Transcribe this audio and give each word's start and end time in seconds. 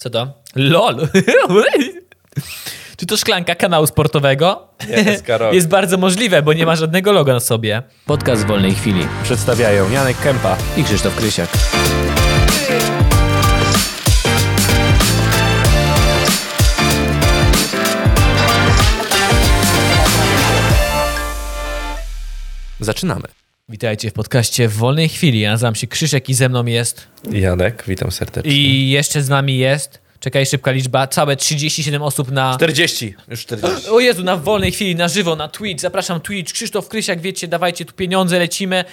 Co 0.00 0.10
to? 0.10 0.32
LOL. 0.56 0.96
Czy 2.96 3.06
to 3.06 3.16
szklanka 3.16 3.54
kanału 3.54 3.86
sportowego? 3.86 4.68
Nie, 4.88 5.18
SK 5.18 5.26
Jest 5.52 5.68
bardzo 5.68 5.98
możliwe, 5.98 6.42
bo 6.42 6.52
nie 6.52 6.66
ma 6.66 6.76
żadnego 6.76 7.12
logo 7.12 7.32
na 7.32 7.40
sobie. 7.40 7.82
Podcast 8.06 8.44
w 8.44 8.46
wolnej 8.46 8.74
chwili. 8.74 9.06
Przedstawiają 9.22 9.90
Janek 9.90 10.16
Kępa. 10.20 10.56
I 10.76 10.84
Krzysztof 10.84 11.16
Krysiak. 11.16 11.50
Zaczynamy. 22.80 23.39
Witajcie 23.70 24.10
w 24.10 24.12
podcaście 24.12 24.68
w 24.68 24.72
wolnej 24.76 25.08
chwili. 25.08 25.40
Ja 25.40 25.50
nazywam 25.50 25.74
się 25.74 25.86
Krzysiek 25.86 26.28
i 26.28 26.34
ze 26.34 26.48
mną 26.48 26.64
jest... 26.66 27.06
Janek, 27.32 27.84
witam 27.86 28.10
serdecznie. 28.12 28.52
I 28.52 28.90
jeszcze 28.90 29.22
z 29.22 29.28
nami 29.28 29.58
jest... 29.58 30.00
Czekaj, 30.20 30.46
szybka 30.46 30.70
liczba. 30.70 31.06
Całe 31.06 31.36
37 31.36 32.02
osób 32.02 32.30
na... 32.30 32.54
40, 32.56 33.14
już 33.28 33.40
40. 33.40 33.88
O 33.90 34.00
Jezu, 34.00 34.24
na 34.24 34.36
wolnej 34.36 34.72
chwili, 34.72 34.94
na 34.96 35.08
żywo, 35.08 35.36
na 35.36 35.48
Twitch. 35.48 35.80
Zapraszam 35.80 36.20
Twitch. 36.20 36.52
Krzysztof 36.52 36.88
Krysiak, 36.88 37.20
wiecie, 37.20 37.48
dawajcie 37.48 37.84
tu 37.84 37.94
pieniądze, 37.94 38.38
lecimy. 38.38 38.84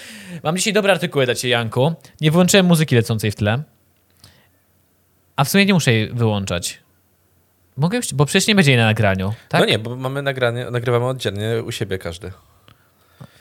Mam 0.44 0.58
dzisiaj 0.58 0.74
dobre 0.74 0.92
artykuły 0.94 1.26
dla 1.26 1.36
ciebie, 1.36 1.52
Janku. 1.52 1.94
Nie 2.22 2.32
wyłączyłem 2.32 2.66
muzyki 2.66 2.96
lecącej 2.96 3.32
w 3.32 3.36
tle. 3.36 3.64
A 5.36 5.44
w 5.44 5.50
sumie 5.50 5.66
nie 5.66 5.74
muszę 5.74 5.94
jej 5.94 6.10
wyłączać. 6.14 6.80
Mogę, 7.78 7.98
już- 7.98 8.14
bo 8.14 8.26
przecież 8.26 8.48
nie 8.48 8.56
będzie 8.56 8.72
jej 8.72 8.78
na 8.80 8.86
nagraniu, 8.86 9.34
tak? 9.50 9.62
No 9.62 9.68
nie, 9.68 9.80
bo 9.80 9.96
mamy 9.96 10.22
nagranie, 10.22 10.66
nagrywamy 10.72 11.06
oddzielnie 11.06 11.64
u 11.66 11.72
siebie 11.72 11.98
każdy. 11.98 12.32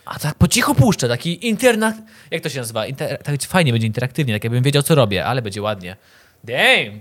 A 0.06 0.18
tak 0.18 0.34
po 0.34 0.48
cichu 0.48 0.74
puszczę, 0.74 1.08
taki 1.08 1.48
interna... 1.48 1.94
Jak 2.30 2.42
to 2.42 2.48
się 2.48 2.58
nazywa? 2.58 2.86
Inter... 2.86 3.18
Tak 3.22 3.42
fajnie 3.42 3.72
będzie 3.72 3.86
interaktywnie, 3.86 4.34
tak 4.34 4.44
jakbym 4.44 4.62
wiedział, 4.62 4.82
co 4.82 4.94
robię, 4.94 5.24
ale 5.24 5.42
będzie 5.42 5.62
ładnie. 5.62 5.96
Damn! 6.44 7.00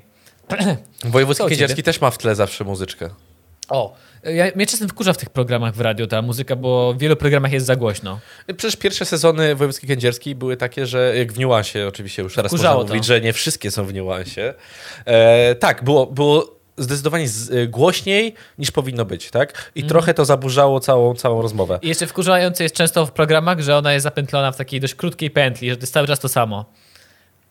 Wojewódzki? 1.03 1.47
Kędzierski 1.47 1.83
też 1.83 2.01
ma 2.01 2.11
w 2.11 2.17
tle 2.17 2.35
zawsze 2.35 2.63
muzyczkę. 2.63 3.09
O, 3.69 3.95
ja, 4.23 4.45
mnie 4.55 4.67
czasem 4.67 4.89
wkurza 4.89 5.13
w 5.13 5.17
tych 5.17 5.29
programach 5.29 5.75
w 5.75 5.81
radio 5.81 6.07
ta 6.07 6.21
muzyka, 6.21 6.55
bo 6.55 6.93
w 6.93 6.97
wielu 6.97 7.15
programach 7.15 7.51
jest 7.51 7.65
za 7.65 7.75
głośno. 7.75 8.19
Przecież 8.57 8.75
pierwsze 8.75 9.05
sezony 9.05 9.55
Wojewódzki 9.55 9.87
Kędzierski 9.87 10.35
były 10.35 10.57
takie, 10.57 10.85
że 10.85 11.13
jak 11.17 11.33
w 11.33 11.39
niuansie, 11.39 11.87
oczywiście 11.87 12.21
już 12.21 12.35
teraz 12.35 12.51
Wkurzało 12.51 12.75
można 12.75 12.87
to. 12.87 12.93
mówić, 12.93 13.05
że 13.05 13.21
nie 13.21 13.33
wszystkie 13.33 13.71
są 13.71 13.85
w 13.85 13.93
niuansie. 13.93 14.53
E, 15.05 15.55
tak, 15.55 15.83
było, 15.83 16.05
było 16.05 16.54
zdecydowanie 16.77 17.27
z, 17.27 17.51
e, 17.51 17.67
głośniej 17.67 18.33
niż 18.57 18.71
powinno 18.71 19.05
być, 19.05 19.31
tak? 19.31 19.71
I 19.75 19.83
trochę 19.83 20.13
to 20.13 20.25
zaburzało 20.25 20.79
całą, 20.79 21.15
całą 21.15 21.41
rozmowę. 21.41 21.79
I 21.81 21.87
jeszcze 21.87 22.07
wkurzające 22.07 22.63
jest 22.63 22.75
często 22.75 23.05
w 23.05 23.11
programach, 23.11 23.59
że 23.61 23.77
ona 23.77 23.93
jest 23.93 24.03
zapętlona 24.03 24.51
w 24.51 24.57
takiej 24.57 24.79
dość 24.79 24.95
krótkiej 24.95 25.31
pętli, 25.31 25.69
że 25.69 25.75
to 25.75 25.81
jest 25.81 25.93
cały 25.93 26.07
czas 26.07 26.19
to 26.19 26.29
samo. 26.29 26.65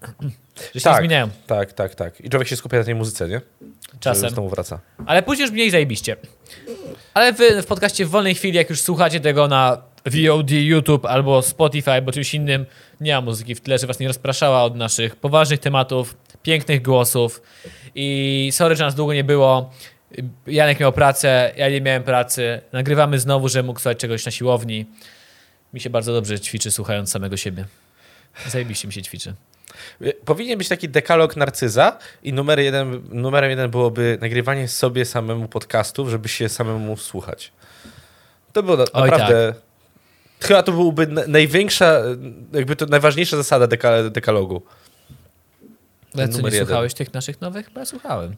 Że 0.75 0.81
się 0.81 0.84
tak, 0.84 0.98
zmieniają 0.98 1.28
tak, 1.47 1.72
tak, 1.72 1.94
tak. 1.94 2.20
I 2.20 2.31
człowiek 2.31 2.48
się 2.48 2.56
skupia 2.56 2.78
na 2.78 2.84
tej 2.84 2.94
muzyce, 2.94 3.28
nie? 3.28 3.41
Że 3.92 3.98
czasem. 4.00 4.31
znowu 4.31 4.48
wraca. 4.48 4.81
Ale 5.06 5.22
później 5.22 5.44
już 5.44 5.53
mniej 5.53 5.70
zajebiście. 5.70 6.16
Ale 7.14 7.33
wy 7.33 7.62
w 7.62 7.66
podcaście 7.66 8.06
w 8.06 8.11
wolnej 8.11 8.34
chwili, 8.34 8.56
jak 8.56 8.70
już 8.70 8.81
słuchacie 8.81 9.20
tego 9.20 9.48
na 9.48 9.83
VOD, 10.06 10.50
YouTube 10.50 11.06
albo 11.06 11.42
Spotify, 11.42 11.91
albo 11.91 12.12
czymś 12.12 12.34
innym, 12.34 12.66
nie 13.00 13.14
ma 13.14 13.20
muzyki 13.20 13.55
w 13.55 13.61
tle, 13.61 13.78
że 13.78 13.86
was 13.86 14.00
nie 14.00 14.09
rozpraszała 14.09 14.62
od 14.62 14.77
naszych 14.77 15.16
poważnych 15.16 15.61
tematów, 15.61 16.16
pięknych 16.42 16.83
głosów. 16.83 17.42
I 17.95 18.48
sorry, 18.53 18.77
że 18.77 18.84
nas 18.84 18.95
długo 18.95 19.14
nie 19.14 19.25
było. 19.25 19.70
Janek 20.47 20.81
miał 20.81 20.92
pracę, 20.92 21.53
ja 21.56 21.70
nie 21.70 21.81
miałem 21.81 22.03
pracy. 22.03 22.61
Nagrywamy 22.73 23.19
znowu, 23.19 23.48
że 23.48 23.62
mógł 23.62 23.81
słuchać 23.81 23.98
czegoś 23.98 24.27
na 24.27 24.33
siłowni. 24.33 24.87
Mi 25.75 25.81
się 25.81 25.91
bardzo 25.91 26.12
dobrze 26.12 26.41
ćwiczy, 26.41 26.70
słuchając 26.70 27.11
samego 27.11 27.37
siebie. 27.37 27.65
Zajebiście 28.48 28.89
mi 28.89 28.95
się 28.95 29.03
ćwiczy. 29.03 29.34
Powinien 30.25 30.59
być 30.59 30.69
taki 30.69 30.89
dekalog 30.89 31.37
narcyza 31.37 31.98
i 32.22 32.33
numer 32.33 32.61
jeden, 32.61 33.03
numerem 33.11 33.50
jeden 33.50 33.70
byłoby 33.70 34.19
nagrywanie 34.20 34.69
sobie 34.69 35.05
samemu 35.05 35.48
podcastów, 35.48 36.09
żeby 36.09 36.28
się 36.28 36.48
samemu 36.48 36.97
słuchać. 36.97 37.53
To 38.53 38.62
było 38.62 38.77
na, 38.77 38.84
Oj, 38.92 39.11
naprawdę... 39.11 39.55
Chyba 40.41 40.62
to 40.62 40.72
byłby 40.72 41.06
na- 41.06 41.26
największa, 41.26 42.03
jakby 42.53 42.76
to 42.76 42.87
najważniejsza 42.87 43.37
zasada 43.37 43.66
deka, 43.66 44.11
dekalogu. 44.11 44.62
Ale 46.14 46.28
co, 46.28 46.41
nie 46.41 46.44
jeden. 46.44 46.66
słuchałeś 46.66 46.94
tych 46.94 47.14
naszych 47.14 47.41
nowych? 47.41 47.70
Bo 47.75 47.80
ja 47.80 47.86
słuchałem. 47.86 48.36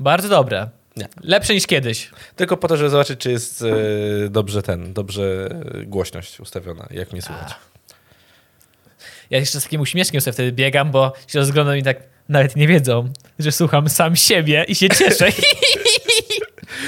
Bardzo 0.00 0.28
dobre. 0.28 0.68
Nie. 0.96 1.08
Lepsze 1.22 1.54
niż 1.54 1.66
kiedyś. 1.66 2.10
Tylko 2.36 2.56
po 2.56 2.68
to, 2.68 2.76
żeby 2.76 2.90
zobaczyć, 2.90 3.20
czy 3.20 3.30
jest 3.30 3.62
e, 3.62 4.28
dobrze 4.28 4.62
ten, 4.62 4.92
dobrze 4.92 5.48
e, 5.74 5.84
głośność 5.84 6.40
ustawiona, 6.40 6.88
jak 6.90 7.12
mnie 7.12 7.22
słuchać. 7.22 7.54
Ja 9.30 9.38
jeszcze 9.38 9.60
z 9.60 9.62
takim 9.62 9.80
uśmieszkiem 9.80 10.20
sobie 10.20 10.32
wtedy 10.32 10.52
biegam, 10.52 10.90
bo 10.90 11.12
się 11.26 11.38
rozglądam 11.38 11.76
i 11.76 11.82
tak 11.82 11.96
nawet 12.28 12.56
nie 12.56 12.68
wiedzą, 12.68 13.12
że 13.38 13.52
słucham 13.52 13.88
sam 13.88 14.16
siebie 14.16 14.64
i 14.68 14.74
się 14.74 14.88
cieszę. 14.88 15.28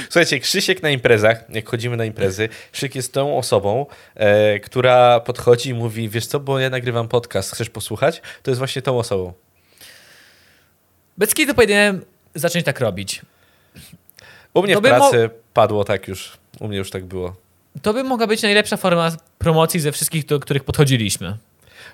Słuchajcie, 0.09 0.39
Krzysiek 0.39 0.83
na 0.83 0.89
imprezach, 0.89 1.43
jak 1.49 1.69
chodzimy 1.69 1.97
na 1.97 2.05
imprezy, 2.05 2.49
Krzysiek 2.71 2.95
jest 2.95 3.13
tą 3.13 3.37
osobą, 3.37 3.85
e, 4.15 4.59
która 4.59 5.19
podchodzi 5.19 5.69
i 5.69 5.73
mówi, 5.73 6.09
wiesz 6.09 6.25
co, 6.25 6.39
bo 6.39 6.59
ja 6.59 6.69
nagrywam 6.69 7.07
podcast, 7.07 7.51
chcesz 7.51 7.69
posłuchać? 7.69 8.21
To 8.43 8.51
jest 8.51 8.59
właśnie 8.59 8.81
tą 8.81 8.99
osobą. 8.99 9.33
Bez 11.21 11.33
kiedy 11.33 11.53
powinienem 11.53 12.01
zacząć 12.35 12.65
tak 12.65 12.79
robić. 12.79 13.21
U 14.53 14.63
mnie 14.63 14.73
To 14.73 14.79
w 14.79 14.83
pracy 14.83 15.29
padło 15.53 15.83
tak 15.83 16.07
już, 16.07 16.37
u 16.59 16.67
mnie 16.67 16.77
już 16.77 16.91
tak 16.91 17.05
było. 17.05 17.35
To 17.81 17.93
by 17.93 18.03
mogła 18.03 18.27
być 18.27 18.41
najlepsza 18.41 18.77
forma 18.77 19.11
promocji 19.37 19.79
ze 19.79 19.91
wszystkich, 19.91 20.25
do 20.25 20.39
których 20.39 20.63
podchodziliśmy. 20.63 21.37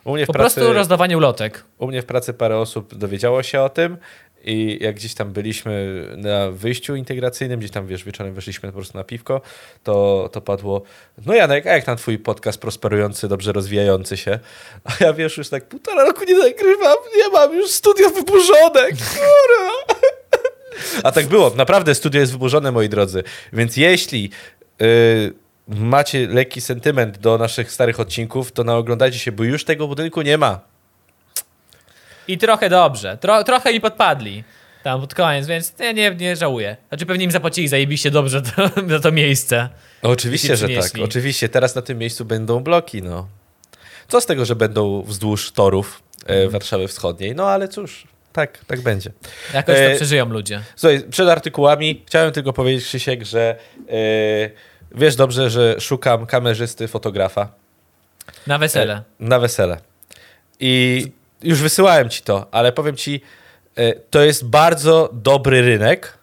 U 0.04 0.14
mnie 0.14 0.24
w, 0.24 0.28
Po 0.28 0.34
pracy, 0.34 0.56
prostu 0.56 0.74
rozdawanie 0.74 1.18
ulotek. 1.18 1.64
u 1.78 1.88
mnie 1.88 2.02
w 2.02 2.06
pracy 2.06 2.34
parę 2.34 2.58
osób 2.58 2.96
dowiedziało 2.96 3.44
się 3.44 3.62
o 3.62 3.70
tym 3.70 3.98
i 4.44 4.78
jak 4.82 4.96
gdzieś 4.96 5.14
tam 5.14 5.34
byliśmy 5.34 6.04
na 6.18 6.52
wyjściu 6.52 6.96
integracyjnym, 6.96 7.60
gdzieś 7.60 7.72
tam, 7.72 7.88
wiesz, 7.88 8.04
wieczorem 8.04 8.34
weszliśmy 8.34 8.70
po 8.70 8.76
prostu 8.76 8.98
na 8.98 9.04
piwko, 9.04 9.42
to, 9.84 10.30
to 10.32 10.42
padło, 10.42 10.82
no 11.26 11.34
Janek, 11.34 11.68
a 11.68 11.74
jak 11.74 11.84
tam 11.84 11.98
twój 11.98 12.20
podcast 12.20 12.62
prosperujący, 12.62 13.28
dobrze 13.28 13.52
rozwijający 13.52 14.18
się? 14.18 14.40
A 14.84 15.04
ja, 15.04 15.14
wiesz, 15.14 15.38
już 15.38 15.50
tak 15.50 15.66
półtora 15.66 16.06
roku 16.06 16.24
nie 16.28 16.38
nagrywam, 16.38 16.98
nie 17.18 17.30
mam 17.30 17.56
już 17.56 17.72
studio 17.72 18.10
wyburzone, 18.10 18.88
kurwa. 18.90 20.02
A 21.04 21.12
tak 21.12 21.28
było, 21.28 21.52
naprawdę 21.56 21.96
studio 21.96 22.22
jest 22.22 22.32
wyburzone, 22.32 22.72
moi 22.72 22.90
drodzy, 22.90 23.24
więc 23.54 23.78
jeśli... 23.78 24.30
Yy, 24.80 25.34
Macie 25.70 26.28
lekki 26.28 26.62
sentyment 26.62 27.18
do 27.18 27.38
naszych 27.38 27.72
starych 27.72 28.00
odcinków, 28.00 28.52
to 28.52 28.64
naoglądajcie 28.64 29.20
się, 29.20 29.32
bo 29.32 29.44
już 29.44 29.66
tego 29.66 29.88
budynku 29.88 30.22
nie 30.22 30.38
ma. 30.38 30.60
I 32.28 32.38
trochę 32.38 32.70
dobrze. 32.70 33.18
Tro, 33.18 33.44
trochę 33.44 33.74
mi 33.74 33.82
podpadli 33.82 34.44
tam 34.84 35.02
pod 35.02 35.16
koniec, 35.16 35.48
więc 35.48 35.74
ja 35.80 35.92
nie, 35.92 36.16
nie 36.16 36.36
żałuję. 36.36 36.78
Znaczy 36.90 37.06
pewnie 37.06 37.26
im 37.26 37.32
zapłacili 37.32 37.68
zajebiście 37.68 38.12
dobrze 38.12 38.42
to, 38.42 38.70
za 38.88 39.00
to 39.00 39.12
miejsce. 39.12 39.70
Oczywiście, 40.02 40.48
się 40.48 40.56
że 40.56 40.68
tak. 40.70 40.92
Oczywiście, 41.04 41.50
teraz 41.50 41.76
na 41.76 41.82
tym 41.82 41.98
miejscu 41.98 42.26
będą 42.26 42.60
bloki, 42.60 43.02
no. 43.02 43.28
Co 44.08 44.22
z 44.22 44.26
tego, 44.26 44.46
że 44.46 44.56
będą 44.56 45.02
wzdłuż 45.02 45.52
torów 45.52 46.04
e, 46.26 46.48
Warszawy 46.48 46.88
Wschodniej? 46.88 47.36
No 47.36 47.48
ale 47.50 47.68
cóż, 47.68 48.08
tak, 48.34 48.66
tak 48.66 48.82
będzie. 48.82 49.12
Jakoś 49.54 49.76
to 49.76 49.82
E, 49.82 49.96
przeżyją 49.96 50.26
ludzie. 50.30 50.62
Słuchaj, 50.76 51.04
przed 51.10 51.30
artykułami 51.30 52.04
chciałem 52.08 52.32
tylko 52.32 52.54
powiedzieć, 52.54 52.86
Krzysiek, 52.86 53.24
że 53.26 53.56
e, 53.90 53.94
wiesz 54.96 55.16
dobrze, 55.16 55.50
że 55.50 55.76
szukam 55.80 56.26
kamerzysty, 56.26 56.88
fotografa 56.88 57.52
Na 58.48 58.58
wesele. 58.58 58.94
e, 58.94 59.04
na 59.20 59.40
wesele. 59.40 59.78
I 60.60 61.06
już 61.44 61.62
wysyłałem 61.62 62.10
ci 62.10 62.22
to, 62.22 62.48
ale 62.52 62.72
powiem 62.72 62.96
ci, 62.96 63.22
e, 63.76 63.94
to 63.94 64.22
jest 64.22 64.46
bardzo 64.46 65.10
dobry 65.14 65.62
rynek 65.62 66.18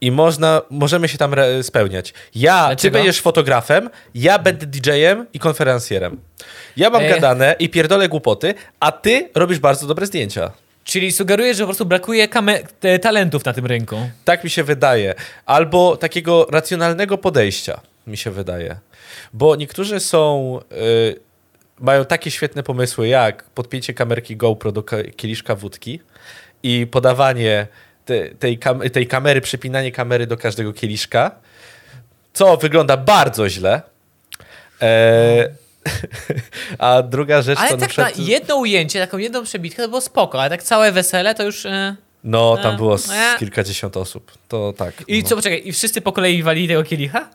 i 0.00 0.10
można, 0.10 0.62
możemy 0.70 1.08
się 1.08 1.18
tam 1.18 1.34
spełniać. 1.62 2.14
Ja, 2.34 2.76
ty 2.76 2.90
będziesz 2.90 3.20
fotografem, 3.20 3.90
ja 4.14 4.38
będę 4.38 4.66
DJ-em 4.66 5.26
i 5.32 5.38
konferencjerem. 5.38 6.20
Ja 6.76 6.90
mam 6.90 7.02
E. 7.02 7.08
gadane 7.08 7.56
i 7.58 7.68
pierdolę 7.68 8.08
głupoty, 8.08 8.54
a 8.80 8.92
ty 8.92 9.30
robisz 9.34 9.58
bardzo 9.58 9.86
dobre 9.86 10.06
zdjęcia. 10.06 10.52
Czyli 10.84 11.12
sugerujesz, 11.12 11.56
że 11.56 11.62
po 11.62 11.66
prostu 11.66 11.86
brakuje 11.86 12.28
talentów 13.02 13.44
na 13.44 13.52
tym 13.52 13.66
rynku. 13.66 13.96
Tak 14.24 14.44
mi 14.44 14.50
się 14.50 14.64
wydaje. 14.64 15.14
Albo 15.46 15.96
takiego 15.96 16.46
racjonalnego 16.50 17.18
podejścia, 17.18 17.80
mi 18.06 18.16
się 18.16 18.30
wydaje. 18.30 18.76
Bo 19.32 19.56
niektórzy 19.56 20.00
są. 20.00 20.60
y, 20.72 21.31
mają 21.82 22.04
takie 22.04 22.30
świetne 22.30 22.62
pomysły, 22.62 23.08
jak 23.08 23.42
podpięcie 23.44 23.94
kamerki 23.94 24.36
GoPro 24.36 24.72
do 24.72 24.82
ka- 24.82 25.10
kieliszka 25.16 25.54
wódki 25.54 26.00
i 26.62 26.86
podawanie 26.86 27.66
te, 28.04 28.28
tej, 28.28 28.58
kam- 28.58 28.90
tej 28.90 29.06
kamery, 29.06 29.40
przypinanie 29.40 29.92
kamery 29.92 30.26
do 30.26 30.36
każdego 30.36 30.72
kieliszka, 30.72 31.30
co 32.32 32.56
wygląda 32.56 32.96
bardzo 32.96 33.48
źle. 33.48 33.82
E, 34.82 35.48
a 36.78 37.02
druga 37.02 37.42
rzecz 37.42 37.58
Ale 37.58 37.68
to 37.68 37.74
na 37.76 37.80
tak 37.80 37.88
przykład... 37.88 38.18
na 38.18 38.24
jedno 38.24 38.56
ujęcie, 38.56 39.00
taką 39.00 39.18
jedną 39.18 39.44
przebitkę 39.44 39.82
to 39.82 39.88
było 39.88 40.00
spoko, 40.00 40.40
ale 40.40 40.50
tak 40.50 40.62
całe 40.62 40.92
wesele 40.92 41.34
to 41.34 41.42
już... 41.42 41.64
Yy... 41.64 41.96
No, 42.24 42.56
tam 42.56 42.74
E, 42.74 42.76
było 42.76 42.98
z 42.98 43.10
e. 43.10 43.38
kilkadziesiąt 43.38 43.96
osób. 43.96 44.32
To 44.48 44.72
tak. 44.72 44.94
I 45.08 45.22
no. 45.22 45.28
co, 45.28 45.36
poczekaj, 45.36 45.62
i 45.64 45.72
wszyscy 45.72 46.00
po 46.00 46.12
kolei 46.12 46.42
walili 46.42 46.68
tego 46.68 46.82
kielicha? 46.84 47.28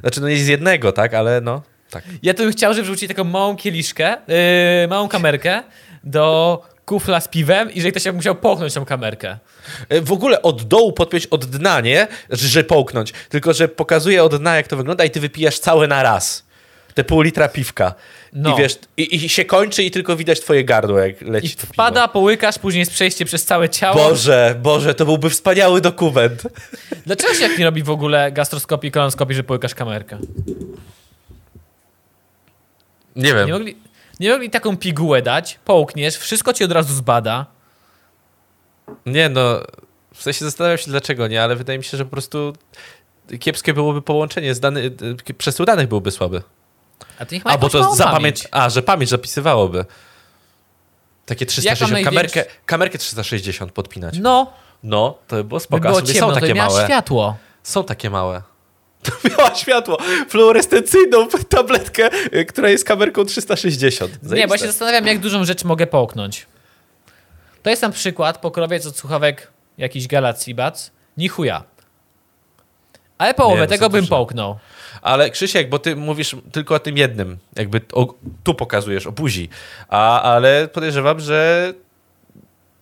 Znaczy, 0.00 0.20
no 0.20 0.28
nie 0.28 0.36
z 0.36 0.46
jednego, 0.46 0.92
tak, 0.92 1.14
ale 1.14 1.40
no, 1.40 1.62
tak. 1.92 2.04
Ja 2.22 2.34
to 2.34 2.42
bym 2.42 2.52
chciał, 2.52 2.74
żeby 2.74 2.84
wrzucili 2.84 3.08
taką 3.08 3.24
małą 3.24 3.56
kieliszkę, 3.56 4.16
yy, 4.82 4.88
małą 4.88 5.08
kamerkę 5.08 5.62
do 6.04 6.62
kufla 6.84 7.20
z 7.20 7.28
piwem 7.28 7.70
i 7.72 7.80
że 7.80 7.90
ktoś 7.90 8.12
musiał 8.12 8.34
połknąć 8.34 8.74
tą 8.74 8.84
kamerkę. 8.84 9.38
E, 9.88 10.00
W 10.00 10.12
ogóle 10.12 10.42
od 10.42 10.62
dołu 10.62 10.92
podpiąć 10.92 11.26
od 11.26 11.44
dna, 11.44 11.80
nie? 11.80 12.06
Że, 12.30 12.64
połknąć. 12.64 13.12
Tylko, 13.28 13.52
że 13.52 13.68
pokazuje 13.68 14.24
od 14.24 14.36
dna, 14.36 14.56
jak 14.56 14.68
to 14.68 14.76
wygląda 14.76 15.04
i 15.04 15.10
ty 15.10 15.20
wypijasz 15.20 15.58
całe 15.58 15.86
na 15.86 16.02
raz. 16.02 16.44
Te 16.94 17.04
pół 17.04 17.20
litra 17.22 17.48
piwka. 17.48 17.94
No. 18.32 18.54
I 18.54 18.58
wiesz, 18.58 18.78
i, 18.96 19.24
i 19.24 19.28
się 19.28 19.44
kończy 19.44 19.82
i 19.82 19.90
tylko 19.90 20.16
widać 20.16 20.40
twoje 20.40 20.64
gardło, 20.64 20.98
jak 20.98 21.22
I 21.22 21.24
leci 21.24 21.56
to 21.56 21.66
wpada, 21.66 22.08
połykasz, 22.08 22.58
później 22.58 22.80
jest 22.80 22.92
przejście 22.92 23.24
przez 23.24 23.44
całe 23.44 23.68
ciało. 23.68 23.94
Boże, 23.96 24.54
Boże, 24.62 24.94
to 24.94 25.04
byłby 25.04 25.30
wspaniały 25.30 25.80
dokument. 25.80 26.42
Dlaczego 27.06 27.34
się 27.34 27.42
jak 27.42 27.58
nie 27.58 27.64
robi 27.64 27.82
w 27.82 27.90
ogóle 27.90 28.32
gastroskopii, 28.32 28.90
kolonoskopii, 28.90 29.36
że 29.36 29.44
połykasz 29.44 29.74
kamerkę? 29.74 30.18
Nie 33.16 33.34
wiem. 33.34 33.46
Nie 33.46 33.52
mogli, 33.52 33.76
nie 34.20 34.30
mogli 34.30 34.50
taką 34.50 34.76
pigułę 34.76 35.22
dać, 35.22 35.58
połkniesz, 35.64 36.16
wszystko 36.16 36.52
ci 36.52 36.64
od 36.64 36.72
razu 36.72 36.94
zbada. 36.94 37.46
Nie 39.06 39.28
no, 39.28 39.60
w 40.14 40.22
sensie 40.22 40.44
zastanawiam 40.44 40.78
się 40.78 40.90
dlaczego 40.90 41.28
nie, 41.28 41.42
ale 41.42 41.56
wydaje 41.56 41.78
mi 41.78 41.84
się, 41.84 41.96
że 41.96 42.04
po 42.04 42.10
prostu 42.10 42.52
kiepskie 43.40 43.74
byłoby 43.74 44.02
połączenie 44.02 44.54
z 44.54 44.60
dany, 44.60 44.80
y, 45.30 45.34
przesył 45.34 45.66
danych 45.66 45.88
byłby 45.88 46.10
słaby. 46.10 46.42
A 47.18 47.26
ty 47.26 47.34
niech 47.34 47.46
A, 47.46 47.58
bo 47.58 47.68
to 47.68 47.94
zapamięć... 47.94 48.42
pamięć. 48.42 48.48
A, 48.50 48.70
że 48.70 48.82
pamięć 48.82 49.10
zapisywałoby. 49.10 49.84
Takie 51.26 51.46
360, 51.46 51.92
największy- 51.92 52.04
kamerkę, 52.04 52.44
kamerkę 52.66 52.98
360 52.98 53.72
podpinać. 53.72 54.14
No, 54.20 54.52
No, 54.82 55.18
to 55.28 55.36
by 55.36 55.44
było 55.44 55.58
by 55.60 55.64
spoko. 55.64 55.88
A 55.88 55.90
było 55.90 56.02
ciemno, 56.02 56.20
są 56.20 56.34
to 56.34 56.40
takie 56.40 56.54
miała 56.54 56.68
małe. 56.68 56.84
światło. 56.84 57.36
Są 57.62 57.84
takie 57.84 58.10
małe. 58.10 58.42
To 59.22 59.28
miała 59.28 59.54
światło, 59.54 59.98
fluorescencyjną 60.28 61.28
tabletkę, 61.48 62.10
y, 62.34 62.44
która 62.44 62.68
jest 62.68 62.84
kamerką 62.84 63.24
360. 63.24 64.18
Nie, 64.22 64.48
bo 64.48 64.58
się 64.58 64.66
zastanawiam, 64.66 65.06
jak 65.06 65.18
dużą 65.18 65.44
rzecz 65.44 65.64
mogę 65.64 65.86
połknąć. 65.86 66.46
To 67.62 67.70
jest 67.70 67.82
na 67.82 67.90
przykład 67.90 68.38
pokrowiec 68.38 68.86
od 68.86 68.96
słuchawek 68.96 69.50
jakiś 69.78 70.06
Galaxy 70.06 70.54
Buds. 70.54 70.90
Ni 71.16 71.28
chuja. 71.28 71.64
Ale 73.18 73.34
połowę 73.34 73.54
Nie, 73.54 73.60
no 73.60 73.66
tego 73.66 73.90
bym 73.90 74.06
połknął. 74.06 74.58
Ale 75.02 75.30
Krzysiek, 75.30 75.68
bo 75.68 75.78
ty 75.78 75.96
mówisz 75.96 76.36
tylko 76.52 76.74
o 76.74 76.78
tym 76.78 76.96
jednym, 76.96 77.38
jakby 77.56 77.80
o, 77.92 78.14
tu 78.44 78.54
pokazujesz, 78.54 79.06
o 79.06 79.12
buzi, 79.12 79.48
a, 79.88 80.22
ale 80.22 80.68
podejrzewam, 80.68 81.20
że 81.20 81.72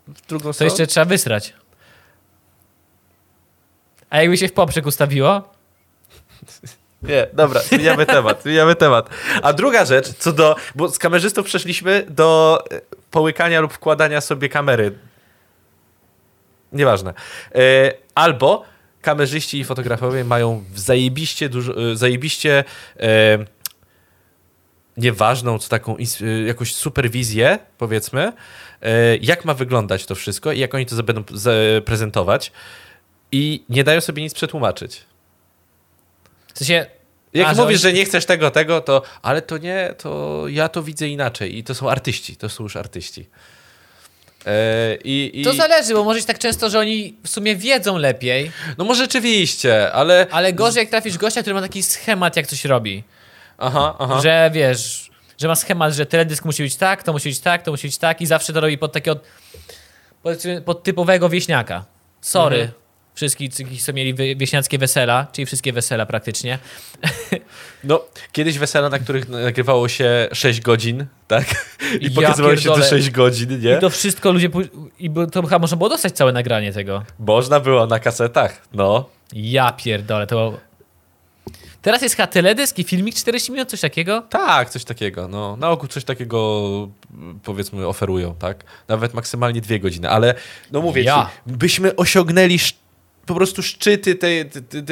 w 0.08 0.26
drugą 0.26 0.44
To 0.48 0.52
stronę... 0.52 0.70
jeszcze 0.70 0.86
trzeba 0.86 1.04
wysrać. 1.04 1.54
A 4.10 4.20
jakby 4.20 4.36
się 4.36 4.48
w 4.48 4.52
poprzek 4.52 4.86
ustawiło? 4.86 5.54
Nie, 7.02 7.26
dobra, 7.32 7.60
zmieniamy 7.60 8.06
temat, 8.06 8.42
zmieniamy 8.42 8.74
temat. 8.74 9.10
A 9.42 9.52
druga 9.52 9.84
rzecz, 9.84 10.08
co 10.08 10.32
do, 10.32 10.56
bo 10.74 10.88
z 10.88 10.98
kamerzystów 10.98 11.46
przeszliśmy 11.46 12.06
do 12.08 12.58
e, 12.70 12.80
połykania 13.10 13.60
lub 13.60 13.72
wkładania 13.72 14.20
sobie 14.20 14.48
kamery. 14.48 14.92
Nieważne. 16.72 17.14
E, 17.54 17.92
Albo 18.14 18.64
kamerzyści 19.02 19.58
i 19.58 19.64
fotografowie 19.64 20.24
mają 20.24 20.64
zajebiście 20.74 21.48
dużo, 21.48 21.92
e, 21.92 21.96
zajebiście 21.96 22.64
nieważną, 24.96 25.58
co 25.58 25.68
taką 25.68 25.96
jakąś 26.46 26.74
superwizję, 26.74 27.58
powiedzmy, 27.78 28.32
jak 29.20 29.44
ma 29.44 29.54
wyglądać 29.54 30.06
to 30.06 30.14
wszystko 30.14 30.52
i 30.52 30.58
jak 30.58 30.74
oni 30.74 30.86
to 30.86 31.02
będą 31.02 31.24
prezentować 31.84 32.52
i 33.32 33.64
nie 33.68 33.84
dają 33.84 34.00
sobie 34.00 34.22
nic 34.22 34.34
przetłumaczyć. 34.34 35.04
W 36.54 36.58
sensie... 36.58 36.86
Jak 37.34 37.48
A, 37.48 37.54
że 37.54 37.62
mówisz, 37.62 37.74
oni- 37.74 37.82
że 37.82 37.92
nie 37.92 38.04
chcesz 38.04 38.24
tego, 38.26 38.50
tego, 38.50 38.80
to 38.80 39.02
ale 39.22 39.42
to 39.42 39.58
nie, 39.58 39.94
to 39.98 40.42
ja 40.48 40.68
to 40.68 40.82
widzę 40.82 41.08
inaczej. 41.08 41.58
I 41.58 41.64
to 41.64 41.74
są 41.74 41.90
artyści, 41.90 42.36
to 42.36 42.48
są 42.48 42.62
już 42.62 42.76
artyści. 42.76 43.26
E, 44.46 44.96
i, 45.04 45.40
i, 45.40 45.44
To 45.44 45.52
zależy, 45.52 45.94
bo 45.94 46.04
może 46.04 46.18
być 46.18 46.26
tak 46.26 46.38
często, 46.38 46.70
że 46.70 46.78
oni 46.78 47.14
w 47.24 47.28
sumie 47.28 47.56
wiedzą 47.56 47.98
lepiej, 47.98 48.52
No 48.78 48.84
może 48.84 49.02
rzeczywiście, 49.02 49.92
ale... 49.92 50.26
ale 50.30 50.52
gorzej 50.52 50.80
jak 50.80 50.90
trafisz 50.90 51.18
gościa, 51.18 51.40
który 51.42 51.54
ma 51.54 51.60
taki 51.60 51.82
schemat, 51.82 52.36
jak 52.36 52.46
coś 52.46 52.64
robi. 52.64 53.04
Aha, 53.58 53.96
aha. 53.98 54.20
Że 54.22 54.50
wiesz, 54.54 55.10
że 55.38 55.48
ma 55.48 55.54
schemat, 55.54 55.94
że 55.94 56.06
teledysk 56.06 56.44
musi 56.44 56.62
być 56.62 56.76
tak, 56.76 57.02
to 57.02 57.12
musi 57.12 57.28
być 57.28 57.40
tak, 57.40 57.62
to 57.62 57.70
musi 57.70 57.86
być 57.88 57.98
tak 57.98 58.20
i 58.20 58.26
zawsze 58.26 58.52
to 58.52 58.60
robi 58.60 58.78
pod 58.78 58.92
takiego 58.92 59.20
pod, 60.22 60.38
pod 60.64 60.82
typowego 60.82 61.28
wieśniaka. 61.28 61.84
Sorry. 62.20 62.56
Mhm. 62.56 62.80
Wszystkich, 63.14 63.52
co 63.82 63.92
mieli 63.92 64.36
wieśniackie 64.36 64.78
wesela, 64.78 65.26
czyli 65.32 65.46
wszystkie 65.46 65.72
wesela 65.72 66.06
praktycznie. 66.06 66.58
No, 67.84 68.00
kiedyś 68.32 68.58
wesela, 68.58 68.88
na 68.88 68.98
których 68.98 69.28
nagrywało 69.28 69.88
się 69.88 70.28
6 70.32 70.60
godzin, 70.60 71.06
tak? 71.28 71.44
I 72.00 72.04
Ja 72.04 72.10
pokazywało 72.10 72.56
się 72.56 72.62
te 72.62 72.68
pierdolę. 72.68 72.88
6 72.90 73.10
godzin, 73.10 73.60
nie? 73.60 73.76
I 73.76 73.80
to 73.80 73.90
wszystko 73.90 74.32
ludzie... 74.32 74.50
I 74.98 75.10
to 75.32 75.42
chyba 75.42 75.58
można 75.58 75.76
było 75.76 75.88
dostać 75.88 76.12
całe 76.12 76.32
nagranie 76.32 76.72
tego. 76.72 77.04
Można 77.18 77.60
było 77.60 77.86
na 77.86 77.98
kasetach, 77.98 78.62
no. 78.72 79.08
Ja 79.32 79.72
pierdolę, 79.72 80.26
to... 80.26 80.60
Teraz 81.82 82.02
jest 82.02 82.16
chyba 82.16 82.26
teledysk 82.26 82.78
i 82.78 82.84
filmik 82.84 83.14
40 83.14 83.52
minut, 83.52 83.68
coś 83.70 83.80
takiego? 83.80 84.22
Tak, 84.30 84.70
coś 84.70 84.84
takiego, 84.84 85.28
no. 85.28 85.56
Na 85.56 85.70
ogół 85.70 85.88
coś 85.88 86.04
takiego, 86.04 86.88
powiedzmy, 87.44 87.86
oferują, 87.86 88.34
tak? 88.34 88.64
Nawet 88.88 89.14
maksymalnie 89.14 89.60
dwie 89.60 89.80
godziny, 89.80 90.10
ale 90.10 90.34
no 90.72 90.80
mówię 90.80 91.02
Ja. 91.02 91.30
ci, 91.46 91.52
byśmy 91.52 91.96
osiągnęli 91.96 92.58
po 93.30 93.36
prostu 93.36 93.62
szczyty 93.62 94.14
tej, 94.14 94.46
tej, 94.46 94.84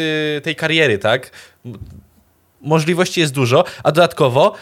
tej, 0.42 0.56
kariery, 0.56 0.98
tak? 0.98 1.30
Możliwości 2.60 3.20
jest 3.20 3.32
dużo, 3.32 3.64
a 3.84 3.92
dodatkowo 3.92 4.54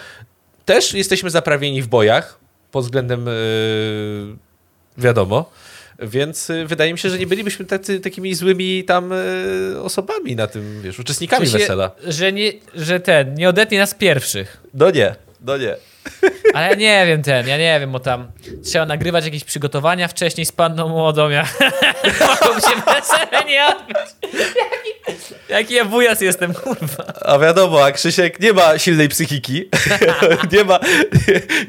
też 0.65 0.95
jesteśmy 0.95 1.31
zaprawieni 1.31 1.83
w 1.83 1.87
bojach 1.87 2.39
pod 2.71 2.85
względem 2.85 3.27
yy, 3.27 4.37
wiadomo, 4.99 5.51
więc 5.99 6.51
y, 6.51 6.67
wydaje 6.67 6.93
mi 6.93 6.99
się, 6.99 7.11
że 7.11 7.19
nie 7.19 7.27
bylibyśmy 7.27 7.65
tacy, 7.65 8.01
takimi 8.01 8.35
złymi 8.35 8.85
tam 8.85 9.13
y, 9.13 9.81
osobami 9.83 10.37
na 10.37 10.47
tym, 10.47 10.83
wiesz, 10.83 10.99
uczestnikami 10.99 11.47
sensie, 11.47 11.59
wesela. 11.59 11.91
Że, 12.07 12.33
nie, 12.33 12.53
że 12.75 13.01
ten, 13.01 13.35
nie 13.35 13.49
odetnie 13.49 13.79
nas 13.79 13.95
pierwszych. 13.95 14.63
No 14.75 14.91
nie, 14.91 15.15
no 15.47 15.57
nie. 15.57 15.77
Ale 16.55 16.69
ja 16.69 16.75
nie 16.75 17.07
wiem 17.07 17.23
ten, 17.23 17.49
ja 17.49 17.59
nie 17.59 17.81
wiem, 17.81 17.93
bo 17.93 18.01
tam 18.01 18.33
trzeba 18.65 18.87
nagrywać 18.87 19.25
jakieś 19.25 19.45
przygotowania 19.45 20.09
wcześniej 20.09 20.47
z 20.47 20.53
panną 20.53 20.89
młodą, 20.89 21.29
ja 21.29 21.47
mogą 22.21 22.61
się 22.61 22.77
wesele 22.87 23.45
nie 23.47 23.67
odbyć. 23.67 23.97
Jaki, 24.23 25.35
jaki 25.49 25.75
ja 25.75 25.85
wujas 25.85 26.21
jestem, 26.21 26.55
kurwa. 26.55 27.05
A 27.23 27.39
wiadomo, 27.39 27.85
a 27.85 27.93
Krzysiek 27.93 28.41
nie 28.41 28.53
ma 28.53 28.79
silnej 28.79 29.09
psychiki. 29.09 29.71
nie 30.53 30.65
ma. 30.65 30.81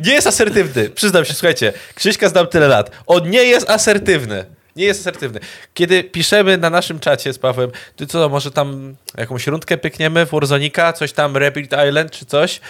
Nie 0.05 0.13
jest 0.13 0.27
asertywny. 0.27 0.89
Przyznam 0.89 1.25
się, 1.25 1.33
słuchajcie, 1.33 1.73
Krzyśka 1.95 2.29
znam 2.29 2.47
tyle 2.47 2.67
lat. 2.67 2.91
On 3.07 3.29
nie 3.29 3.43
jest 3.43 3.69
asertywny. 3.69 4.56
Nie 4.77 4.85
jest 4.85 4.99
asertywny. 5.01 5.39
Kiedy 5.73 6.03
piszemy 6.03 6.57
na 6.57 6.69
naszym 6.69 6.99
czacie 6.99 7.33
z 7.33 7.39
Pawłem, 7.39 7.71
ty 7.95 8.07
co, 8.07 8.29
może 8.29 8.51
tam 8.51 8.95
jakąś 9.17 9.47
rundkę 9.47 9.77
pykniemy 9.77 10.25
w 10.25 10.29
Warzonika, 10.29 10.93
coś 10.93 11.13
tam 11.13 11.37
Rapid 11.37 11.75
Island 11.87 12.11
czy 12.11 12.25
coś? 12.25 12.61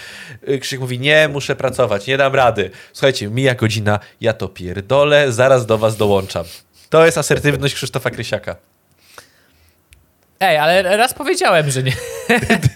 Y, 0.50 0.60
Krzysiek 0.60 0.80
mówi, 0.80 1.00
nie, 1.00 1.28
muszę 1.28 1.56
pracować, 1.56 2.08
nie 2.08 2.18
dam 2.18 2.36
rady. 2.36 2.72
Słuchajcie, 2.94 3.28
mija 3.28 3.56
godzina, 3.56 4.00
ja 4.22 4.34
to 4.34 4.48
pierdolę, 4.48 5.32
zaraz 5.32 5.66
do 5.66 5.78
was 5.78 5.98
dołączam. 5.98 6.46
To 6.90 7.06
jest 7.06 7.18
asertywność 7.18 7.76
Krzysztofa 7.76 8.10
Krysiaka. 8.10 8.56
Ej, 10.40 10.58
ale 10.58 10.98
raz 10.98 11.14
powiedziałem, 11.14 11.72
że 11.72 11.84
nie. 11.84 11.94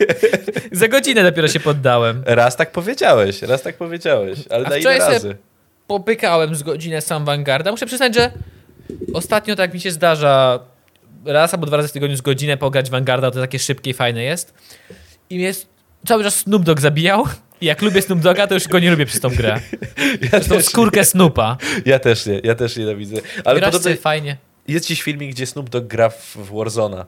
Za 0.71 0.87
godzinę 0.87 1.23
dopiero 1.23 1.47
się 1.47 1.59
poddałem. 1.59 2.23
Raz 2.25 2.55
tak 2.55 2.71
powiedziałeś, 2.71 3.41
raz 3.41 3.61
tak 3.61 3.77
powiedziałeś, 3.77 4.39
ale 4.49 4.65
A 4.65 4.69
na 4.69 4.77
ile 4.77 4.97
razy? 4.97 5.37
Popykałem 5.87 6.55
z 6.55 6.63
godzinę 6.63 7.01
sam 7.01 7.25
Vanguarda. 7.25 7.71
Muszę 7.71 7.85
przyznać, 7.85 8.15
że 8.15 8.31
ostatnio 9.13 9.55
tak 9.55 9.73
mi 9.73 9.79
się 9.79 9.91
zdarza 9.91 10.59
raz 11.25 11.53
albo 11.53 11.65
dwa 11.65 11.77
razy 11.77 11.89
w 11.89 11.91
tygodniu 11.91 12.15
z 12.17 12.21
godzinę 12.21 12.57
pograć 12.57 12.89
Vanguarda, 12.89 13.31
to 13.31 13.39
takie 13.39 13.59
szybkie 13.59 13.89
i 13.89 13.93
fajne 13.93 14.23
jest. 14.23 14.53
I 15.29 15.35
jest 15.35 15.67
cały 16.07 16.23
czas 16.23 16.35
Snoop 16.35 16.63
Dogg 16.63 16.81
zabijał. 16.81 17.25
I 17.61 17.65
jak 17.65 17.81
lubię 17.81 18.01
Snoop 18.01 18.19
Dogga, 18.21 18.47
to 18.47 18.53
już 18.53 18.67
go 18.67 18.79
nie 18.79 18.91
lubię 18.91 19.05
przez 19.05 19.19
tą 19.21 19.29
grę. 19.29 19.59
Ja 20.21 20.29
Przez 20.29 20.47
tą 20.47 20.61
skórkę 20.61 21.05
Snoopa. 21.05 21.57
Ja 21.85 21.99
też 21.99 22.25
nie, 22.25 22.41
ja 22.43 22.55
też 22.55 22.77
nienawidzę. 22.77 23.15
Ale 23.45 23.59
Grasz 23.59 23.71
podobno 23.71 24.01
fajnie. 24.01 24.37
jest 24.67 24.85
dziś 24.87 25.01
filmik, 25.01 25.31
gdzie 25.31 25.45
Snoop 25.45 25.69
Dogg 25.69 25.87
gra 25.87 26.09
w 26.09 26.37
Warzona 26.37 27.05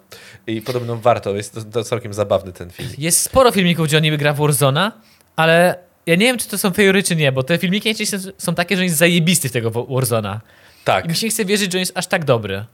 i 0.48 0.62
podobno 0.62 0.98
warto, 0.98 1.36
jest 1.36 1.54
to, 1.54 1.62
to 1.62 1.84
całkiem 1.84 2.14
zabawny 2.14 2.52
ten 2.54 2.70
film. 2.70 2.90
Jest 2.98 3.20
sporo 3.22 3.52
filmików, 3.52 3.88
gdzie 3.88 3.98
on 3.98 4.04
niby 4.04 4.18
gra 4.18 4.34
w 4.34 4.38
Warzona, 4.38 4.92
ale 5.36 5.76
ja 6.06 6.16
nie 6.16 6.26
wiem, 6.26 6.38
czy 6.38 6.48
to 6.48 6.58
są 6.58 6.72
fajory, 6.72 7.04
czy 7.04 7.16
nie, 7.16 7.32
bo 7.32 7.44
te 7.44 7.58
filmiki 7.58 7.96
są- 8.38 8.56
takie, 8.56 8.78
że 8.78 8.84
jest 8.84 8.98
zajebisty 8.98 9.50
w 9.50 9.52
tego 9.52 9.72
Warzona. 9.72 10.42
Tak, 10.84 11.06
I 11.06 11.10
mi 11.10 11.16
się 11.16 11.28
chce 11.30 11.46
wierzyć, 11.46 11.72
że 11.72 11.78
on 11.78 11.80
jest 11.80 11.98
aż 11.98 12.08
tak 12.08 12.26
dobry. 12.26 12.66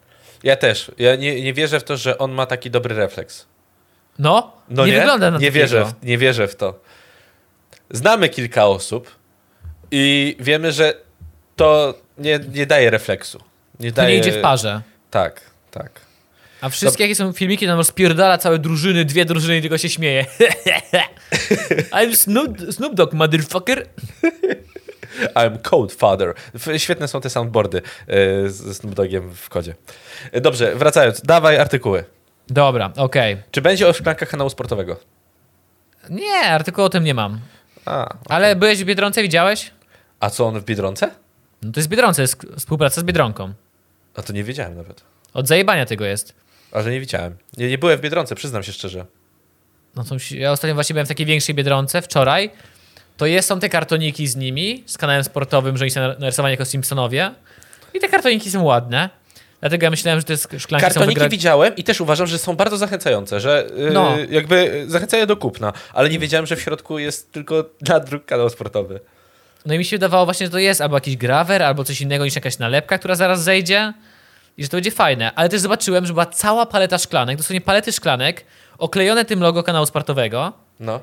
ja 0.44 0.56
też. 0.56 0.92
Ja 0.98 1.16
nie, 1.16 1.42
nie 1.42 1.54
wierzę 1.54 1.80
w 1.80 1.84
to, 1.84 1.98
że 1.98 2.18
on 2.18 2.32
ma 2.32 2.46
taki 2.46 2.72
dobry 2.72 2.96
refleks. 2.96 3.46
No, 4.20 4.52
No 4.70 4.86
nie, 4.86 4.92
nie, 4.92 4.98
wygląda 5.00 5.32
na 5.32 5.38
nie 5.38 5.48
takiego. 5.48 5.54
wierzę, 5.64 5.86
w, 5.86 6.06
nie 6.06 6.18
wierzę 6.18 6.48
w 6.48 6.56
to. 6.56 6.80
Znamy 7.92 8.30
kilka 8.30 8.66
osób 8.66 9.16
i 9.92 10.36
wiemy, 10.40 10.72
że 10.72 10.94
to 11.56 11.94
nie, 12.18 12.40
nie 12.54 12.66
daje 12.66 12.90
refleksu. 12.90 13.40
Nie 13.80 13.92
To 13.92 13.96
daje... 13.96 14.14
nie 14.16 14.20
idzie 14.22 14.32
w 14.32 14.42
parze. 14.42 14.82
Tak, 15.12 15.42
tak. 15.72 16.02
A 16.62 16.70
wszystkie 16.70 17.04
jakie 17.04 17.16
są 17.16 17.34
filmiki, 17.34 17.66
tam 17.68 17.78
rozpierdala 17.78 18.38
całe 18.38 18.60
drużyny, 18.60 19.06
dwie 19.06 19.26
drużyny 19.26 19.58
i 19.58 19.62
tylko 19.62 19.78
się 19.78 19.90
śmieje. 19.90 20.26
I'm 21.92 22.16
Snoop, 22.16 22.58
Snoop 22.72 22.94
Dogg, 22.96 23.14
motherfucker. 23.14 23.86
I'm 25.36 25.62
Code 25.62 25.96
Father. 25.96 26.34
Świetne 26.78 27.08
są 27.08 27.22
te 27.22 27.30
soundboardy 27.30 27.82
e, 28.08 28.50
ze 28.50 28.74
Snoop 28.74 28.96
Doggiem 28.96 29.36
w 29.36 29.50
kodzie. 29.50 29.76
E, 30.32 30.42
Dobrze, 30.42 30.76
wracając. 30.76 31.22
Dawaj 31.22 31.58
artykuły. 31.58 32.04
Dobra, 32.48 32.92
okej. 32.98 33.38
Czy 33.52 33.62
będzie 33.62 33.88
o 33.88 33.94
szklankach 33.94 34.30
kanału 34.30 34.50
sportowego? 34.50 34.98
Nie, 36.10 36.40
artykułu 36.42 36.86
o 36.86 36.90
tym 36.90 37.04
nie 37.04 37.14
mam. 37.14 37.40
A, 37.86 38.14
Ale 38.30 38.56
byłeś 38.56 38.84
w 38.84 38.86
Biedronce, 38.86 39.22
widziałeś? 39.22 39.72
a 40.20 40.30
co 40.30 40.48
on 40.48 40.60
w 40.60 40.64
Biedronce? 40.66 41.12
No 41.62 41.72
to 41.72 41.80
jest 41.80 41.90
Biedronce, 41.90 42.22
jest 42.22 42.46
współpraca 42.58 43.02
z 43.02 43.04
Biedronką. 43.04 43.54
A 44.16 44.22
to 44.22 44.34
nie 44.34 44.44
wiedziałem 44.44 44.76
nawet. 44.78 45.04
Od 45.34 45.48
zajebania 45.48 45.86
tego 45.86 46.06
jest. 46.06 46.36
A 46.72 46.82
że 46.82 46.92
nie 46.92 47.00
widziałem. 47.00 47.38
Nie, 47.58 47.68
nie 47.70 47.78
byłem 47.78 47.98
w 47.98 48.02
Biedronce, 48.02 48.36
przyznam 48.36 48.64
się 48.64 48.72
szczerze. 48.74 49.06
No 49.96 50.04
to 50.04 50.16
ja 50.32 50.52
ostatnio 50.52 50.76
właśnie 50.76 50.94
byłem 50.94 51.06
w 51.06 51.10
takiej 51.10 51.26
większej 51.26 51.56
Biedronce, 51.56 52.02
wczoraj. 52.02 52.52
To 53.20 53.26
jest, 53.26 53.50
są 53.50 53.60
te 53.60 53.70
kartoniki 53.70 54.28
z 54.28 54.36
nimi, 54.36 54.84
z 54.86 54.98
kanałem 54.98 55.24
sportowym, 55.24 55.78
że 55.78 55.84
oni 55.84 55.92
są 55.92 56.02
narysowani 56.20 56.52
jako 56.54 56.66
Simpsonowie. 56.66 57.32
I 57.94 58.00
te 58.00 58.10
kartoniki 58.10 58.52
są 58.52 58.64
ładne. 58.64 59.10
Dlatego 59.62 59.84
ja 59.84 59.90
myślałem, 59.90 60.20
że 60.20 60.26
te 60.26 60.60
szklanki 60.60 60.86
Kartoniki 60.86 61.14
wygra... 61.14 61.30
widziałem 61.30 61.76
i 61.76 61.84
też 61.84 62.02
uważam, 62.02 62.28
że 62.28 62.38
są 62.38 62.56
bardzo 62.56 62.78
zachęcające, 62.78 63.40
że 63.40 63.68
yy, 63.78 63.92
No. 63.92 64.18
jakby 64.30 64.86
zachęcają 64.88 65.26
do 65.26 65.38
kupna, 65.38 65.74
ale 65.94 66.10
nie 66.10 66.20
wiedziałem, 66.20 66.46
że 66.46 66.56
w 66.56 66.62
środku 66.62 67.00
jest 67.00 67.32
tylko 67.32 67.66
nadruk 67.90 68.26
kanał 68.26 68.50
sportowy. 68.50 69.00
No 69.66 69.74
i 69.74 69.78
mi 69.78 69.86
się 69.86 69.96
wydawało 69.96 70.26
właśnie, 70.26 70.46
że 70.46 70.52
to 70.52 70.60
jest 70.60 70.82
albo 70.82 70.98
jakiś 70.98 71.18
grawer, 71.18 71.64
albo 71.64 71.84
coś 71.84 72.02
innego 72.02 72.26
niż 72.26 72.36
jakaś 72.36 72.58
nalepka, 72.60 72.98
która 72.98 73.16
zaraz 73.16 73.44
zejdzie 73.44 73.94
i 74.58 74.64
że 74.64 74.70
to 74.70 74.78
będzie 74.78 74.92
fajne. 74.92 75.32
Ale 75.36 75.50
też 75.50 75.62
zobaczyłem, 75.62 76.06
że 76.06 76.14
była 76.14 76.26
cała 76.26 76.66
paleta 76.66 76.98
szklanek, 76.98 77.38
dosłownie 77.38 77.62
palety 77.62 77.92
szklanek, 77.92 78.46
oklejone 78.78 79.26
tym 79.26 79.40
logo 79.40 79.64
kanału 79.64 79.86
sportowego 79.86 80.54
No. 80.80 81.00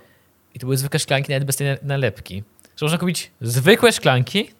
I 0.56 0.58
to 0.58 0.66
były 0.66 0.76
zwykłe 0.76 0.98
szklanki 1.00 1.32
nawet 1.32 1.44
bez 1.44 1.56
tej 1.56 1.66
na- 1.66 1.76
nalepki. 1.82 2.42
Że 2.76 2.84
można 2.86 2.98
kupić 2.98 3.30
zwykłe 3.40 3.92
szklanki, 3.92 4.50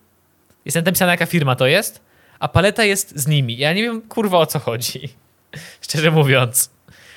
jest 0.65 0.75
napisana 0.77 1.13
jaka 1.13 1.27
firma 1.27 1.57
to 1.57 1.67
jest, 1.67 2.01
a 2.39 2.49
paleta 2.49 2.85
jest 2.85 3.19
z 3.19 3.27
nimi. 3.27 3.57
Ja 3.57 3.73
nie 3.73 3.83
wiem 3.83 4.03
kurwa 4.03 4.39
o 4.39 4.47
co 4.47 4.59
chodzi. 4.59 5.09
Szczerze 5.81 6.11
mówiąc. 6.11 6.71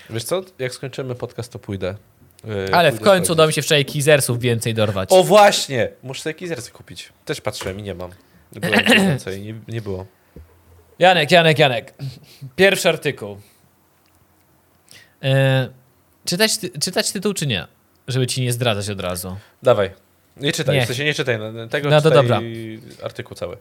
Wiesz 0.09 0.23
co, 0.23 0.41
jak 0.59 0.73
skończymy 0.73 1.15
podcast, 1.15 1.51
to 1.51 1.59
pójdę. 1.59 1.95
yy, 2.43 2.67
Ale 2.75 2.91
w 2.91 2.99
końcu 3.01 3.33
udało 3.33 3.35
sprawdzić. 3.35 3.47
mi 3.47 3.53
się 3.53 3.61
wczoraj 3.65 3.85
kizersów 3.85 4.39
więcej 4.39 4.73
dorwać. 4.73 5.09
O 5.11 5.23
właśnie! 5.23 5.89
Muszę 6.03 6.21
sobie 6.21 6.33
kizersy 6.33 6.71
kupić. 6.71 7.09
Też 7.25 7.41
patrzyłem 7.41 7.79
i 7.79 7.83
nie 7.83 7.95
mam. 7.95 8.11
Nie, 9.41 9.55
nie 9.67 9.81
było. 9.81 10.05
Janek, 10.99 11.31
Janek, 11.31 11.59
Janek. 11.59 11.93
Pierwszy 12.55 12.89
artykuł. 12.89 13.37
E, 15.23 15.69
czytać, 16.25 16.51
czytać 16.81 17.11
tytuł 17.11 17.33
czy 17.33 17.47
nie? 17.47 17.67
Żeby 18.09 18.27
ci 18.27 18.41
nie 18.41 18.53
zdradzać 18.53 18.89
od 18.89 18.99
razu. 18.99 19.37
Dawaj. 19.63 19.91
Nie 20.37 20.51
czytaj, 20.51 20.75
Nie. 20.75 20.83
w 20.83 20.87
sensie 20.87 21.03
nie 21.03 21.13
czytaj 21.13 21.39
no, 21.39 21.67
tego, 21.67 21.89
No 21.89 22.01
to 22.01 22.09
czytaj 22.09 22.23
dobra. 22.23 22.39
artykuł 23.03 23.35
cały. 23.37 23.57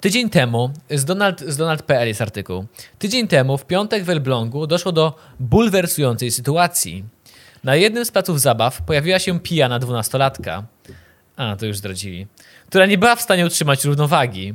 Tydzień 0.00 0.30
temu, 0.30 0.70
z 0.90 1.04
Donald, 1.04 1.40
z 1.40 1.56
Donald.pl 1.56 2.08
jest 2.08 2.22
artykuł. 2.22 2.64
Tydzień 2.98 3.28
temu, 3.28 3.58
w 3.58 3.64
piątek 3.66 4.04
w 4.04 4.10
Elblągu, 4.10 4.66
doszło 4.66 4.92
do 4.92 5.16
bulwersującej 5.40 6.30
sytuacji. 6.30 7.04
Na 7.64 7.76
jednym 7.76 8.04
z 8.04 8.10
placów 8.10 8.40
zabaw 8.40 8.82
pojawiła 8.82 9.18
się 9.18 9.40
pijana 9.40 9.78
dwunastolatka. 9.78 10.64
A, 11.36 11.56
to 11.56 11.66
już 11.66 11.78
zdradzili. 11.78 12.26
Która 12.68 12.86
nie 12.86 12.98
była 12.98 13.16
w 13.16 13.22
stanie 13.22 13.46
utrzymać 13.46 13.84
równowagi. 13.84 14.54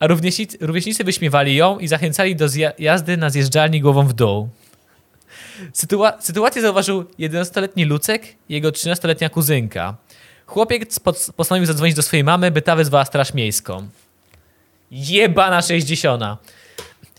A 0.00 0.06
rówieśnicy, 0.06 0.58
rówieśnicy 0.60 1.04
wyśmiewali 1.04 1.56
ją 1.56 1.78
i 1.78 1.88
zachęcali 1.88 2.36
do 2.36 2.46
jazdy 2.78 3.16
na 3.16 3.30
zjeżdżalni 3.30 3.80
głową 3.80 4.06
w 4.06 4.12
dół. 4.12 4.48
Sytua- 5.74 6.12
sytuację 6.20 6.62
zauważył 6.62 7.04
11-letni 7.18 7.84
Lucek 7.84 8.26
i 8.48 8.54
jego 8.54 8.70
13-letnia 8.70 9.28
kuzynka. 9.28 9.96
Chłopiec 10.46 11.00
postanowił 11.36 11.66
zadzwonić 11.66 11.96
do 11.96 12.02
swojej 12.02 12.24
mamy, 12.24 12.50
by 12.50 12.62
ta 12.62 12.76
wezwała 12.76 13.04
straż 13.04 13.34
miejską. 13.34 13.88
Jebana 14.90 15.62
60. 15.62 16.22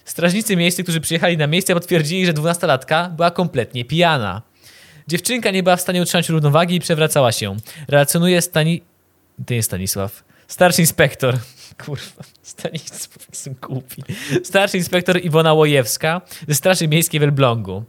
Strażnicy 0.06 0.56
miejscy, 0.56 0.84
którzy 0.84 1.02
przyjechali 1.02 1.38
na 1.38 1.48
miejsce, 1.48 1.74
potwierdzili, 1.74 2.26
że 2.26 2.34
12-latka 2.34 3.10
była 3.10 3.32
kompletnie 3.32 3.86
pijana. 3.86 4.42
Dziewczynka 5.08 5.52
nie 5.52 5.64
była 5.64 5.76
w 5.76 5.82
stanie 5.82 6.02
utrzymać 6.02 6.30
równowagi 6.30 6.76
i 6.76 6.80
przewracała 6.80 7.32
się. 7.32 7.56
Relacjonuje 7.88 8.42
Stani... 8.42 8.82
To 9.46 9.54
nie 9.54 9.64
Stanisław. 9.64 10.24
Starszy 10.48 10.82
inspektor. 10.82 11.38
Kurwa, 11.86 12.24
Stanisław, 12.42 13.28
jestem 13.30 13.56
głupi. 13.62 14.04
Starszy 14.44 14.78
inspektor 14.78 15.26
Iwona 15.26 15.54
Łojewska 15.54 16.22
ze 16.48 16.56
Straży 16.56 16.88
Miejskiej 16.88 17.20
w 17.20 17.24
Elblągu. 17.24 17.84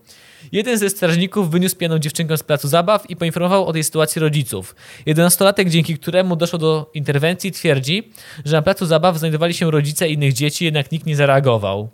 Jeden 0.52 0.78
ze 0.78 0.90
strażników 0.90 1.50
wyniósł 1.50 1.76
pijaną 1.76 1.98
dziewczynkę 1.98 2.36
z 2.36 2.42
placu 2.42 2.68
zabaw 2.68 3.10
i 3.10 3.16
poinformował 3.16 3.66
o 3.66 3.72
tej 3.72 3.84
sytuacji 3.84 4.20
rodziców. 4.20 4.76
Jedenastolatek, 5.06 5.68
dzięki 5.68 5.98
któremu 5.98 6.36
doszło 6.36 6.58
do 6.58 6.90
interwencji, 6.94 7.52
twierdzi, 7.52 8.12
że 8.44 8.56
na 8.56 8.62
placu 8.62 8.86
zabaw 8.86 9.18
znajdowali 9.18 9.54
się 9.54 9.70
rodzice 9.70 10.08
innych 10.08 10.32
dzieci, 10.32 10.64
jednak 10.64 10.92
nikt 10.92 11.06
nie 11.06 11.16
zareagował. 11.16 11.88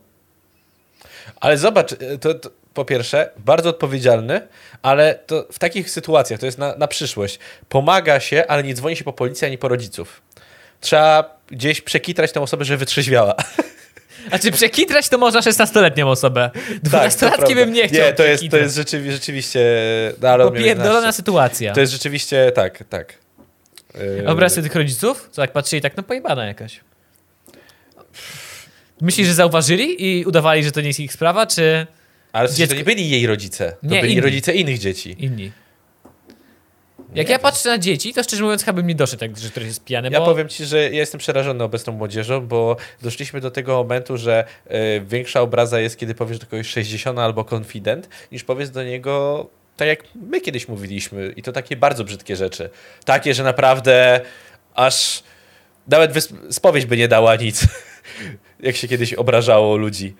Ale 1.40 1.59
zobacz, 1.59 1.92
e, 1.92 2.19
to, 2.19 2.35
to 2.35 2.50
po 2.75 2.85
pierwsze, 2.85 3.30
bardzo 3.38 3.71
odpowiedzialny, 3.71 4.40
ale 4.83 5.14
to 5.26 5.47
w 5.52 5.59
takich 5.59 5.90
sytuacjach, 5.90 6.40
to 6.40 6.47
jest 6.47 6.59
na, 6.59 6.76
na 6.76 6.88
przyszłość, 6.88 7.38
pomaga 7.69 8.21
się, 8.21 8.45
ale 8.49 8.62
nie 8.62 8.75
dzwoni 8.75 8.97
się 8.97 9.04
po 9.04 9.12
policję 9.12 9.49
ani 9.49 9.59
po 9.59 9.69
rodziców. 9.69 10.23
Trzeba 10.80 11.38
gdzieś 11.47 11.80
przekitrać 11.80 12.33
tę 12.33 12.40
osobę, 12.40 12.64
że 12.64 12.76
wytrzeźwiała. 12.76 13.35
A 14.30 14.38
czy 14.38 14.52
przekitrać 14.52 15.08
to 15.08 15.18
można 15.18 15.40
16-letnią 15.40 16.06
osobę? 16.06 16.50
Tak, 16.54 16.62
to 16.64 16.74
Dwunastolatki 16.82 17.38
prawda. 17.40 17.54
bym 17.64 17.72
nie 17.72 17.88
chciał 17.88 18.06
Nie, 18.06 18.12
to 18.12 18.24
jest, 18.24 18.44
to 18.50 18.56
jest 18.56 18.76
rzeczywi- 18.78 19.10
rzeczywiście... 19.10 19.60
No, 20.20 20.28
ale 20.28 20.44
on 20.44 20.52
miał 20.52 20.62
Popierdolona 20.62 20.94
11. 20.96 21.16
sytuacja. 21.16 21.72
To 21.74 21.80
jest 21.80 21.92
rzeczywiście, 21.92 22.52
tak, 22.54 22.84
tak. 22.88 23.14
Yy, 23.94 24.50
sobie 24.50 24.62
tych 24.62 24.74
rodziców, 24.74 25.28
co 25.32 25.42
tak 25.42 25.52
patrzyli, 25.52 25.82
tak 25.82 25.96
no 25.96 26.02
pojebana 26.02 26.46
jakaś. 26.46 26.80
Myślisz, 29.00 29.26
że 29.26 29.34
zauważyli 29.34 30.18
i 30.20 30.24
udawali, 30.24 30.64
że 30.64 30.72
to 30.72 30.80
nie 30.80 30.86
jest 30.86 31.00
ich 31.00 31.12
sprawa, 31.12 31.46
czy 31.46 31.86
Ale 32.32 32.48
sensie 32.48 32.62
to 32.66 32.74
dziecko- 32.74 32.78
nie 32.78 32.84
byli 32.84 33.10
jej 33.10 33.26
rodzice, 33.26 33.70
to 33.70 33.76
Nie, 33.94 34.00
byli 34.00 34.12
inni. 34.12 34.22
rodzice 34.22 34.52
innych 34.54 34.78
dzieci. 34.78 35.16
inni? 35.18 35.52
Jak 37.14 37.28
ja 37.28 37.38
patrzę 37.38 37.68
na 37.68 37.78
dzieci, 37.78 38.14
to 38.14 38.22
szczerze 38.22 38.42
mówiąc 38.42 38.64
chyba 38.64 38.76
bym 38.76 38.86
nie 38.86 38.94
doszedł, 38.94 39.20
tak, 39.20 39.38
że 39.38 39.50
ktoś 39.50 39.64
jest 39.64 39.84
pijany, 39.84 40.08
Ja 40.12 40.20
bo... 40.20 40.26
powiem 40.26 40.48
ci, 40.48 40.64
że 40.64 40.78
ja 40.78 40.88
jestem 40.88 41.18
przerażony 41.18 41.64
obecną 41.64 41.92
młodzieżą, 41.92 42.46
bo 42.46 42.76
doszliśmy 43.02 43.40
do 43.40 43.50
tego 43.50 43.76
momentu, 43.76 44.16
że 44.16 44.44
y, 44.66 44.70
większa 45.06 45.40
obraza 45.40 45.80
jest, 45.80 45.98
kiedy 45.98 46.14
powiesz 46.14 46.38
do 46.38 46.46
kogoś 46.46 46.66
60 46.66 47.18
albo 47.18 47.44
konfident, 47.44 48.08
niż 48.32 48.44
powiesz 48.44 48.70
do 48.70 48.84
niego 48.84 49.46
tak 49.76 49.88
jak 49.88 50.04
my 50.14 50.40
kiedyś 50.40 50.68
mówiliśmy 50.68 51.32
i 51.36 51.42
to 51.42 51.52
takie 51.52 51.76
bardzo 51.76 52.04
brzydkie 52.04 52.36
rzeczy. 52.36 52.70
Takie, 53.04 53.34
że 53.34 53.42
naprawdę 53.44 54.20
aż 54.74 55.22
nawet 55.88 56.12
wysp- 56.12 56.52
spowiedź 56.52 56.86
by 56.86 56.96
nie 56.96 57.08
dała 57.08 57.36
nic, 57.36 57.66
jak 58.60 58.76
się 58.76 58.88
kiedyś 58.88 59.14
obrażało 59.14 59.76
ludzi. 59.76 60.14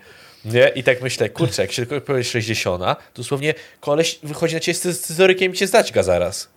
Nie? 0.45 0.71
I 0.75 0.83
tak 0.83 1.01
myślę, 1.01 1.29
kurczę, 1.29 1.61
jak 1.61 1.71
się 1.71 1.85
tylko 1.85 2.05
powiesz 2.05 2.27
60, 2.27 2.83
dosłownie 3.15 3.53
koleś 3.79 4.19
wychodzi 4.23 4.53
na 4.53 4.59
ciebie 4.59 4.75
z 4.75 4.99
scyzorykiem 4.99 5.53
i 5.53 5.55
cię 5.55 5.67
zdać 5.67 5.91
ga 5.91 6.03
zaraz. 6.03 6.49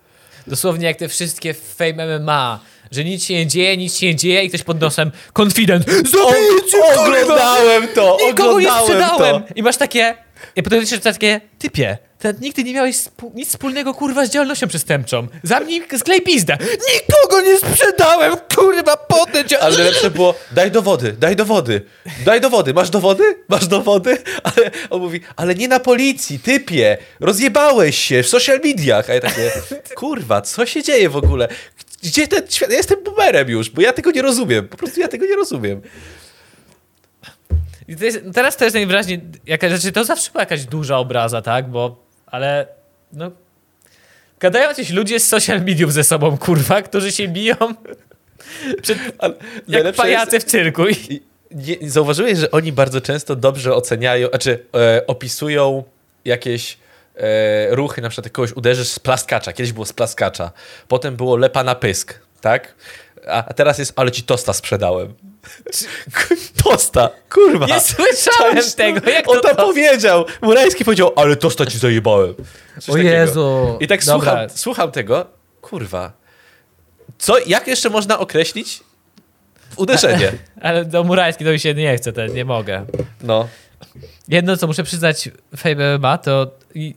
Dosłownie 0.47 0.85
jak 0.87 0.97
te 0.97 1.07
wszystkie 1.07 1.53
fame 1.53 2.19
MMA, 2.19 2.59
że 2.91 3.03
nic 3.03 3.25
się 3.25 3.33
nie 3.33 3.47
dzieje, 3.47 3.77
nic 3.77 3.97
się 3.97 4.05
nie 4.05 4.15
dzieje 4.15 4.43
i 4.43 4.49
ktoś 4.49 4.63
pod 4.63 4.81
nosem 4.81 5.11
confident. 5.39 5.85
Zabijcie, 5.85 6.77
Oglądałem 6.97 7.87
to! 7.95 8.17
Nikogo 8.27 8.59
nie 8.59 8.73
oglądałem 8.73 8.85
sprzedałem! 8.85 9.43
To. 9.43 9.53
I 9.55 9.63
masz 9.63 9.77
takie... 9.77 10.15
I 10.55 10.63
potem 10.63 10.79
jeszcze 10.79 10.99
takie, 10.99 11.41
typie, 11.59 11.97
nigdy 12.41 12.63
nie 12.63 12.73
miałeś 12.73 12.97
nic 13.33 13.49
wspólnego, 13.49 13.93
kurwa, 13.93 14.25
z 14.25 14.29
działalnością 14.29 14.67
przestępczą. 14.67 15.27
Zamknij, 15.43 15.83
sklej 15.97 16.21
pizdę. 16.21 16.57
Nikogo 16.61 17.41
nie 17.41 17.57
sprzedałem, 17.57 18.33
kurwa, 18.55 18.97
potem 18.97 19.47
cię... 19.47 19.59
Ale 19.59 19.77
najlepsze 19.77 20.11
było, 20.11 20.35
daj 20.51 20.71
dowody, 20.71 21.15
daj 21.19 21.35
dowody, 21.35 21.81
daj 22.25 22.41
dowody, 22.41 22.73
masz 22.73 22.89
dowody? 22.89 23.23
Masz 23.49 23.67
dowody? 23.67 24.17
Ale 24.43 24.71
on 24.89 25.01
mówi, 25.01 25.21
ale 25.35 25.55
nie 25.55 25.67
na 25.67 25.79
policji, 25.79 26.39
typie, 26.39 26.97
rozjebałeś 27.19 27.97
się 27.97 28.23
w 28.23 28.27
social 28.27 28.59
mediach. 28.63 29.09
A 29.09 29.13
ja 29.13 29.21
takie, 29.21 29.51
kurwa, 29.95 30.41
co 30.41 30.65
się 30.65 30.83
dzieje 30.83 31.09
w 31.09 31.15
ogóle? 31.15 31.47
Gdzie 32.03 32.27
ten 32.27 32.41
świat? 32.49 32.69
Ja 32.69 32.77
jestem 32.77 33.03
boomerem 33.03 33.49
już, 33.49 33.69
bo 33.69 33.81
ja 33.81 33.93
tego 33.93 34.11
nie 34.11 34.21
rozumiem, 34.21 34.67
po 34.67 34.77
prostu 34.77 34.99
ja 34.99 35.07
tego 35.07 35.25
nie 35.25 35.35
rozumiem. 35.35 35.81
I 37.87 37.95
to 37.95 38.05
jest, 38.05 38.19
teraz 38.33 38.57
to 38.57 38.63
jest 38.63 38.73
najwyraźniej 38.73 39.21
jakaś, 39.45 39.69
znaczy 39.71 39.91
to 39.91 40.03
zawsze 40.03 40.31
była 40.31 40.41
jakaś 40.41 40.65
duża 40.65 40.97
obraza, 40.97 41.41
tak, 41.41 41.69
bo, 41.69 42.04
ale, 42.35 42.67
no, 43.13 43.31
gadają 44.39 44.69
jacyś 44.69 44.89
ludzie 44.89 45.19
z 45.19 45.27
social 45.27 45.61
mediów 45.61 45.93
ze 45.93 46.03
sobą, 46.03 46.37
kurwa, 46.37 46.81
którzy 46.81 47.11
się 47.11 47.27
biją 47.27 47.55
przed, 48.81 48.97
Ale 49.17 49.33
jak 49.67 49.95
pajace 49.95 50.39
w 50.39 50.43
cyrku 50.43 50.87
i 50.87 51.21
nie, 51.51 51.89
zauważyłeś, 51.89 52.37
że 52.37 52.51
oni 52.51 52.71
bardzo 52.71 53.01
często 53.01 53.35
dobrze 53.35 53.75
oceniają, 53.75 54.29
znaczy 54.29 54.65
e, 54.75 55.07
opisują 55.07 55.83
jakieś 56.25 56.77
e, 57.15 57.75
ruchy, 57.75 58.01
na 58.01 58.09
przykład 58.09 58.33
kogoś 58.33 58.51
uderzysz 58.51 58.87
z 58.87 58.99
plaskacza. 58.99 59.53
Kiedyś 59.53 59.73
było 59.73 59.85
z 59.85 59.93
plaskacza, 59.93 60.51
potem 60.87 61.15
było 61.15 61.37
lepa 61.37 61.63
na 61.63 61.75
pysk, 61.75 62.19
tak? 62.41 62.75
A, 63.27 63.45
a 63.45 63.53
teraz 63.53 63.79
jest, 63.79 63.93
ale 63.95 64.11
ci 64.11 64.23
tosta 64.23 64.53
sprzedałem. 64.53 65.13
Tosta, 66.63 67.09
kurwa. 67.29 67.65
nie 67.65 67.79
słyszałem 67.79 68.57
to? 68.57 68.75
tego, 68.75 69.09
jak 69.09 69.29
On 69.29 69.41
to, 69.41 69.55
powiedział. 69.55 70.25
Murajski 70.41 70.85
powiedział, 70.85 71.11
ale 71.15 71.35
tosta 71.35 71.65
ci 71.65 71.77
zajebałem. 71.77 72.33
Coś 72.79 72.89
O 72.89 72.91
takiego. 72.91 73.09
Jezu. 73.09 73.77
I 73.79 73.87
tak 73.87 74.03
słucham, 74.03 74.49
słucham 74.49 74.91
tego, 74.91 75.25
kurwa. 75.61 76.11
Co, 77.17 77.37
jak 77.45 77.67
jeszcze 77.67 77.89
można 77.89 78.19
określić 78.19 78.83
uderzenie? 79.75 80.31
Ale 80.61 80.85
do 80.85 81.03
murajski 81.03 81.45
to 81.45 81.51
mi 81.51 81.59
się 81.59 81.73
nie 81.73 81.97
chce, 81.97 82.13
ten, 82.13 82.33
nie 82.33 82.45
mogę. 82.45 82.85
No. 83.23 83.47
Jedno, 84.27 84.57
co 84.57 84.67
muszę 84.67 84.83
przyznać 84.83 85.29
Fame 85.57 85.97
MMA, 85.97 86.17
to 86.17 86.51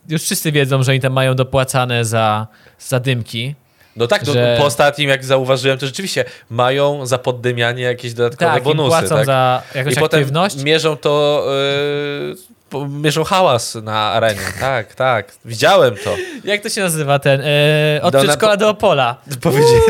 już 0.09 0.23
wszyscy 0.23 0.53
wiedzą, 0.53 0.83
że 0.83 0.93
oni 0.93 1.01
tam 1.01 1.13
mają 1.13 1.35
dopłacane 1.35 2.05
za, 2.05 2.47
za 2.79 3.01
dymki. 3.01 3.55
No 3.99 4.07
tak, 4.07 4.27
no, 4.27 4.33
Że- 4.33 4.55
po 4.59 4.65
ostatnim, 4.65 5.11
jak 5.11 5.25
zauważyłem, 5.25 5.79
to 5.79 5.87
rzeczywiście 5.87 6.25
mają 6.51 7.07
za 7.07 7.19
poddymianie 7.19 7.83
jakieś 7.83 8.15
dodatkowe 8.15 8.51
Tak, 8.53 8.63
bonusy. 8.63 8.89
płacą 8.89 9.09
tak? 9.17 9.27
za 9.27 9.63
jakąś 9.75 9.93
I 9.93 9.97
potem 10.01 10.21
aktywność. 10.21 10.63
mierzą 10.63 10.97
to, 10.97 11.45
yy, 12.73 12.89
mierzą 12.89 13.25
hałas 13.25 13.75
na 13.75 13.99
arenie. 14.13 14.41
Tak, 14.61 14.95
tak. 14.95 15.33
Widziałem 15.45 15.95
to. 16.05 16.17
Jak 16.45 16.63
to 16.63 16.69
się 16.69 16.81
nazywa 16.81 17.19
ten? 17.19 17.41
E, 17.45 18.01
od 18.03 18.13
Do- 18.13 18.19
przedszkola 18.23 18.57
do 18.57 18.69
Opola. 18.69 19.17
Powiedzieli 19.43 19.81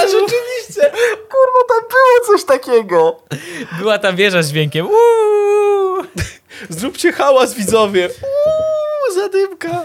Rzeczywiście. 0.00 0.90
Kurwa, 1.16 1.60
tam 1.68 1.80
było 1.88 2.36
coś 2.36 2.44
takiego. 2.44 3.20
Była 3.78 3.98
tam 3.98 4.16
wieża 4.16 4.42
z 4.42 4.48
dźwiękiem. 4.50 4.86
Uuu! 4.86 6.04
Zróbcie 6.70 7.12
hałas, 7.12 7.54
widzowie. 7.54 8.08
Uuu, 8.08 9.14
zadymka. 9.22 9.84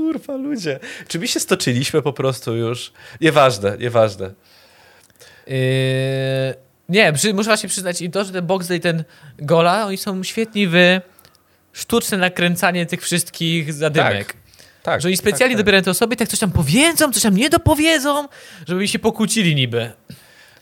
Kurwa, 0.00 0.36
ludzie. 0.36 0.78
Czy 1.08 1.18
my 1.18 1.28
się 1.28 1.40
stoczyliśmy 1.40 2.02
po 2.02 2.12
prostu 2.12 2.56
już? 2.56 2.92
Nieważne, 3.20 3.76
nieważne. 3.78 4.30
Yy, 5.46 5.54
nie, 6.88 7.12
przy, 7.12 7.34
muszę 7.34 7.50
właśnie 7.50 7.68
przyznać 7.68 8.02
i 8.02 8.10
to, 8.10 8.24
że 8.24 8.32
ten 8.32 8.46
Boxdel 8.46 8.76
i 8.76 8.80
ten 8.80 9.04
Gola, 9.38 9.86
oni 9.86 9.96
są 9.96 10.22
świetni 10.22 10.68
w 10.68 11.00
sztuczne 11.72 12.18
nakręcanie 12.18 12.86
tych 12.86 13.02
wszystkich 13.02 13.72
zadymek. 13.72 14.36
Tak. 14.82 15.00
Że 15.00 15.08
oni 15.08 15.16
specjalnie 15.16 15.54
tak, 15.54 15.58
tak. 15.58 15.64
dobierają 15.64 15.82
te 15.82 15.90
osoby 15.90 16.16
tak 16.16 16.28
coś 16.28 16.38
tam 16.38 16.50
powiedzą, 16.52 17.12
coś 17.12 17.22
tam 17.22 17.36
nie 17.36 17.50
dopowiedzą, 17.50 18.28
żeby 18.66 18.80
mi 18.80 18.88
się 18.88 18.98
pokłócili 18.98 19.54
niby. 19.54 19.90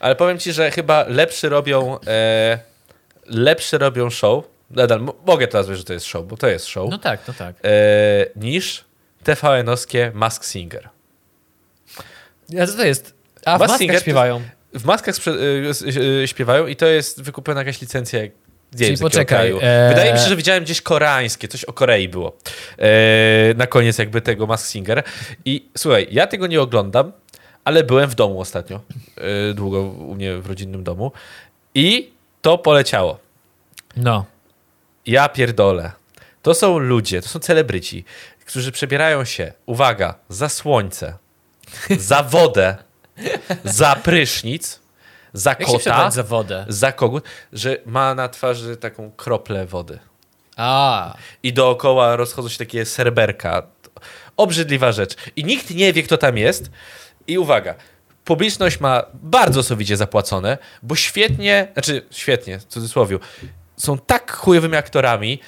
Ale 0.01 0.17
powiem 0.17 0.39
ci, 0.39 0.53
że 0.53 0.71
chyba 0.71 1.05
lepszy 1.09 1.49
robią 1.49 1.99
e, 2.07 2.59
lepszy 3.27 3.79
robią 3.79 4.11
show. 4.11 4.45
Nadal 4.71 5.01
mogę 5.27 5.49
teraz 5.49 5.67
powiedzieć, 5.67 5.79
że 5.79 5.85
to 5.85 5.93
jest 5.93 6.07
show, 6.07 6.27
bo 6.27 6.37
to 6.37 6.49
jest 6.49 6.67
show. 6.67 6.91
No 6.91 6.99
tak, 6.99 7.21
no 7.29 7.35
tak. 7.35 7.57
E, 7.65 7.71
niż 8.37 8.88
TVN-owskie 9.25 10.11
Mask 10.15 10.45
Singer. 10.45 10.89
A 12.63 12.67
co 12.67 12.77
to 12.77 12.85
jest? 12.85 13.15
A 13.45 13.57
w 13.57 13.61
Mask 13.61 13.61
maskach 13.61 13.79
Singer 13.79 14.01
śpiewają. 14.01 14.43
W 14.75 14.85
maskach 14.85 15.15
y, 15.27 15.69
s- 15.69 15.83
y, 15.83 16.23
śpiewają 16.29 16.67
i 16.67 16.77
to 16.77 16.87
jest 16.87 17.23
wykupiona 17.23 17.61
jakaś 17.61 17.81
licencja 17.81 18.21
nie 18.23 18.87
Czyli 18.87 18.99
poczekaj, 18.99 19.51
e- 19.61 19.89
Wydaje 19.89 20.13
mi 20.13 20.19
się, 20.19 20.25
że 20.29 20.37
widziałem 20.37 20.65
gdzieś 20.65 20.83
koreańskie, 20.83 21.49
coś 21.49 21.65
o 21.65 21.73
Korei 21.73 22.09
było. 22.09 22.37
E, 22.79 23.55
na 23.57 23.67
koniec 23.67 23.99
jakby 23.99 24.21
tego 24.21 24.47
Mask 24.47 24.71
Singer. 24.73 25.03
I 25.45 25.69
słuchaj, 25.79 26.07
ja 26.11 26.27
tego 26.27 26.47
nie 26.47 26.61
oglądam, 26.61 27.13
ale 27.65 27.85
byłem 27.85 28.11
w 28.11 28.15
domu 28.15 28.41
ostatnio. 28.41 28.81
E, 29.51 29.55
długo 29.55 29.83
u 29.83 30.15
mnie 30.15 30.37
w 30.39 30.47
rodzinnym 30.47 30.85
domu. 30.85 31.13
I 31.75 32.11
to 32.43 32.59
poleciało. 32.59 33.19
No. 33.97 34.25
Ja 35.07 35.29
pierdolę. 35.29 35.93
To 36.43 36.55
są 36.55 36.79
ludzie, 36.79 37.23
to 37.23 37.29
są 37.29 37.39
celebryci, 37.39 38.05
którzy 38.49 38.73
przebierają 38.73 39.25
się, 39.25 39.53
uwaga, 39.67 40.15
za 40.29 40.49
słońce, 40.49 41.15
za 41.99 42.23
wodę, 42.23 42.77
za 43.65 43.97
prysznic, 43.97 44.81
za 45.33 45.55
kota, 45.55 46.11
za 46.11 46.23
wodę? 46.23 46.65
za 46.69 46.93
kogut, 46.93 47.25
że 47.53 47.77
ma 47.87 48.15
na 48.15 48.29
twarzy 48.29 48.77
taką 48.77 49.11
kroplę 49.11 49.67
wody. 49.67 49.99
A, 50.57 51.15
I 51.43 51.53
dookoła 51.53 52.17
rozchodzą 52.17 52.49
się 52.49 52.59
takie 52.59 52.85
serberka. 52.85 53.63
Obrzydliwa 54.37 54.93
rzecz. 54.93 55.17
I 55.37 55.45
nikt 55.45 55.71
nie 55.71 55.93
wie, 55.93 56.03
kto 56.03 56.19
tam 56.19 56.39
jest. 56.39 56.71
I 57.27 57.39
uwaga, 57.39 57.75
publiczność 58.25 58.81
ma 58.81 59.03
bardzo 59.15 59.63
sowicie 59.63 59.97
zapłacone, 59.97 60.59
bo 60.83 60.95
świetnie, 60.95 61.69
znaczy 61.73 62.07
świetnie, 62.11 62.59
w 62.59 62.65
cudzysłowie, 62.65 63.19
są 63.77 63.99
tak 63.99 64.33
chujowymi 64.33 64.77
aktorami, 64.77 65.41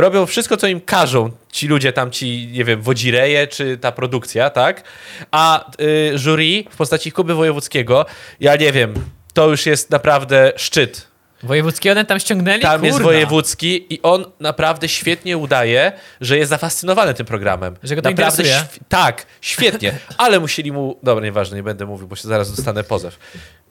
robią 0.00 0.26
wszystko, 0.26 0.56
co 0.56 0.66
im 0.66 0.80
każą 0.80 1.30
ci 1.52 1.68
ludzie 1.68 1.92
tam, 1.92 2.10
ci, 2.10 2.48
nie 2.52 2.64
wiem, 2.64 2.82
wodzireje, 2.82 3.46
czy 3.46 3.78
ta 3.78 3.92
produkcja, 3.92 4.50
tak? 4.50 4.82
A 5.30 5.70
y, 5.80 6.12
jury 6.18 6.64
w 6.70 6.76
postaci 6.76 7.12
Kuby 7.12 7.34
Wojewódzkiego, 7.34 8.06
ja 8.40 8.56
nie 8.56 8.72
wiem, 8.72 8.94
to 9.34 9.48
już 9.48 9.66
jest 9.66 9.90
naprawdę 9.90 10.52
szczyt 10.56 11.08
wojewódzkie 11.42 11.92
one 11.92 12.04
tam 12.04 12.20
ściągnęli? 12.20 12.60
tam 12.62 12.84
jest 12.84 12.96
Kurna. 12.98 13.12
wojewódzki 13.12 13.94
i 13.94 14.02
on 14.02 14.24
naprawdę 14.40 14.88
świetnie 14.88 15.38
udaje, 15.38 15.92
że 16.20 16.38
jest 16.38 16.50
zafascynowany 16.50 17.14
tym 17.14 17.26
programem. 17.26 17.76
Że 17.82 17.96
go 17.96 18.02
to 18.02 18.10
naprawdę 18.10 18.42
interesuje. 18.42 18.68
św- 18.68 18.78
Tak, 18.88 19.26
świetnie. 19.40 19.98
Ale 20.18 20.40
musieli 20.40 20.72
mu... 20.72 20.98
Dobra, 21.02 21.24
nieważne, 21.24 21.56
nie 21.56 21.62
będę 21.62 21.86
mówił, 21.86 22.08
bo 22.08 22.16
się 22.16 22.28
zaraz 22.28 22.56
dostanę 22.56 22.84
pozew. 22.84 23.18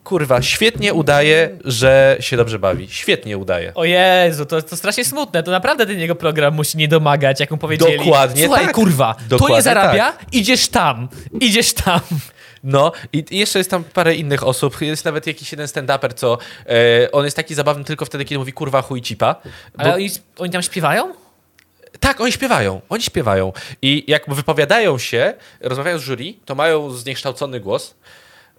Kurwa, 0.04 0.42
świetnie 0.42 0.94
udaje, 0.94 1.58
że 1.64 2.16
się 2.20 2.36
dobrze 2.36 2.58
bawi. 2.58 2.88
Świetnie 2.90 3.38
udaje. 3.38 3.74
O 3.74 3.84
Jezu, 3.84 4.46
to, 4.46 4.62
to 4.62 4.76
strasznie 4.76 5.04
smutne. 5.04 5.42
To 5.42 5.50
naprawdę 5.50 5.86
ten 5.86 5.98
jego 5.98 6.14
program 6.14 6.54
musi 6.54 6.76
nie 6.78 6.88
domagać, 6.88 7.40
jak 7.40 7.50
mu 7.50 7.56
powiedzieli. 7.56 7.98
Dokładnie 7.98 8.44
Słuchaj, 8.44 8.64
tak. 8.66 8.74
kurwa, 8.74 9.14
to 9.14 9.20
Dokładnie 9.28 9.56
nie 9.56 9.62
zarabia, 9.62 10.12
idziesz 10.32 10.68
tam, 10.68 11.08
idziesz 11.40 11.74
tam. 11.74 12.00
No 12.64 12.92
i 13.12 13.24
i 13.30 13.38
jeszcze 13.38 13.58
jest 13.58 13.70
tam 13.70 13.84
parę 13.84 14.14
innych 14.14 14.46
osób. 14.46 14.80
Jest 14.80 15.04
nawet 15.04 15.26
jakiś 15.26 15.52
jeden 15.52 15.66
stand-uper, 15.66 16.14
co... 16.14 16.38
E, 16.66 17.12
on 17.12 17.24
jest 17.24 17.36
taki 17.36 17.54
zabawny 17.54 17.84
tylko 17.84 18.04
wtedy, 18.04 18.24
kiedy 18.24 18.38
mówi 18.38 18.52
kurwa 18.52 18.82
chuj 18.82 19.02
cipa. 19.02 19.34
Bo- 19.34 19.82
Ale 19.82 19.94
oni, 19.94 20.10
oni 20.38 20.50
tam 20.50 20.62
śpiewają? 20.62 21.14
Tak, 22.00 22.20
oni 22.20 22.32
śpiewają, 22.32 22.80
oni 22.88 23.02
śpiewają. 23.02 23.52
I 23.82 24.04
jak 24.06 24.34
wypowiadają 24.34 24.98
się, 24.98 25.34
rozmawiają 25.60 25.98
z 25.98 26.02
jury, 26.02 26.34
to 26.44 26.54
mają 26.54 26.90
zniekształcony 26.90 27.60
głos, 27.60 27.94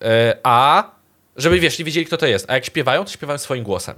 e, 0.02 0.38
a 0.44 0.92
żeby 1.40 1.60
wiesz, 1.60 1.80
nie 1.80 1.86
wiedzieli, 1.86 2.06
kto 2.06 2.18
to 2.18 2.28
jest. 2.28 2.46
A 2.50 2.54
jak 2.54 2.66
śpiewają, 2.66 3.06
to 3.06 3.12
śpiewają 3.12 3.38
swoim 3.38 3.64
głosem. 3.64 3.96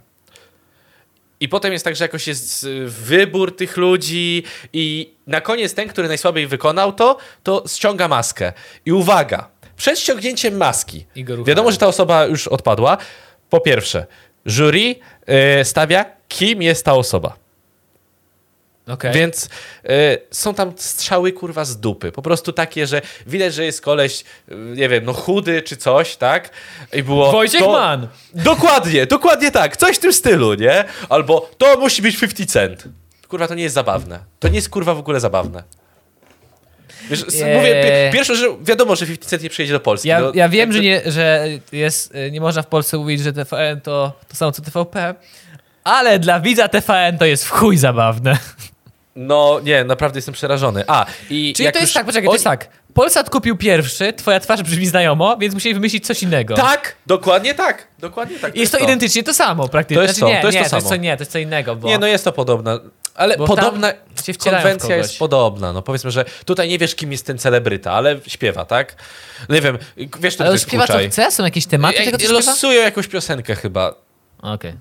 I 1.40 1.50
potem 1.50 1.74
jest 1.74 1.86
tak, 1.86 1.96
że 1.96 2.04
jakoś 2.04 2.28
jest 2.28 2.64
y, 2.64 2.88
wybór 2.88 3.56
tych 3.56 3.78
ludzi 3.78 4.44
i 4.74 5.14
na 5.28 5.42
koniec 5.42 5.74
ten, 5.74 5.88
który 5.88 6.08
najsłabiej 6.08 6.48
wykonał 6.48 6.94
to, 6.94 7.18
to 7.44 7.64
ściąga 7.68 8.08
maskę. 8.08 8.54
I 8.86 8.92
uwaga, 8.92 9.50
przed 9.78 10.00
ściągnięciem 10.00 10.58
maski, 10.58 11.06
wiadomo, 11.46 11.72
że 11.72 11.78
ta 11.78 11.88
osoba 11.88 12.26
już 12.26 12.48
odpadła. 12.48 12.98
Po 13.50 13.60
pierwsze, 13.60 14.06
jury 14.46 14.96
y, 15.62 15.66
stawia, 15.66 16.06
kim 16.28 16.62
jest 16.62 16.86
ta 16.86 16.94
osoba. 16.94 17.36
Okej. 18.88 19.14
Więc 19.14 19.46
y, 19.46 19.50
są 20.32 20.54
tam 20.54 20.74
strzały 20.78 21.32
kurwa 21.32 21.66
z 21.66 21.78
dupy. 21.80 22.12
Po 22.12 22.22
prostu 22.22 22.54
takie, 22.54 22.88
że 22.88 23.02
widać, 23.28 23.54
że 23.54 23.66
jest 23.66 23.82
koleś, 23.82 24.24
y, 24.52 24.56
nie 24.56 24.90
wiem, 24.90 25.06
no 25.06 25.14
chudy 25.14 25.62
czy 25.62 25.78
coś, 25.78 26.16
tak? 26.16 26.50
I 26.94 27.04
było. 27.04 27.32
Wojciech 27.32 27.62
to... 27.62 27.72
Mann. 27.72 28.08
Dokładnie, 28.34 29.06
dokładnie 29.06 29.52
tak. 29.52 29.78
Coś 29.78 29.96
w 29.96 30.00
tym 30.00 30.14
stylu, 30.14 30.54
nie? 30.54 30.84
Albo 31.10 31.50
to 31.58 31.80
musi 31.80 32.02
być 32.02 32.18
50 32.18 32.52
cent. 32.52 32.84
Kurwa, 33.28 33.48
to 33.48 33.56
nie 33.56 33.64
jest 33.64 33.76
zabawne. 33.76 34.20
To 34.40 34.48
nie 34.48 34.56
jest 34.56 34.70
kurwa 34.70 34.94
w 34.96 35.00
ogóle 35.00 35.20
zabawne. 35.20 35.64
Wiesz, 37.10 37.26
Nie. 37.34 37.56
mówię, 37.56 37.84
pi- 37.84 38.14
pierwsze, 38.18 38.36
że 38.36 38.48
wiadomo, 38.62 38.96
że 38.96 39.06
50 39.06 39.30
cent 39.30 39.44
nie 39.44 39.50
przyjedzie 39.50 39.74
do 39.74 39.80
Polski. 39.80 40.08
Ja, 40.10 40.20
no, 40.22 40.32
ja 40.36 40.50
wiem, 40.50 40.74
że, 40.74 40.80
nie, 40.80 41.02
że 41.06 41.48
jest, 41.72 42.16
y, 42.16 42.32
nie 42.32 42.42
można 42.42 42.62
w 42.62 42.68
Polsce 42.68 42.98
mówić, 42.98 43.22
że 43.22 43.34
TVN 43.34 43.82
to 43.82 44.14
to 44.30 44.36
samo 44.36 44.52
co 44.52 44.62
TVP, 44.62 45.16
ale 45.84 46.20
dla 46.20 46.40
widza 46.40 46.68
TVN 46.68 47.18
to 47.18 47.26
jest 47.26 47.46
w 47.46 47.50
chuj 47.50 47.78
zabawne. 47.78 48.38
No 49.16 49.60
nie, 49.64 49.84
naprawdę 49.84 50.18
jestem 50.18 50.34
przerażony. 50.34 50.84
A, 50.88 51.06
i 51.30 51.54
Czyli 51.58 51.72
to 51.72 51.80
jest 51.80 51.94
tak, 51.94 52.06
poczekaj, 52.06 52.28
to 52.28 52.34
jest 52.34 52.44
tak. 52.44 52.68
Polsat 52.94 53.30
kupił 53.30 53.58
pierwszy, 53.58 54.14
twoja 54.14 54.40
twarz 54.40 54.64
brzmi 54.64 54.86
znajomo, 54.86 55.38
więc 55.38 55.54
musieli 55.54 55.74
wymyślić 55.74 56.08
coś 56.08 56.24
innego. 56.24 56.56
Tak, 56.56 56.96
dokładnie 57.06 57.54
tak. 57.54 57.88
Dokładnie 58.00 58.40
tak. 58.40 58.56
I 58.56 58.60
jest 58.60 58.72
to 58.72 58.78
identycznie 58.78 59.24
to 59.24 59.34
samo 59.34 59.68
praktycznie. 59.68 59.98
To 59.98 60.04
jest 60.04 60.18
znaczy, 60.18 60.32
to, 60.32 60.38
nie, 60.38 60.42
to 60.42 60.48
jest 60.48 60.56
nie, 60.56 60.64
to 60.64 60.70
to 60.70 60.76
jest 60.76 60.88
samo. 60.88 60.96
co, 60.96 61.02
nie, 61.02 61.18
to 61.18 61.22
jest 61.22 61.32
co 61.32 61.40
innego, 61.40 61.76
bo... 61.76 61.88
Nie, 61.88 61.98
no 61.98 62.08
jest 62.08 62.24
to 62.24 62.32
podobne. 62.32 62.80
Ale 63.16 63.38
Bo 63.38 63.48
podobna 63.48 63.94
konwencja 64.40 64.96
jest 64.96 65.20
podobna. 65.20 65.74
No 65.74 65.82
powiedzmy, 65.82 66.12
że 66.12 66.26
tutaj 66.46 66.70
nie 66.70 66.78
wiesz, 66.78 66.96
kim 66.96 67.12
jest 67.12 67.26
ten 67.26 67.38
celebryta, 67.38 67.92
ale 67.92 68.20
śpiewa, 68.28 68.66
tak? 68.66 68.96
No 69.50 69.56
nie 69.56 69.62
wiem, 69.62 69.78
wiesz, 70.20 70.36
to 70.36 70.46
Ale 70.46 70.60
śpiewa 70.60 70.88
co 70.88 70.98
chce? 70.98 71.32
Są 71.32 71.44
jakieś 71.44 71.66
tematy 71.66 71.98
tego, 71.98 72.18
co 72.18 72.24
śpiewa? 72.24 72.40
Losują 72.40 72.82
jakąś 72.82 73.08
piosenkę 73.08 73.56
chyba. 73.56 73.96
Okej. 74.42 74.74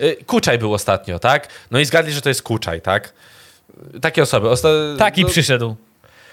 Y, 0.00 0.16
Kuczaj 0.26 0.58
był 0.58 0.74
ostatnio, 0.74 1.18
tak? 1.18 1.48
No 1.70 1.78
i 1.78 1.84
zgadli, 1.84 2.12
że 2.12 2.20
to 2.20 2.28
jest 2.28 2.42
Kuczaj, 2.42 2.80
tak? 2.80 3.12
Takie 4.02 4.22
osoby. 4.22 4.50
Osta... 4.50 4.68
Taki 4.98 5.22
no, 5.22 5.28
przyszedł. 5.28 5.76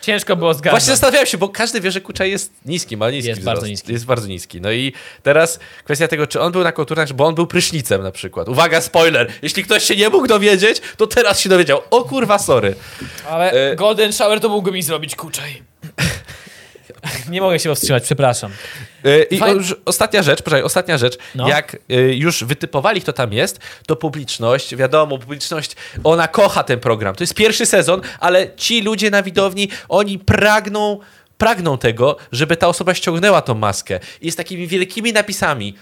Ciężko 0.02 0.36
było 0.36 0.54
zgadnąć. 0.54 0.72
Właśnie 0.72 0.94
zastanawiałem 0.94 1.28
się, 1.28 1.38
bo 1.38 1.50
każdy 1.50 1.82
wie, 1.82 1.92
że 1.92 2.02
Kuczaj 2.02 2.32
jest 2.32 2.54
niski, 2.66 2.98
ma 2.98 3.10
niski 3.12 3.28
Jest 3.30 3.42
wzrost. 3.42 3.56
bardzo 3.56 3.68
niski. 3.68 3.92
Jest 3.94 4.06
bardzo 4.06 4.28
niski. 4.28 4.62
No 4.62 4.72
i 4.72 4.94
teraz 5.24 5.60
kwestia 5.84 6.08
tego, 6.08 6.28
czy 6.28 6.42
on 6.42 6.52
był 6.52 6.64
na 6.64 6.72
kulturach, 6.72 7.14
bo 7.14 7.26
on 7.26 7.36
był 7.36 7.48
prysznicem 7.48 8.04
na 8.04 8.12
przykład. 8.12 8.50
Uwaga, 8.50 8.82
spoiler! 8.82 9.32
Jeśli 9.42 9.64
ktoś 9.64 9.84
się 9.84 9.96
nie 9.96 10.10
mógł 10.10 10.28
dowiedzieć, 10.28 10.82
to 10.98 11.08
teraz 11.08 11.40
się 11.40 11.50
dowiedział. 11.50 11.82
O 11.92 12.04
kurwa, 12.04 12.40
sorry. 12.40 12.76
Ale 13.30 13.52
E- 13.52 13.76
Golden 13.76 14.14
Shower 14.14 14.40
to 14.40 14.50
mógłby 14.50 14.72
mi 14.72 14.84
zrobić 14.84 15.16
kuczaj. 15.16 15.64
Nie 17.30 17.42
mogę 17.42 17.60
się 17.60 17.70
powstrzymać, 17.70 18.04
przepraszam. 18.04 18.52
Y, 19.06 19.28
I 19.32 19.38
już 19.38 19.76
ostatnia 19.86 20.24
rzecz, 20.24 20.42
poczekaj, 20.42 20.64
ostatnia 20.64 20.98
rzecz. 20.98 21.18
No. 21.36 21.50
Jak 21.50 21.78
y, 21.92 22.16
już 22.16 22.44
wytypowali, 22.44 23.02
kto 23.02 23.14
tam 23.14 23.34
jest, 23.34 23.60
to 23.88 23.96
publiczność, 23.96 24.76
wiadomo, 24.76 25.18
publiczność, 25.18 25.76
ona 26.04 26.28
kocha 26.28 26.64
ten 26.64 26.80
program. 26.80 27.16
To 27.16 27.24
jest 27.24 27.34
pierwszy 27.34 27.66
sezon, 27.66 28.02
ale 28.20 28.56
ci 28.56 28.82
ludzie 28.82 29.10
na 29.10 29.24
widowni, 29.24 29.70
oni 29.90 30.20
pragną 30.20 31.00
pragną 31.38 31.78
tego, 31.78 32.18
żeby 32.32 32.58
ta 32.58 32.68
osoba 32.68 32.94
ściągnęła 32.94 33.42
tą 33.42 33.54
maskę. 33.56 34.00
I 34.22 34.26
jest 34.26 34.38
takimi 34.38 34.68
wielkimi 34.68 35.14
napisami. 35.14 35.76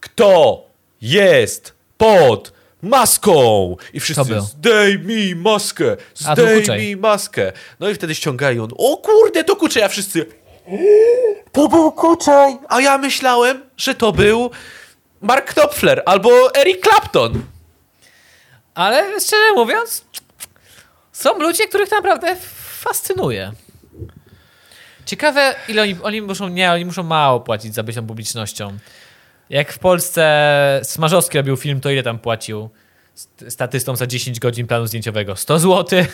Kto 0.00 0.62
jest 1.00 1.74
pod 1.96 2.52
maską? 2.84 3.76
I 3.92 4.00
wszyscy, 4.00 4.40
zdejmij 4.40 5.36
maskę, 5.36 5.96
zdejmij 6.14 6.96
maskę. 6.96 7.52
No 7.80 7.88
i 7.88 7.94
wtedy 7.94 8.14
ściągają. 8.14 8.68
O 8.78 8.96
kurde, 8.96 9.44
to 9.44 9.56
Kuczej, 9.56 9.82
a 9.82 9.88
wszyscy... 9.88 10.26
To 11.52 11.68
był 11.68 11.92
Kuczej! 11.92 12.58
A 12.68 12.80
ja 12.80 12.98
myślałem, 12.98 13.62
że 13.76 13.94
to 13.94 14.12
był 14.12 14.50
Mark 15.20 15.54
Knopfler 15.54 16.02
albo 16.06 16.54
Eric 16.54 16.82
Clapton. 16.82 17.42
Ale 18.74 19.20
szczerze 19.20 19.52
mówiąc, 19.54 20.04
są 21.12 21.38
ludzie, 21.38 21.68
których 21.68 21.90
naprawdę 21.90 22.36
fascynuje. 22.80 23.52
Ciekawe, 25.06 25.54
ile 25.68 25.82
oni, 25.82 25.96
oni 26.02 26.22
muszą, 26.22 26.48
nie, 26.48 26.72
oni 26.72 26.84
muszą 26.84 27.02
mało 27.02 27.40
płacić 27.40 27.74
za 27.74 27.82
bycie 27.82 28.02
publicznością. 28.02 28.78
Jak 29.50 29.72
w 29.72 29.78
Polsce 29.78 30.80
Smarzowski 30.84 31.38
robił 31.38 31.56
film, 31.56 31.80
to 31.80 31.90
ile 31.90 32.02
tam 32.02 32.18
płacił 32.18 32.68
st- 33.14 33.44
statystom 33.48 33.96
za 33.96 34.06
10 34.06 34.40
godzin 34.40 34.66
planu 34.66 34.86
zdjęciowego? 34.86 35.36
100 35.36 35.58
zł? 35.58 36.04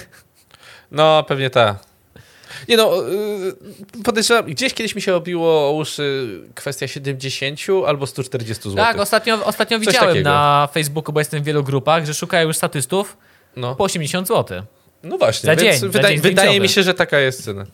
No, 0.90 1.24
pewnie 1.28 1.50
ta. 1.50 1.78
Nie 2.68 2.76
no, 2.76 3.02
yy, 3.02 4.02
podejrzewam, 4.04 4.44
gdzieś 4.44 4.74
kiedyś 4.74 4.94
mi 4.94 5.02
się 5.02 5.14
obiło 5.14 5.68
o 5.68 5.72
uszy 5.72 6.40
kwestia 6.54 6.88
70 6.88 7.60
albo 7.86 8.06
140 8.06 8.62
zł. 8.62 8.76
Tak, 8.76 8.98
ostatnio, 8.98 9.44
ostatnio 9.44 9.78
Coś 9.78 9.86
widziałem 9.86 10.08
takiego. 10.10 10.30
na 10.30 10.68
Facebooku, 10.72 11.12
bo 11.12 11.20
jestem 11.20 11.42
w 11.42 11.44
wielu 11.44 11.64
grupach, 11.64 12.06
że 12.06 12.14
szukają 12.14 12.46
już 12.48 12.56
statystów 12.56 13.16
no. 13.56 13.74
po 13.74 13.84
80 13.84 14.28
zł. 14.28 14.62
no 15.02 15.18
właśnie, 15.18 15.46
za 15.46 15.56
dzień, 15.56 15.78
za 15.78 15.88
wydaje, 15.88 16.14
dzień 16.14 16.22
wydaje 16.22 16.60
mi 16.60 16.68
się, 16.68 16.82
że 16.82 16.94
taka 16.94 17.18
jest 17.18 17.44
cena. 17.44 17.66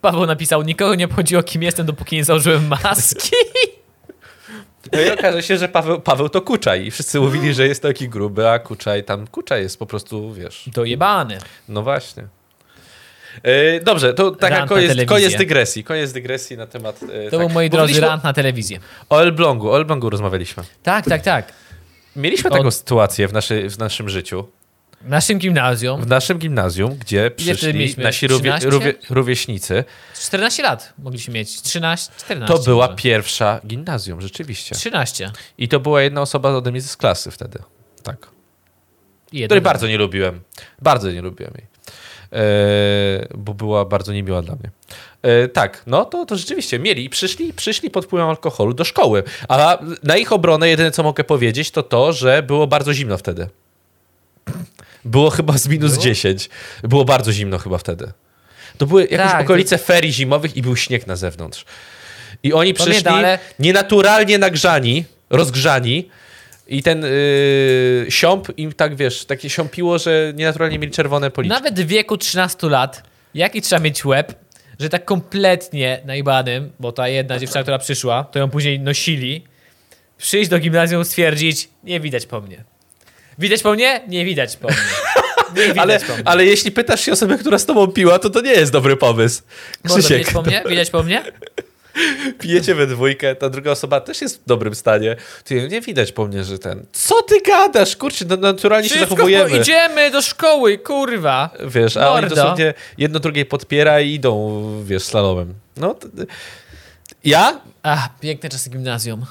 Paweł 0.00 0.26
napisał, 0.26 0.62
nikogo 0.62 0.94
nie 0.94 1.04
obchodziło 1.04 1.42
kim 1.42 1.62
jestem, 1.62 1.86
dopóki 1.86 2.16
nie 2.16 2.24
założyłem 2.24 2.68
maski. 2.68 3.30
No 4.92 5.00
i 5.00 5.10
okaże 5.10 5.42
się, 5.42 5.56
że 5.56 5.68
Paweł, 5.68 6.00
Paweł 6.00 6.28
to 6.28 6.40
Kuczaj 6.42 6.86
i 6.86 6.90
wszyscy 6.90 7.20
mówili, 7.20 7.54
że 7.54 7.66
jest 7.68 7.82
taki 7.82 8.08
gruby, 8.08 8.48
a 8.48 8.58
Kuczaj 8.58 9.04
tam, 9.04 9.26
Kuczaj 9.26 9.62
jest 9.62 9.78
po 9.78 9.86
prostu, 9.86 10.32
wiesz, 10.32 10.70
Dojebany. 10.74 11.38
no 11.68 11.82
właśnie. 11.82 12.26
Yy, 13.44 13.80
dobrze, 13.84 14.14
to 14.14 14.30
taka 14.30 14.56
Rant 14.56 14.68
koniec, 14.68 15.06
koniec 15.06 15.36
dygresji. 15.36 15.84
Koniec 15.84 16.12
dygresji 16.12 16.56
na 16.56 16.66
temat. 16.66 17.02
Yy, 17.02 17.08
To 17.08 17.30
tak. 17.30 17.40
był, 17.40 17.48
moi 17.48 17.70
drodzy, 17.70 18.00
rant 18.00 18.24
na 18.24 18.32
telewizję. 18.32 18.80
O 19.10 19.20
Elblągu, 19.20 19.70
o 19.70 19.76
Elblągu 19.76 20.10
rozmawialiśmy. 20.10 20.62
Tak, 20.82 21.04
tak, 21.04 21.22
tak. 21.22 21.52
Mieliśmy 22.16 22.50
taką 22.50 22.70
sytuację 22.70 23.28
w, 23.28 23.32
naszy, 23.32 23.70
w 23.70 23.78
naszym 23.78 24.08
życiu. 24.08 24.46
W 25.04 25.08
naszym 25.08 25.38
gimnazjum 25.38 26.02
W 26.02 26.06
naszym 26.06 26.38
gimnazjum, 26.38 26.94
gdzie 26.94 27.30
przyszli 27.30 27.94
nasi 27.98 28.26
rówie, 28.26 28.50
13? 28.50 28.70
rówie, 28.70 28.94
rówieśnicy, 29.10 29.84
14 30.20 30.62
lat 30.62 30.92
mogliśmy 30.98 31.34
mieć. 31.34 31.62
13, 31.62 32.12
14. 32.18 32.54
to 32.54 32.64
była 32.64 32.86
może. 32.86 32.96
pierwsza 32.96 33.60
gimnazjum, 33.66 34.20
rzeczywiście. 34.20 34.74
13. 34.74 35.30
I 35.58 35.68
to 35.68 35.80
była 35.80 36.02
jedna 36.02 36.20
osoba 36.20 36.50
ode 36.50 36.70
mnie 36.70 36.80
z 36.80 36.96
klasy 36.96 37.30
wtedy. 37.30 37.58
Tak. 38.02 38.26
I 39.32 39.38
jedno. 39.38 39.46
Której 39.46 39.62
bardzo 39.62 39.86
nie 39.88 39.98
lubiłem. 39.98 40.40
Bardzo 40.82 41.12
nie 41.12 41.22
lubiłem 41.22 41.52
jej. 41.58 41.66
E, 42.32 43.28
bo 43.34 43.54
była 43.54 43.84
bardzo 43.84 44.12
niemiła 44.12 44.42
dla 44.42 44.54
mnie. 44.54 44.70
E, 45.22 45.48
tak, 45.48 45.82
no 45.86 46.04
to, 46.04 46.26
to 46.26 46.36
rzeczywiście 46.36 46.78
mieli. 46.78 47.10
Przyszli, 47.10 47.52
przyszli 47.52 47.90
pod 47.90 48.04
wpływem 48.04 48.28
alkoholu 48.28 48.74
do 48.74 48.84
szkoły. 48.84 49.22
A 49.48 49.78
na 50.02 50.16
ich 50.16 50.32
obronę 50.32 50.68
jedyne, 50.68 50.90
co 50.90 51.02
mogę 51.02 51.24
powiedzieć, 51.24 51.70
to 51.70 51.82
to, 51.82 52.12
że 52.12 52.42
było 52.42 52.66
bardzo 52.66 52.94
zimno 52.94 53.18
wtedy. 53.18 53.48
Było 55.04 55.30
chyba 55.30 55.58
z 55.58 55.68
minus 55.68 55.92
Było? 55.92 56.02
10. 56.02 56.50
Było 56.82 57.04
bardzo 57.04 57.32
zimno 57.32 57.58
chyba 57.58 57.78
wtedy. 57.78 58.12
To 58.78 58.86
były 58.86 59.02
jakieś 59.02 59.18
Tak, 59.18 59.40
okolice 59.40 59.78
ferii 59.78 60.12
zimowych 60.12 60.56
i 60.56 60.62
był 60.62 60.76
śnieg 60.76 61.06
na 61.06 61.16
zewnątrz. 61.16 61.64
I 62.42 62.52
oni 62.52 62.74
przyszli 62.74 63.08
ale- 63.08 63.38
nienaturalnie 63.58 64.38
nagrzani, 64.38 65.04
rozgrzani 65.30 66.08
i 66.68 66.82
ten 66.82 67.02
yy, 67.02 68.06
siąp 68.08 68.58
im 68.58 68.72
tak, 68.72 68.96
wiesz, 68.96 69.24
takie 69.24 69.50
siąpiło, 69.50 69.98
że 69.98 70.32
nienaturalnie 70.36 70.78
mieli 70.78 70.92
czerwone 70.92 71.30
policzki. 71.30 71.54
Nawet 71.62 71.80
w 71.80 71.86
wieku 71.86 72.16
13 72.16 72.66
lat, 72.68 73.02
jaki 73.34 73.62
trzeba 73.62 73.82
mieć 73.82 74.04
łeb, 74.04 74.34
że 74.80 74.88
tak 74.88 75.04
kompletnie 75.04 76.00
najbanym, 76.04 76.70
bo 76.80 76.92
ta 76.92 77.08
jedna 77.08 77.38
dziewczyna, 77.38 77.62
która 77.62 77.78
przyszła, 77.78 78.24
to 78.24 78.38
ją 78.38 78.50
później 78.50 78.80
nosili, 78.80 79.44
przyjść 80.18 80.50
do 80.50 80.58
gimnazjum, 80.58 81.04
stwierdzić, 81.04 81.68
nie 81.84 82.00
widać 82.00 82.26
po 82.26 82.40
mnie. 82.40 82.64
Widać 83.38 83.62
po 83.62 83.72
mnie? 83.72 84.00
Nie 84.08 84.24
widać 84.24 84.56
po 84.56 84.68
mnie. 84.68 84.76
Ale, 85.80 86.00
ale 86.24 86.44
jeśli 86.44 86.70
pytasz 86.70 87.00
się 87.00 87.12
osobę, 87.12 87.38
która 87.38 87.58
z 87.58 87.66
tobą 87.66 87.86
piła, 87.86 88.18
to 88.18 88.30
to 88.30 88.40
nie 88.40 88.50
jest 88.50 88.72
dobry 88.72 88.96
pomysł. 88.96 89.42
Krzysiek, 89.86 90.18
widać 90.18 90.32
po 90.32 90.42
mnie? 90.42 90.62
Widać 90.68 90.90
po 90.90 91.02
mnie? 91.02 91.22
pijecie 92.40 92.74
we 92.74 92.86
dwójkę, 92.86 93.34
ta 93.34 93.50
druga 93.50 93.70
osoba 93.70 94.00
też 94.00 94.20
jest 94.20 94.42
w 94.42 94.46
dobrym 94.46 94.74
stanie. 94.74 95.16
Ty, 95.44 95.68
nie 95.68 95.80
widać 95.80 96.12
po 96.12 96.26
mnie, 96.26 96.44
że 96.44 96.58
ten... 96.58 96.86
Co 96.92 97.22
ty 97.22 97.40
gadasz? 97.40 97.96
Kurczę, 97.96 98.24
no, 98.28 98.36
naturalnie 98.36 98.88
się 98.88 98.94
Wszystko 98.94 99.14
zachowujemy. 99.14 99.50
po, 99.50 99.56
idziemy 99.56 100.10
do 100.10 100.22
szkoły, 100.22 100.78
kurwa. 100.78 101.50
Wiesz, 101.66 101.96
a 101.96 102.10
oni 102.10 102.20
Mordo. 102.20 102.36
dosłownie 102.36 102.74
jedno 102.98 103.20
drugie 103.20 103.44
podpiera 103.44 104.00
i 104.00 104.12
idą, 104.12 104.62
wiesz, 104.84 105.02
slalomem. 105.02 105.54
No, 105.76 105.94
to, 105.94 106.08
ja? 107.24 107.60
Ach, 107.82 108.08
piękne 108.20 108.48
czasy 108.48 108.70
gimnazjum. 108.70 109.26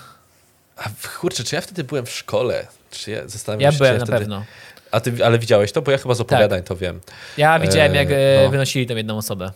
A, 0.78 0.90
kurczę, 1.20 1.44
czy 1.44 1.56
ja 1.56 1.62
wtedy 1.62 1.84
byłem 1.84 2.06
w 2.06 2.12
szkole? 2.12 2.68
Czy 2.92 3.12
ja 3.12 3.28
zastanawiam 3.28 3.62
Ja 3.62 3.72
się, 3.72 3.78
byłem 3.78 3.98
na 3.98 4.06
wtedy... 4.06 4.20
pewno. 4.20 4.44
A 4.92 5.00
ty, 5.00 5.26
ale 5.26 5.40
widziałeś 5.40 5.72
to? 5.72 5.82
Bo 5.82 5.92
ja 5.92 5.98
chyba 5.98 6.14
z 6.14 6.22
opowiadań 6.22 6.64
to 6.64 6.76
wiem. 6.76 7.00
Ja 7.38 7.60
widziałem, 7.60 7.96
jak 7.96 8.12
Eee, 8.12 8.38
e, 8.40 8.44
no. 8.44 8.50
wynosili 8.50 8.88
tam 8.88 8.98
jedną 8.98 9.18
osobę. 9.18 9.52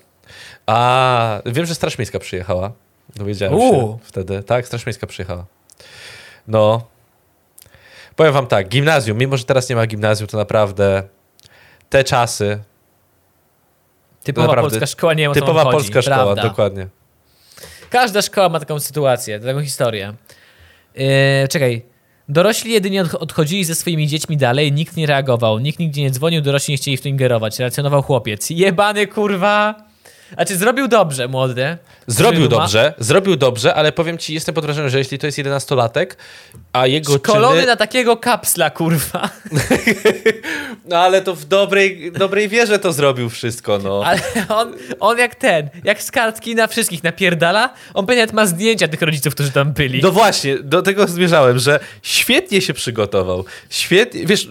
A, 0.65 1.41
wiem, 1.45 1.65
że 1.65 1.75
Straż 1.75 1.97
Miejska 1.97 2.19
przyjechała. 2.19 2.71
Dowiedziałem 3.15 3.55
Uuu. 3.55 3.99
się 3.99 4.05
wtedy. 4.05 4.43
Tak, 4.43 4.67
Straż 4.67 4.85
Miejska 4.85 5.07
przyjechała. 5.07 5.45
No. 6.47 6.87
Powiem 8.15 8.33
wam 8.33 8.47
tak, 8.47 8.67
gimnazjum, 8.67 9.17
mimo 9.17 9.37
że 9.37 9.43
teraz 9.43 9.69
nie 9.69 9.75
ma 9.75 9.87
gimnazjum, 9.87 10.27
to 10.27 10.37
naprawdę 10.37 11.03
te 11.89 12.03
czasy, 12.03 12.59
Typowa 14.25 14.47
Naprawdę. 14.47 14.69
polska 14.69 14.85
szkoła, 14.87 15.13
nie 15.13 15.27
co 15.27 15.33
typowa 15.33 15.63
chodzi, 15.63 15.71
polska 15.77 16.01
szkoła, 16.01 16.17
prawda. 16.17 16.41
dokładnie. 16.41 16.87
Każda 17.89 18.21
szkoła 18.21 18.49
ma 18.49 18.59
taką 18.59 18.79
sytuację, 18.79 19.39
taką 19.39 19.61
historię. 19.61 20.13
Yy, 20.95 21.05
czekaj. 21.49 21.85
Dorośli 22.29 22.71
jedynie 22.71 23.03
odch- 23.03 23.15
odchodzili 23.15 23.63
ze 23.63 23.75
swoimi 23.75 24.07
dziećmi 24.07 24.37
dalej, 24.37 24.71
nikt 24.71 24.97
nie 24.97 25.05
reagował, 25.05 25.59
nikt 25.59 25.79
nigdzie 25.79 26.01
nie 26.01 26.11
dzwonił, 26.11 26.41
dorośli 26.41 26.71
nie 26.71 26.77
chcieli 26.77 26.97
w 26.97 27.01
to 27.01 27.09
ingerować. 27.09 27.59
Relacjonował 27.59 28.01
chłopiec. 28.01 28.49
Jebany 28.49 29.07
kurwa! 29.07 29.84
A 30.37 30.45
czy 30.45 30.55
zrobił 30.55 30.87
dobrze, 30.87 31.27
młody? 31.27 31.77
Zrobił 32.07 32.47
dobrze, 32.47 32.93
zrobił 32.97 33.35
dobrze, 33.35 33.75
ale 33.75 33.91
powiem 33.91 34.17
ci, 34.17 34.33
jestem 34.33 34.55
pod 34.55 34.65
wrażeniem, 34.65 34.89
że 34.89 34.97
jeśli 34.97 35.19
to 35.19 35.25
jest 35.25 35.37
11-latek, 35.37 36.07
a 36.73 36.87
jego 36.87 37.17
Szkolony 37.17 37.55
czyny... 37.55 37.67
na 37.67 37.75
takiego 37.75 38.17
kapsla, 38.17 38.69
kurwa. 38.69 39.29
No 40.85 40.97
ale 40.97 41.21
to 41.21 41.35
w 41.35 41.45
dobrej, 41.45 42.11
dobrej 42.11 42.49
wierze 42.49 42.79
to 42.79 42.93
zrobił 42.93 43.29
wszystko, 43.29 43.79
no. 43.83 44.03
Ale 44.05 44.19
on, 44.49 44.73
on 44.99 45.17
jak 45.17 45.35
ten, 45.35 45.69
jak 45.83 46.03
z 46.03 46.11
kartki 46.11 46.55
na 46.55 46.67
wszystkich 46.67 47.03
napierdala, 47.03 47.73
on 47.93 48.05
pewnie 48.05 48.27
ma 48.33 48.45
zdjęcia 48.45 48.87
tych 48.87 49.01
rodziców, 49.01 49.33
którzy 49.33 49.51
tam 49.51 49.73
byli. 49.73 50.01
No 50.03 50.11
właśnie, 50.11 50.57
do 50.59 50.81
tego 50.81 51.07
zmierzałem, 51.07 51.59
że 51.59 51.79
świetnie 52.01 52.61
się 52.61 52.73
przygotował. 52.73 53.45
Świetnie, 53.69 54.25
wiesz, 54.25 54.47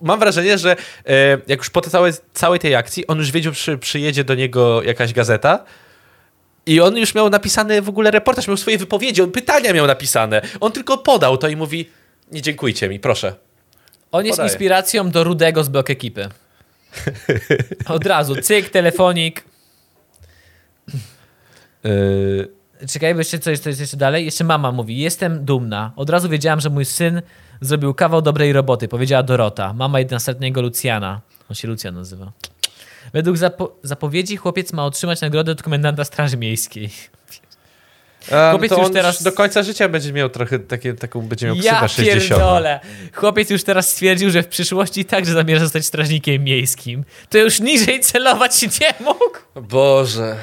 mam 0.00 0.18
wrażenie, 0.18 0.58
że 0.58 0.76
e, 1.06 1.38
jak 1.46 1.58
już 1.58 1.70
po 1.70 1.80
całej, 1.80 2.12
całej 2.32 2.60
tej 2.60 2.74
akcji, 2.74 3.06
on 3.06 3.18
już 3.18 3.30
wiedział, 3.30 3.52
że 3.52 3.78
przyjedzie 3.78 4.24
do 4.24 4.34
niego 4.34 4.82
jakaś 4.82 5.12
gazeta 5.12 5.64
i 6.66 6.80
on 6.80 6.96
już 6.96 7.14
miał 7.14 7.30
napisany 7.30 7.82
w 7.82 7.88
ogóle 7.88 8.10
reportaż, 8.10 8.48
miał 8.48 8.56
swoje 8.56 8.78
wypowiedzi, 8.78 9.22
on 9.22 9.30
pytania 9.30 9.72
miał 9.72 9.86
napisane. 9.86 10.42
On 10.60 10.72
tylko 10.72 10.98
podał 10.98 11.38
to 11.38 11.48
i 11.48 11.56
mówi, 11.56 11.90
nie 12.32 12.42
dziękujcie 12.42 12.88
mi, 12.88 13.00
proszę. 13.00 13.34
On 14.12 14.26
jest 14.26 14.36
Podaję. 14.36 14.52
inspiracją 14.52 15.10
do 15.10 15.24
Rudego 15.24 15.64
z 15.64 15.68
blok 15.68 15.90
ekipy. 15.90 16.28
Od 17.86 18.06
razu, 18.06 18.36
cyk, 18.36 18.70
telefonik. 18.70 19.44
Yy, 21.84 22.57
Czekaj, 22.86 23.14
bo 23.14 23.20
jeszcze 23.20 23.38
coś, 23.38 23.58
jeszcze 23.66 23.96
dalej. 23.96 24.24
Jeszcze 24.24 24.44
mama 24.44 24.72
mówi, 24.72 24.98
jestem 24.98 25.44
dumna. 25.44 25.92
Od 25.96 26.10
razu 26.10 26.28
wiedziałam, 26.28 26.60
że 26.60 26.70
mój 26.70 26.84
syn 26.84 27.22
zrobił 27.60 27.94
kawał 27.94 28.22
dobrej 28.22 28.52
roboty, 28.52 28.88
powiedziała 28.88 29.22
Dorota, 29.22 29.72
mama 29.72 29.98
11-letniego 29.98 30.62
Lucjana. 30.62 31.20
On 31.50 31.54
się 31.54 31.68
Lucjan 31.68 31.94
nazywa. 31.94 32.32
Według 33.12 33.36
zapo 33.36 33.76
zapowiedzi 33.82 34.36
chłopiec 34.36 34.72
ma 34.72 34.84
otrzymać 34.84 35.20
nagrodę 35.20 35.52
od 35.52 35.62
komendanta 35.62 36.04
Straży 36.04 36.36
Miejskiej. 36.36 36.90
A, 38.32 38.50
Chłopiec 38.50 38.70
to 38.70 38.76
już 38.78 38.86
on 38.86 38.92
teraz- 38.92 39.22
do 39.22 39.32
końca 39.32 39.62
życia 39.62 39.88
będzie 39.88 40.12
miał 40.12 40.30
trochę 40.30 40.58
takie, 40.58 40.94
taką, 40.94 41.20
będzie 41.22 41.46
miał 41.46 41.56
Ja 41.56 41.62
ksywę 41.72 41.88
60. 41.88 42.28
pierdolę. 42.28 42.80
Chłopiec 43.14 43.50
już 43.50 43.64
teraz 43.64 43.88
stwierdził, 43.88 44.30
że 44.30 44.42
w 44.42 44.48
przyszłości 44.48 45.04
także 45.04 45.32
zamierza 45.32 45.64
zostać 45.64 45.86
strażnikiem 45.86 46.44
miejskim. 46.44 47.04
To 47.30 47.38
już 47.38 47.60
niżej 47.60 48.00
celować 48.00 48.62
nie 48.80 48.94
mógł. 49.00 49.38
Boże. 49.68 50.36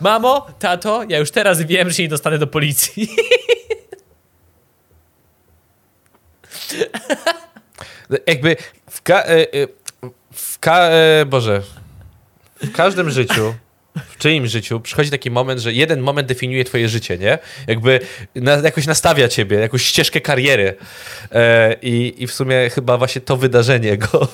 Mamo, 0.00 0.46
tato, 0.58 1.02
ja 1.08 1.18
już 1.18 1.30
teraz 1.30 1.62
wiem, 1.62 1.88
że 1.88 1.94
się 1.94 2.02
nie 2.02 2.08
dostanę 2.08 2.38
do 2.38 2.46
policji. 2.46 3.08
Jakby 8.26 8.56
w, 8.90 9.02
ka- 9.02 9.22
e, 9.24 9.52
e, 9.52 9.66
w 10.32 10.58
ka- 10.58 10.88
e, 10.88 11.26
Boże, 11.26 11.62
w 12.62 12.72
każdym 12.72 13.10
życiu 13.10 13.54
w 14.08 14.18
czyim 14.18 14.46
życiu 14.46 14.80
przychodzi 14.80 15.10
taki 15.10 15.30
moment, 15.30 15.60
że 15.60 15.72
jeden 15.72 16.00
moment 16.00 16.28
definiuje 16.28 16.64
twoje 16.64 16.88
życie, 16.88 17.18
nie? 17.18 17.38
Jakby 17.66 18.00
na, 18.34 18.52
jakoś 18.52 18.86
nastawia 18.86 19.28
ciebie, 19.28 19.58
jakąś 19.58 19.82
ścieżkę 19.82 20.20
kariery. 20.20 20.74
E, 21.32 21.76
i, 21.82 22.14
I 22.22 22.26
w 22.26 22.32
sumie 22.32 22.70
chyba 22.70 22.98
właśnie 22.98 23.20
to 23.20 23.36
wydarzenie 23.36 23.98
go 23.98 24.28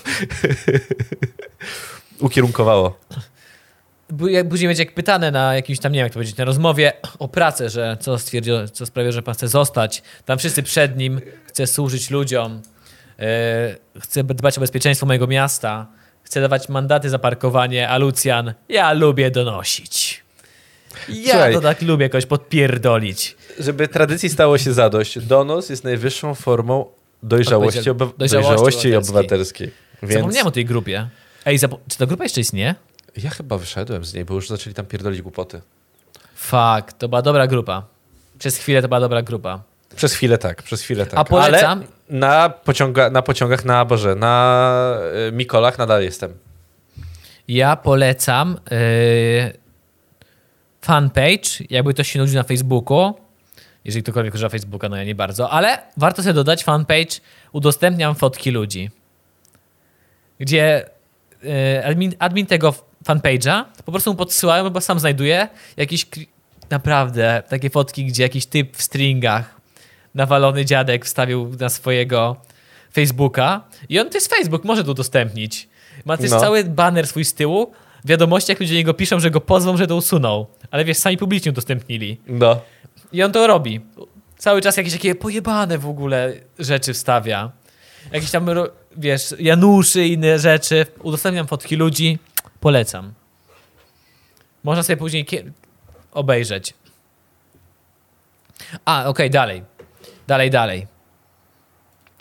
ukierunkowało. 2.20 2.98
Później 4.50 4.68
będzie 4.68 4.83
jak 4.83 4.94
pytane 4.94 5.31
na 5.31 5.55
jakimś 5.55 5.79
tam, 5.79 5.92
nie 5.92 5.98
wiem 5.98 6.05
jak 6.05 6.12
to 6.12 6.14
powiedzieć, 6.14 6.37
na 6.37 6.44
rozmowie 6.44 6.92
o 7.18 7.29
pracę, 7.29 7.70
że 7.70 7.96
co 8.00 8.16
co 8.72 8.87
sprawia, 8.87 9.12
że 9.12 9.22
pan 9.22 9.35
chce 9.35 9.48
zostać. 9.48 10.03
Tam 10.24 10.38
wszyscy 10.38 10.62
przed 10.62 10.96
nim, 10.96 11.20
chce 11.46 11.66
służyć 11.66 12.11
ludziom, 12.11 12.62
yy, 13.18 13.27
chce 14.00 14.24
dbać 14.24 14.59
o 14.59 14.61
bezpieczeństwo 14.61 15.07
mojego 15.07 15.27
miasta, 15.27 15.87
chce 16.24 16.40
dawać 16.40 16.68
mandaty 16.68 17.10
za 17.10 17.18
parkowanie, 17.18 17.88
a 17.88 17.98
Lucjan, 17.98 18.54
ja 18.68 18.92
lubię 18.92 19.30
donosić. 19.30 20.24
Ja 21.08 21.30
Słuchaj. 21.32 21.54
to 21.54 21.60
tak 21.60 21.82
lubię 21.82 22.08
kogoś 22.08 22.26
podpierdolić. 22.26 23.37
Żeby 23.58 23.88
tradycji 23.88 24.28
stało 24.28 24.58
się 24.58 24.72
zadość, 24.72 25.18
donos 25.18 25.68
jest 25.68 25.84
najwyższą 25.84 26.34
formą 26.34 26.87
dojrzałości, 27.22 27.80
dojrzałości 27.84 28.14
dojrzałości 28.18 28.96
obywatelskiej. 28.96 29.70
Więc 30.02 30.14
Zapomniałem 30.14 30.46
o 30.46 30.50
tej 30.50 30.64
grupie. 30.64 31.08
Ej, 31.44 31.58
czy 31.88 31.98
ta 31.98 32.06
grupa 32.06 32.24
jeszcze 32.24 32.40
istnieje? 32.40 32.74
ja 33.16 33.30
chyba 33.30 33.58
wyszedłem 33.58 34.04
z 34.04 34.14
niej, 34.14 34.24
bo 34.24 34.34
już 34.34 34.48
zaczęli 34.48 34.74
tam 34.74 34.87
pierdolić 34.87 35.22
głupoty. 35.22 35.60
Fuck, 36.34 36.92
to 36.98 37.08
była 37.08 37.22
dobra 37.22 37.46
grupa. 37.46 37.87
Przez 38.38 38.56
chwilę 38.56 38.82
to 38.82 38.88
była 38.88 39.00
dobra 39.00 39.22
grupa. 39.22 39.62
Przez 39.96 40.14
chwilę 40.14 40.38
tak, 40.38 40.62
przez 40.62 40.83
chwilę 40.83 41.07
tak. 41.07 41.20
A 41.20 41.24
polecam- 41.24 41.78
Ale 41.78 42.18
na, 42.18 42.48
pociąga, 42.48 43.11
na 43.11 43.22
pociągach, 43.22 43.64
na 43.64 43.85
Boże, 43.85 44.14
na 44.14 44.96
y, 45.28 45.33
Mikolach 45.33 45.78
nadal 45.78 46.02
jestem. 46.02 46.35
Ja 47.48 47.76
polecam 47.76 48.57
yy, 48.70 48.78
fanpage, 50.83 51.64
jakby 51.70 51.94
ktoś 51.94 52.09
się 52.12 52.18
nudził 52.18 52.37
na 52.37 52.42
Facebooku. 52.42 53.14
Jeżeli 53.85 54.02
ktokolwiek 54.02 54.35
używa 54.35 54.48
Facebooka, 54.48 54.88
no 54.88 54.96
ja 54.96 55.04
nie 55.04 55.14
bardzo, 55.14 55.50
ale 55.50 55.78
warto 55.96 56.22
sobie 56.22 56.33
dodać 56.33 56.64
fanpage, 56.64 57.20
udostępniam 57.52 58.14
fotki 58.14 58.50
ludzi. 58.50 58.90
Gdzie 60.38 60.87
yy, 61.42 61.87
admin, 61.87 62.14
admin 62.18 62.46
tego 62.46 62.74
fanpage'a 63.09 63.64
po 63.85 63.92
prostu 63.92 64.11
mu 64.11 64.16
podsyłają, 64.16 64.70
bo 64.70 64.80
sam 64.80 65.00
znajduje 65.00 65.48
jakieś 65.76 66.07
naprawdę 66.70 67.42
takie 67.48 67.70
fotki, 67.70 68.04
gdzie 68.04 68.22
jakiś 68.22 68.46
typ 68.46 68.76
w 68.76 68.83
stringach, 68.83 69.54
nawalony 70.14 70.64
dziadek 70.64 71.05
wstawił 71.05 71.57
na 71.61 71.68
swojego 71.68 72.37
Facebooka 72.92 73.61
i 73.88 73.98
on 74.00 74.11
to 74.11 74.16
jest 74.16 74.35
Facebook, 74.35 74.64
może 74.64 74.85
to 74.85 74.90
udostępnić. 74.90 75.68
Ma 76.05 76.16
też 76.16 76.31
No. 76.31 76.40
cały 76.40 76.64
banner 76.64 77.07
swój 77.07 77.24
z 77.24 77.35
tyłu, 77.35 77.72
w 78.05 78.09
wiadomościach 78.09 78.61
ludzie 78.61 78.72
do 78.72 78.77
niego 78.79 78.94
piszą, 78.94 79.20
że 79.20 79.31
go 79.31 79.40
pozwą, 79.40 79.77
że 79.77 79.87
to 79.87 79.96
usunął. 79.96 80.46
Ale 80.70 80.85
wiesz, 80.85 80.96
sami 80.96 81.16
publicznie 81.16 81.53
udostępnili. 81.53 82.20
No. 82.27 82.61
I 83.12 83.22
on 83.22 83.33
to 83.33 83.46
robi. 83.46 83.81
Cały 84.38 84.62
czas 84.62 84.77
jakieś 84.77 84.92
takie 84.92 85.14
pojebane 85.14 85.79
w 85.79 85.87
ogóle 85.88 86.33
rzeczy 86.59 86.92
wstawia. 86.94 87.50
Jakieś 88.12 88.31
tam, 88.31 88.46
wiesz, 88.96 89.35
Januszy 89.38 90.05
i 90.07 90.12
inne 90.12 90.38
rzeczy. 90.38 90.87
Udostępniam 91.03 91.46
fotki 91.46 91.77
ludzi. 91.77 92.18
Polecam. 92.61 93.12
Można 94.64 94.83
sobie 94.83 94.96
później 94.96 95.27
obejrzeć. 96.12 96.74
A, 98.85 99.05
okej, 99.05 99.31
dalej. 99.31 99.62
Dalej, 100.26 100.50
dalej. 100.50 100.87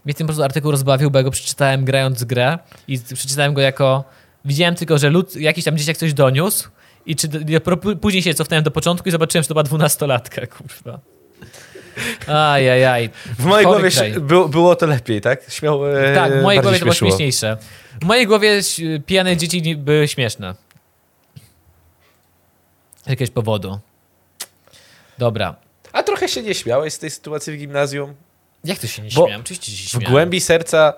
Mnie 0.05 0.13
ten 0.13 0.27
po 0.27 0.29
prostu 0.29 0.43
artykuł 0.43 0.71
rozbawił, 0.71 1.11
bo 1.11 1.19
ja 1.19 1.23
go 1.23 1.31
przeczytałem 1.31 1.85
grając 1.85 2.23
grę 2.23 2.57
i 2.87 2.99
przeczytałem 2.99 3.53
go 3.53 3.61
jako... 3.61 4.03
Widziałem 4.45 4.75
tylko, 4.75 4.97
że 4.97 5.09
lud, 5.09 5.35
jakiś 5.35 5.65
tam 5.65 5.77
dzieciak 5.77 5.97
coś 5.97 6.13
doniósł 6.13 6.69
i 7.05 7.15
czy, 7.15 7.29
później 8.01 8.23
się 8.23 8.33
cofnąłem 8.33 8.63
do 8.63 8.71
początku 8.71 9.09
i 9.09 9.11
zobaczyłem, 9.11 9.43
że 9.43 9.47
to 9.47 9.53
była 9.53 9.63
dwunastolatka, 9.63 10.47
kurwa. 10.57 10.99
Ajajaj. 12.27 13.09
W 13.39 13.45
mojej 13.45 13.65
Chory 13.65 13.89
głowie 13.89 14.47
było, 14.49 14.75
to 14.75 14.85
lepiej, 14.85 15.21
tak? 15.21 15.51
Śmiał, 15.51 15.97
e, 15.97 16.15
Tak, 16.15 16.39
w 16.39 16.41
mojej 16.41 16.61
głowie 16.61 16.79
to 16.79 16.85
było 16.85 16.93
śmieszyło. 16.93 17.11
śmieszniejsze. 17.11 17.57
W 18.01 18.05
mojej 18.05 18.27
głowie 18.27 18.61
pijane 19.05 19.37
dzieci 19.37 19.75
były 19.75 20.07
śmieszne. 20.07 20.55
Z 23.05 23.09
jakiegoś 23.09 23.31
powodu. 23.31 23.79
Dobra. 25.17 25.55
A 25.93 26.03
trochę 26.03 26.29
się 26.29 26.41
nie 26.43 26.55
śmiałeś 26.55 26.93
z 26.93 26.99
tej 26.99 27.09
sytuacji 27.09 27.53
w 27.53 27.57
gimnazjum? 27.57 28.13
Jak 28.63 28.79
to 28.79 28.87
się 28.87 29.01
nie 29.01 29.09
Bo 29.09 29.25
śmiałem? 29.25 29.41
Oczywiście 29.41 29.71
się 29.71 29.87
W 29.87 29.91
śmiałem. 29.91 30.11
głębi 30.11 30.41
serca... 30.41 30.93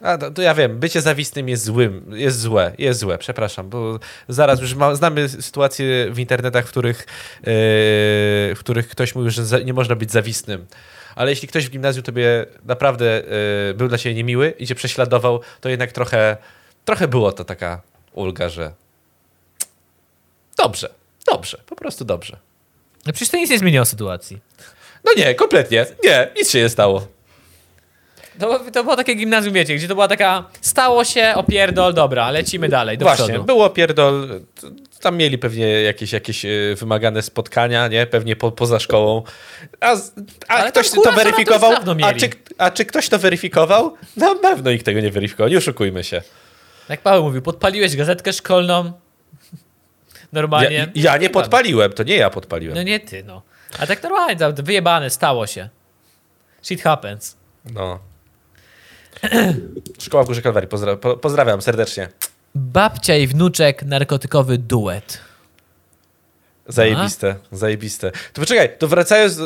A, 0.00 0.18
to, 0.18 0.30
to 0.30 0.42
ja 0.42 0.54
wiem, 0.54 0.78
bycie 0.78 1.00
zawistnym 1.00 1.48
jest 1.48 1.64
złym, 1.64 2.10
jest 2.14 2.40
złe, 2.40 2.72
jest 2.78 3.00
złe, 3.00 3.18
przepraszam, 3.18 3.68
bo 3.68 3.98
zaraz 4.28 4.60
już 4.60 4.74
ma, 4.74 4.94
znamy 4.94 5.28
sytuacje 5.28 6.10
w 6.10 6.18
internetach, 6.18 6.66
w 6.66 6.68
których, 6.68 6.98
yy, 6.98 7.44
w 8.54 8.56
których 8.58 8.88
ktoś 8.88 9.14
mówi, 9.14 9.30
że 9.30 9.44
za, 9.46 9.58
nie 9.58 9.72
można 9.72 9.96
być 9.96 10.12
zawistnym. 10.12 10.66
Ale 11.14 11.30
jeśli 11.30 11.48
ktoś 11.48 11.66
w 11.66 11.70
gimnazjum 11.70 12.02
tobie 12.02 12.46
naprawdę 12.64 13.22
yy, 13.68 13.74
był 13.74 13.88
dla 13.88 13.98
ciebie 13.98 14.14
niemiły 14.14 14.54
i 14.58 14.66
cię 14.66 14.74
prześladował, 14.74 15.40
to 15.60 15.68
jednak 15.68 15.92
trochę, 15.92 16.36
trochę 16.84 17.08
było 17.08 17.32
to 17.32 17.44
taka 17.44 17.82
ulga, 18.12 18.48
że 18.48 18.72
dobrze, 20.56 20.94
dobrze, 21.26 21.58
po 21.66 21.76
prostu 21.76 22.04
dobrze. 22.04 22.36
No 23.06 23.12
przecież 23.12 23.28
to 23.30 23.36
nic 23.36 23.50
nie 23.50 23.58
zmieniło 23.58 23.84
sytuacji. 23.84 24.38
No 25.04 25.12
nie, 25.16 25.34
kompletnie, 25.34 25.86
nie, 26.04 26.28
nic 26.36 26.50
się 26.50 26.58
nie 26.62 26.68
stało. 26.68 27.06
To, 28.38 28.60
to 28.72 28.82
było 28.84 28.96
takie 28.96 29.14
gimnazjum, 29.14 29.54
wiecie, 29.54 29.74
gdzie 29.76 29.88
to 29.88 29.94
była 29.94 30.08
taka 30.08 30.44
stało 30.60 31.04
się, 31.04 31.32
opierdol, 31.36 31.94
dobra, 31.94 32.30
lecimy 32.30 32.68
dalej, 32.68 32.98
do 32.98 33.04
Właśnie, 33.04 33.24
przodu. 33.28 33.44
było 33.44 33.70
pierdol. 33.70 34.28
t- 34.60 34.66
Tam 35.00 35.16
mieli 35.16 35.38
pewnie 35.38 35.66
jakieś, 35.82 36.12
jakieś 36.12 36.44
e, 36.44 36.48
wymagane 36.78 37.22
spotkania, 37.22 37.88
nie? 37.88 38.06
Pewnie 38.06 38.36
po, 38.36 38.52
poza 38.52 38.80
szkołą. 38.80 39.22
A, 39.80 39.96
a 40.48 40.70
ktoś 40.70 40.90
to 40.90 40.96
to 40.96 41.02
to 41.02 41.12
weryfikował? 41.12 41.70
dawno 41.72 42.06
A 42.06 42.12
czy, 42.14 42.30
a 42.58 42.70
czy 42.70 42.84
ktoś 42.84 43.08
to 43.08 43.18
weryfikował? 43.18 43.94
Na 44.16 44.34
pewno 44.34 44.70
nikt 44.72 44.84
tego 44.86 45.00
nie 45.00 45.10
weryfikował, 45.10 45.48
nie 45.48 45.58
oszukujmy 45.58 46.04
się. 46.04 46.22
Jak 46.88 47.00
Paweł 47.00 47.22
mówił, 47.24 47.42
podpaliłeś 47.42 47.96
gazetkę 47.96 48.32
szkolną. 48.32 48.92
Normalnie. 50.34 50.76
Ja, 50.94 51.12
ja 51.12 51.16
nie 51.16 51.30
podpaliłem, 51.30 51.92
to 51.92 52.02
nie 52.02 52.16
ja 52.16 52.30
podpaliłem. 52.30 52.76
No 52.76 52.82
nie 52.82 53.00
ty, 53.00 53.24
no. 53.24 53.42
A 53.78 53.86
tak 53.86 54.02
normalnie, 54.02 54.36
wyjebane, 54.52 55.10
stało 55.10 55.46
się. 55.46 55.68
Shit 56.62 56.82
happens. 56.82 57.36
No. 57.72 57.98
Szkoła 60.04 60.24
w 60.24 60.26
Górze 60.26 60.42
Kalwarii, 60.42 60.68
pozdra 60.68 60.96
po, 60.96 61.16
pozdrawiam 61.16 61.62
serdecznie. 61.62 62.08
Babcia 62.54 63.16
i 63.16 63.26
wnuczek, 63.26 63.82
narkotykowy 63.82 64.58
duet. 64.58 65.20
Zajebiste, 66.68 67.36
zajebiste. 67.52 68.10
To 68.32 68.40
poczekaj, 68.40 68.78
to 68.78 68.88
wracając, 68.88 69.38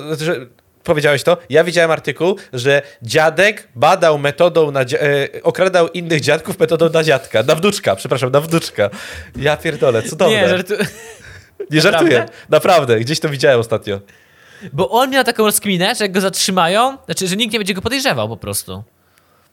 powiedziałeś 0.89 1.23
to, 1.23 1.37
ja 1.51 1.65
widziałem 1.65 1.91
artykuł, 1.91 2.37
że 2.53 2.83
dziadek 3.03 3.69
badał 3.75 4.19
metodą 4.19 4.71
na, 4.71 4.81
e, 4.81 4.85
okradał 5.43 5.89
innych 5.89 6.21
dziadków 6.21 6.59
metodą 6.59 6.91
na 6.91 7.05
dziadka, 7.05 7.43
na 7.43 7.55
wnuczka, 7.55 7.97
przepraszam, 7.97 8.31
na 8.31 8.41
wnuczka. 8.41 8.91
Ja 9.37 9.57
pierdolę, 9.57 10.03
cudowne. 10.03 10.37
Nie, 10.37 10.49
żartu... 10.49 10.75
Nie 11.71 11.81
żartuję, 11.81 12.19
Naprawdę? 12.19 12.39
naprawdę, 12.49 13.01
gdzieś 13.01 13.21
to 13.21 13.29
widziałem 13.29 13.61
ostatnio. 13.61 14.01
Bo 14.73 14.91
on 14.91 15.11
miał 15.11 15.25
taką 15.25 15.45
rozkminę, 15.45 15.95
że 15.95 16.05
jak 16.05 16.13
go 16.13 16.21
zatrzymają, 16.21 16.97
znaczy, 17.05 17.29
że 17.29 17.37
nikt 17.37 17.53
nie 17.53 17.59
będzie 17.59 17.75
go 17.75 17.83
podejrzewał 17.83 18.29
po 18.29 18.37
prostu. 18.37 18.83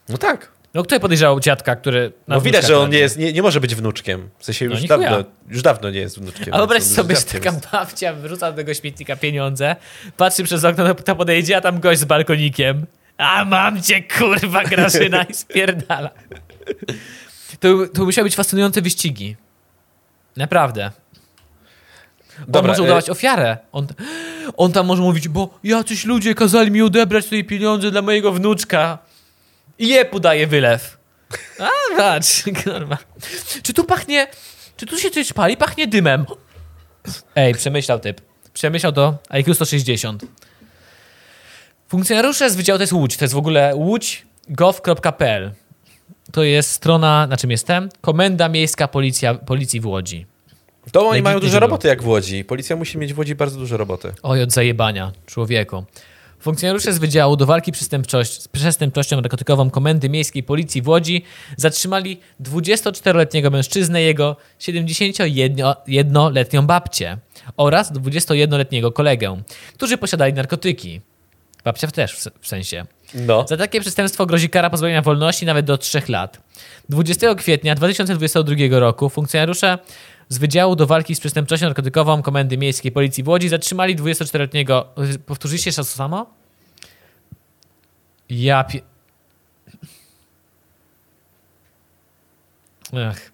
No 0.10 0.18
tak. 0.18 0.55
No 0.76 0.84
kto 0.84 1.00
podejrzewał 1.00 1.40
dziadka, 1.40 1.76
który... 1.76 2.12
No 2.28 2.42
widać, 2.42 2.68
że 2.68 2.80
on 2.80 2.90
nie, 2.90 2.98
jest, 2.98 3.18
nie, 3.18 3.34
nie 3.34 3.42
może 3.42 3.60
być 3.60 3.76
wnuczkiem. 3.76 4.30
W 4.40 4.46
sensie 4.46 4.66
No 4.66 4.72
już, 4.72 4.82
ni 4.82 4.88
dawno, 4.88 5.24
już 5.50 5.62
dawno 5.62 5.90
nie 5.90 6.00
jest 6.00 6.20
wnuczkiem. 6.20 6.54
A 6.54 6.58
wyobraź 6.58 6.84
on 6.84 6.90
sobie, 6.90 7.16
że 7.16 7.22
taka 7.22 7.52
babcia 7.72 8.14
wyrzuca 8.14 8.52
do 8.52 8.58
tego 8.58 8.74
śmietnika 8.74 9.16
pieniądze, 9.16 9.76
patrzy 10.18 10.44
przez 10.44 10.64
okno, 10.64 10.84
no, 10.84 10.96
ta 10.96 11.16
podejdzie, 11.16 11.58
a 11.58 11.62
tam 11.62 11.80
gość 11.80 12.00
z 12.00 12.06
balkonikiem. 12.06 12.86
A 13.18 13.46
mam 13.46 13.82
cię, 13.82 14.04
kurwa, 14.04 14.64
Grażyna 14.64 15.24
i 15.24 15.34
spierdala. 15.44 16.10
To, 17.60 17.88
to 17.94 18.06
musiały 18.06 18.26
być 18.26 18.36
fascynujące 18.36 18.82
wyścigi. 18.82 19.36
Naprawdę. 20.38 20.92
On 22.40 22.46
Dobra, 22.48 22.72
może 22.72 22.82
e- 22.82 22.86
udawać 22.86 23.10
ofiarę. 23.10 23.58
On, 23.72 23.88
on 24.58 24.72
tam 24.72 24.86
może 24.86 25.02
mówić, 25.02 25.28
bo 25.28 25.60
jacyś 25.64 26.06
ludzie 26.06 26.36
kazali 26.36 26.72
mi 26.72 26.82
odebrać 26.82 27.26
tutaj 27.26 27.44
pieniądze 27.44 27.92
dla 27.92 28.02
mojego 28.02 28.32
wnuczka. 28.32 28.98
I 29.80 29.88
je 29.88 30.06
podaje 30.06 30.48
wylew. 30.48 30.98
A, 31.60 31.70
patrz, 31.98 32.44
kurwa. 32.64 32.98
Czy 33.64 33.74
tu 33.74 33.84
pachnie, 33.84 34.28
czy 34.78 34.86
tu 34.86 34.98
się 34.98 35.12
coś 35.12 35.34
pali? 35.34 35.58
Pachnie 35.58 35.88
dymem. 35.88 36.26
Ej, 37.36 37.54
przemyślał 37.54 38.00
typ. 38.00 38.22
Przemyślał 38.54 38.92
to 38.92 39.18
IQ 39.30 39.54
160. 39.54 40.26
Funkcjonariusze 41.90 42.50
z 42.50 42.56
Wydziału, 42.56 42.78
to 42.78 42.84
jest 42.84 42.94
Łódź, 42.94 43.18
to 43.18 43.26
jest 43.26 43.34
w 43.34 43.38
ogóle 43.38 43.76
łódź.gov.pl. 43.76 45.52
To 46.32 46.44
jest 46.44 46.72
strona, 46.72 47.28
na 47.28 47.38
czym 47.38 47.52
jestem? 47.52 47.90
Komenda 48.02 48.50
Miejska 48.50 48.88
Policja, 48.88 49.34
Policji 49.34 49.80
w 49.80 49.86
Łodzi. 49.86 50.26
To 50.92 51.08
oni 51.08 51.22
mają 51.22 51.40
dużo 51.40 51.60
roboty 51.60 51.88
jak 51.88 52.04
w 52.04 52.08
Łodzi. 52.08 52.46
Policja 52.46 52.76
musi 52.76 52.98
mieć 52.98 53.14
w 53.14 53.18
Łodzi 53.18 53.36
bardzo 53.36 53.60
dużo 53.60 53.78
roboty. 53.78 54.14
Oj, 54.24 54.42
od 54.44 54.52
zajebania, 54.52 55.12
człowieku. 55.26 55.86
Funkcjonariusze 56.46 56.94
z 56.94 56.98
Wydziału 56.98 57.36
do 57.36 57.46
Walki 57.46 57.72
Przestępczość, 57.72 58.42
z 58.42 58.48
Przestępczością 58.48 59.16
Narkotykową 59.16 59.70
Komendy 59.70 60.10
Miejskiej 60.10 60.44
Policji 60.44 60.82
w 60.82 60.88
Łodzi 60.88 61.24
zatrzymali 61.58 62.20
24-letniego 62.42 63.50
mężczyznę 63.50 64.02
jego 64.02 64.36
71-letnią 64.60 66.66
babcię 66.66 67.18
oraz 67.58 67.94
21-letniego 67.94 68.92
kolegę, 68.92 69.42
którzy 69.74 69.98
posiadali 69.98 70.34
narkotyki. 70.34 71.02
Babcia 71.64 71.88
też 71.88 72.30
w 72.42 72.48
sensie. 72.48 72.86
No. 73.14 73.46
Za 73.48 73.58
takie 73.58 73.82
przestępstwo 73.82 74.26
grozi 74.26 74.50
kara 74.50 74.70
pozbawienia 74.70 75.02
wolności 75.02 75.46
nawet 75.46 75.66
do 75.66 75.78
3 75.78 76.02
lat. 76.08 76.42
20 76.90 77.36
kwietnia 77.36 77.76
2022 77.76 78.80
roku 78.80 79.10
funkcjonariusze 79.10 79.78
z 80.30 80.38
Wydziału 80.38 80.76
do 80.76 80.88
Walki 80.88 81.16
z 81.16 81.20
Przestępczością 81.20 81.66
Narkotykową 81.66 82.22
Komendy 82.22 82.58
Miejskiej 82.58 82.92
Policji 82.92 83.24
w 83.24 83.28
Łodzi 83.28 83.50
zatrzymali 83.50 83.96
24-letniego... 83.96 84.86
Powtórzycie 85.26 85.70
jeszcze 85.70 85.82
to 85.82 85.88
samo? 85.88 86.26
Ja 88.30 88.64
pie... 88.64 88.82
Ach. 93.10 93.32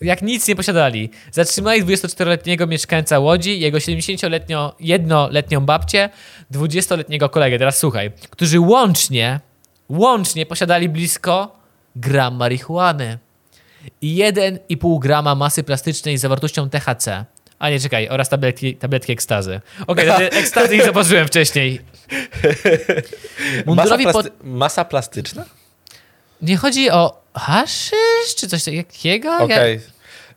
Jak 0.00 0.22
nic 0.22 0.48
nie 0.48 0.56
posiadali. 0.56 1.10
Zatrzymali 1.32 1.84
24-letniego 1.84 2.66
mieszkańca 2.66 3.18
Łodzi, 3.18 3.60
jego 3.60 3.78
70-letnią, 3.78 4.72
jednoletnią 4.80 5.60
babcię, 5.60 6.10
20-letniego 6.52 7.28
kolegę. 7.30 7.58
Teraz 7.58 7.78
słuchaj. 7.78 8.12
Którzy 8.30 8.60
łącznie, 8.60 9.40
łącznie 9.88 10.46
posiadali 10.46 10.88
blisko 10.88 11.56
gram 11.96 12.34
marihuany 12.34 13.18
1,5 14.02 14.98
grama 14.98 15.34
masy 15.34 15.62
plastycznej 15.62 16.18
z 16.18 16.20
zawartością 16.20 16.70
THC. 16.70 17.24
A 17.58 17.70
nie, 17.70 17.80
czekaj, 17.80 18.08
oraz 18.08 18.28
tabletki, 18.28 18.76
tabletki 18.76 19.12
ekstazy. 19.12 19.60
Okej, 19.86 20.10
okay, 20.10 20.30
ekstazy 20.30 20.76
ich 20.76 20.84
zobaczyłem 20.84 21.26
wcześniej. 21.26 21.80
Masa, 21.80 23.62
Mundurowi 23.66 24.04
plasty- 24.04 24.12
pod... 24.12 24.44
masa 24.44 24.84
plastyczna? 24.84 25.44
Nie 26.42 26.56
chodzi 26.56 26.90
o 26.90 27.22
haszysz 27.34 28.34
czy 28.36 28.48
coś 28.48 28.64
takiego? 28.64 29.28
Ja- 29.28 29.38
Okej. 29.44 29.80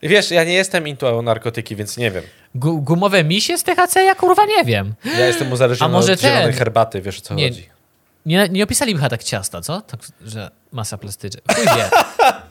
Wiesz, 0.02 0.30
ja 0.30 0.44
nie 0.44 0.52
jestem 0.52 0.88
into 0.88 1.22
narkotyki, 1.22 1.76
więc 1.76 1.96
nie 1.96 2.10
wiem. 2.10 2.24
Gu- 2.54 2.82
gumowe 2.82 3.24
misie 3.24 3.58
z 3.58 3.62
THC? 3.62 4.04
Ja 4.04 4.14
kurwa 4.14 4.44
nie 4.44 4.64
wiem. 4.64 4.94
Ja 5.04 5.26
jestem 5.26 5.52
uzależniony 5.52 5.94
A 5.94 5.98
może 5.98 6.12
od 6.12 6.20
zielonej 6.20 6.44
ten? 6.44 6.52
herbaty, 6.52 7.02
wiesz 7.02 7.18
o 7.18 7.20
co 7.20 7.34
Nie. 7.34 7.48
chodzi. 7.48 7.68
Nie, 8.26 8.48
nie 8.48 8.64
opisali 8.64 8.94
chyba 8.94 9.08
tak 9.08 9.24
ciasta, 9.24 9.60
co? 9.60 9.80
Tak, 9.80 10.00
że 10.24 10.50
masa 10.72 10.98
plastyczna. 10.98 11.40
Chuj 11.54 11.64
wie. 11.64 11.90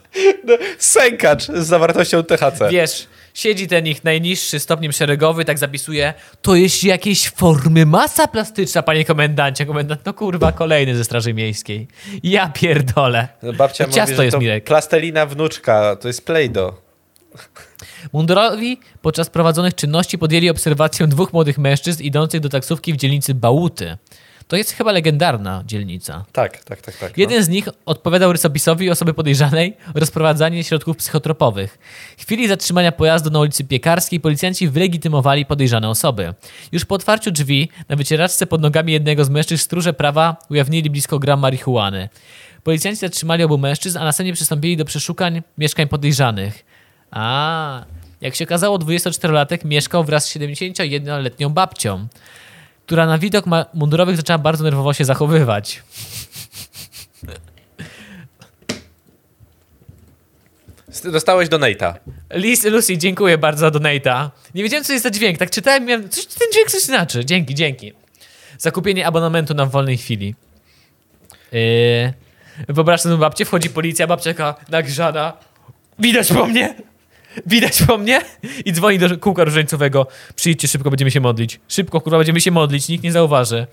Sękacz 0.78 1.44
z 1.46 1.66
zawartością 1.66 2.24
THC. 2.24 2.68
Wiesz, 2.70 3.06
siedzi 3.34 3.66
ten 3.68 3.86
ich 3.86 4.04
najniższy 4.04 4.60
stopniem 4.60 4.92
szeregowy, 4.92 5.44
tak 5.44 5.58
zapisuje, 5.58 6.14
to 6.42 6.54
jest 6.56 6.84
jakiejś 6.84 7.28
formy 7.28 7.86
masa 7.86 8.26
plastyczna, 8.28 8.82
panie 8.82 9.04
komendancie. 9.04 9.66
Komendant, 9.66 10.06
no 10.06 10.14
kurwa, 10.14 10.52
kolejny 10.52 10.96
ze 10.96 11.04
Straży 11.04 11.34
Miejskiej. 11.34 11.88
Ja 12.22 12.48
pierdolę. 12.48 13.28
No, 13.42 13.52
Babcia 13.52 13.84
To 13.84 13.88
mówi, 13.88 13.96
ciasto 14.00 14.22
jest, 14.22 14.34
to 14.34 14.40
Mirek. 14.40 14.64
plastelina 14.64 15.26
wnuczka, 15.26 15.96
to 15.96 16.08
jest 16.08 16.26
Play-Doh. 16.26 16.74
Mundurowi 18.12 18.80
podczas 19.02 19.30
prowadzonych 19.30 19.74
czynności 19.74 20.18
podjęli 20.18 20.50
obserwację 20.50 21.06
dwóch 21.06 21.32
młodych 21.32 21.58
mężczyzn 21.58 22.02
idących 22.02 22.40
do 22.40 22.48
taksówki 22.48 22.92
w 22.92 22.96
dzielnicy 22.96 23.34
Bałuty. 23.34 23.96
To 24.48 24.56
jest 24.56 24.72
chyba 24.72 24.92
legendarna 24.92 25.62
dzielnica. 25.66 26.24
Tak, 26.32 26.64
tak, 26.64 26.80
tak, 26.80 26.96
tak. 26.96 27.18
Jeden 27.18 27.42
z 27.42 27.48
nich 27.48 27.68
odpowiadał 27.86 28.32
rysopisowi 28.32 28.90
osoby 28.90 29.14
podejrzanej 29.14 29.76
o 29.94 30.00
rozprowadzanie 30.00 30.64
środków 30.64 30.96
psychotropowych. 30.96 31.78
W 32.16 32.22
chwili 32.22 32.48
zatrzymania 32.48 32.92
pojazdu 32.92 33.30
na 33.30 33.40
ulicy 33.40 33.64
Piekarskiej 33.64 34.20
policjanci 34.20 34.68
wylegitymowali 34.68 35.46
podejrzane 35.46 35.88
osoby. 35.88 36.34
Już 36.72 36.84
po 36.84 36.94
otwarciu 36.94 37.30
drzwi 37.30 37.68
na 37.88 37.96
wycieraczce 37.96 38.46
pod 38.46 38.60
nogami 38.60 38.92
jednego 38.92 39.24
z 39.24 39.30
mężczyzn 39.30 39.64
stróże 39.64 39.92
prawa 39.92 40.36
ujawnili 40.50 40.90
blisko 40.90 41.18
gram 41.18 41.40
marihuany. 41.40 42.08
Policjanci 42.64 43.00
zatrzymali 43.00 43.44
obu 43.44 43.58
mężczyzn, 43.58 43.98
a 43.98 44.04
następnie 44.04 44.32
przystąpili 44.32 44.76
do 44.76 44.84
przeszukań 44.84 45.42
mieszkań 45.58 45.88
podejrzanych. 45.88 46.64
A, 47.10 47.84
jak 48.20 48.34
się 48.34 48.44
okazało, 48.44 48.78
24-latek 48.78 49.64
mieszkał 49.64 50.04
wraz 50.04 50.24
z 50.24 50.36
71-letnią 50.36 51.48
babcią, 51.48 52.08
która 52.88 53.06
na 53.06 53.18
widok 53.18 53.44
mundurowych 53.74 54.16
zaczęła 54.16 54.38
bardzo 54.38 54.64
nerwowo 54.64 54.92
się 54.92 55.04
zachowywać. 55.04 55.82
Dostałeś 61.04 61.48
donate'a. 61.48 61.94
Liz, 62.30 62.64
Lucy, 62.64 62.98
dziękuję 62.98 63.38
bardzo 63.38 63.60
za 63.60 63.70
donata. 63.70 64.30
Nie 64.54 64.62
wiedziałem, 64.62 64.84
co 64.84 64.92
jest 64.92 65.02
za 65.02 65.10
dźwięk. 65.10 65.38
Tak 65.38 65.50
czytałem, 65.50 65.84
miałem, 65.84 66.08
coś, 66.08 66.26
ten 66.26 66.48
dźwięk 66.52 66.70
coś 66.70 66.82
znaczy. 66.82 67.24
Dzięki, 67.24 67.54
dzięki. 67.54 67.92
Zakupienie 68.58 69.06
abonamentu 69.06 69.54
na 69.54 69.66
wolnej 69.66 69.96
chwili. 69.96 70.34
Yy, 71.52 72.12
wyobraź 72.68 73.00
sobie 73.00 73.16
babcię, 73.16 73.44
wchodzi 73.44 73.70
policja, 73.70 74.06
babcia 74.06 74.34
taka 74.34 74.54
nagrzana. 74.68 75.32
Widać 75.98 76.32
po 76.32 76.46
mnie! 76.46 76.74
Widać 77.46 77.82
po 77.82 77.98
mnie? 77.98 78.20
I 78.64 78.72
dzwoni 78.72 78.98
do 78.98 79.18
kółka 79.18 79.44
różańcowego. 79.44 80.06
Przyjdźcie 80.34 80.68
szybko, 80.68 80.90
będziemy 80.90 81.10
się 81.10 81.20
modlić. 81.20 81.60
Szybko, 81.68 82.00
kurwa, 82.00 82.18
będziemy 82.18 82.40
się 82.40 82.50
modlić, 82.50 82.88
nikt 82.88 83.04
nie 83.04 83.12
zauważy. 83.12 83.66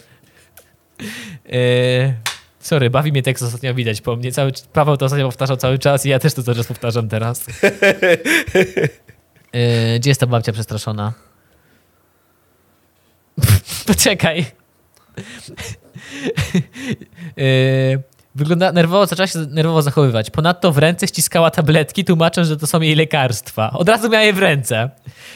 Yy, 1.45 2.13
sorry, 2.59 2.89
bawi 2.89 3.11
mnie 3.11 3.23
tekst 3.23 3.43
ostatnio 3.43 3.73
widać 3.73 4.01
po 4.01 4.15
mnie. 4.15 4.31
Cały, 4.31 4.51
Paweł 4.73 4.97
to 4.97 5.05
ostatnio 5.05 5.25
powtarzał 5.25 5.57
cały 5.57 5.79
czas 5.79 6.05
i 6.05 6.09
ja 6.09 6.19
też 6.19 6.33
to 6.33 6.43
cały 6.43 6.57
czas 6.57 6.67
powtarzam 6.67 7.09
teraz. 7.09 7.45
Yy, 9.53 9.99
gdzie 9.99 10.09
jest 10.09 10.19
ta 10.19 10.27
babcia 10.27 10.51
przestraszona? 10.51 11.13
Poczekaj. 13.87 14.45
Yy, 17.37 18.03
wygląda 18.35 18.71
nerwowo, 18.71 19.05
zaczęła 19.05 19.27
się 19.27 19.39
nerwowo 19.39 19.81
zachowywać. 19.81 20.29
Ponadto 20.29 20.71
w 20.71 20.77
ręce 20.77 21.07
ściskała 21.07 21.51
tabletki, 21.51 22.05
tłumacząc, 22.05 22.47
że 22.47 22.57
to 22.57 22.67
są 22.67 22.81
jej 22.81 22.95
lekarstwa. 22.95 23.71
Od 23.71 23.89
razu 23.89 24.09
miała 24.09 24.23
je 24.23 24.33
w 24.33 24.39
ręce. 24.39 24.89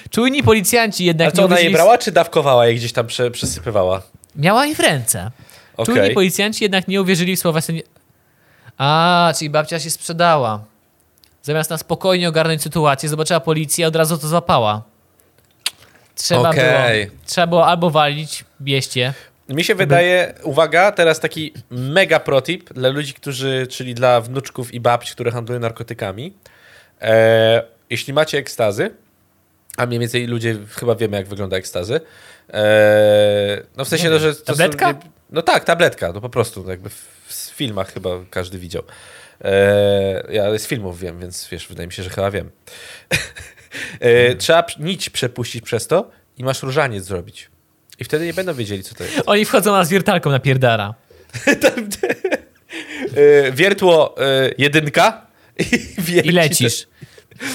Czujni 0.10 0.44
policjanci 0.44 1.06
jednak 1.06 1.28
A 1.28 1.32
co, 1.32 1.42
nie 1.42 1.46
ona 1.46 1.60
je 1.60 1.72
brała, 1.72 1.98
czy 1.98 2.12
dawkowała 2.12 2.68
je 2.68 2.76
gdzieś 2.76 2.94
tam 2.94 3.08
prze, 3.08 3.32
przesypywała? 3.32 4.02
Miała 4.36 4.66
je 4.66 4.76
w 4.76 4.80
ręce. 4.80 5.32
Okej. 5.78 5.96
Czujni 5.96 6.14
policjanci 6.14 6.64
jednak 6.64 6.88
nie 6.88 7.02
uwierzyli 7.02 7.36
w 7.36 7.40
słowa 7.40 7.62
sędzi... 7.62 7.84
A, 8.78 9.34
czyli 9.38 9.50
babcia 9.50 9.80
się 9.80 9.90
sprzedała. 9.90 10.64
Zamiast 11.42 11.70
na 11.70 11.78
spokojnie 11.78 12.30
ogarnąć 12.30 12.62
sytuację, 12.62 13.10
zobaczyła 13.10 13.40
policję 13.40 13.84
i 13.84 13.88
od 13.88 13.96
razu 13.96 14.18
to 14.18 14.28
złapała. 14.28 14.82
Trzeba 16.16 16.50
Okej. 16.50 17.06
było, 17.06 17.18
trzeba 17.26 17.48
było 17.48 17.68
albo 17.68 17.90
walić 17.90 18.46
bieście. 18.62 19.14
Mi 19.50 19.64
się 19.64 19.76
wydaje, 19.76 20.34
uwaga, 20.44 20.92
teraz 20.92 21.20
taki 21.20 21.54
mega 21.70 22.20
protip 22.20 22.74
dla 22.74 22.90
ludzi, 22.90 23.14
którzy, 23.14 23.68
czyli 23.70 23.96
dla 23.96 24.22
wnuczków 24.22 24.74
i 24.74 24.80
babci, 24.80 25.12
które 25.12 25.32
handlują 25.32 25.60
narkotykami. 25.60 26.34
E, 27.02 27.64
jeśli 27.90 28.14
macie 28.14 28.38
ekstazy, 28.38 28.92
a 29.78 29.86
mniej 29.86 30.00
więcej 30.00 30.28
ludzie 30.28 30.58
chyba 30.70 30.96
wiemy, 30.96 31.18
jak 31.18 31.28
wygląda 31.28 31.58
ekstazy. 31.58 32.02
E, 32.54 33.64
no 33.78 33.86
w 33.86 33.88
sensie, 33.88 34.10
no, 34.10 34.20
że... 34.20 34.36
To 34.36 34.44
Tabletka? 34.46 34.92
Są, 34.92 35.00
no 35.30 35.42
tak, 35.42 35.64
tabletka, 35.64 36.14
to 36.14 36.22
po 36.22 36.30
prostu 36.30 36.70
jakby 36.70 36.90
w, 36.90 37.08
w 37.28 37.34
filmach 37.34 37.94
chyba 37.94 38.10
każdy 38.30 38.58
widział. 38.58 38.84
E, 39.44 40.24
ja 40.30 40.58
z 40.58 40.68
filmów 40.68 41.00
wiem, 41.00 41.20
więc 41.20 41.48
wiesz, 41.52 41.68
wydaje 41.68 41.88
mi 41.88 41.94
się, 41.94 42.04
że 42.04 42.10
chyba 42.10 42.32
wiem. 42.32 42.50
e, 44.00 44.36
trzeba 44.36 44.64
p- 44.64 44.74
nić 44.80 45.10
przepuścić 45.10 45.64
przez 45.64 45.88
to 45.88 46.12
i 46.38 46.44
masz 46.44 46.64
różaniec 46.64 47.06
zrobić. 47.06 47.50
I 48.00 48.04
wtedy 48.04 48.26
nie 48.26 48.34
będą 48.34 48.54
wiedzieli, 48.54 48.84
co 48.84 48.96
to 48.96 49.04
jest. 49.04 49.22
Oni 49.26 49.46
wchodzą 49.46 49.72
na 49.72 49.84
z 49.86 49.90
wiertarką 49.90 50.30
na 50.32 50.40
pierdara. 50.40 50.94
E, 53.16 53.52
wiertło 53.52 54.16
e, 54.22 54.52
jedynka 54.58 55.28
i, 55.60 55.66
I 56.28 56.32
lecisz. 56.32 56.88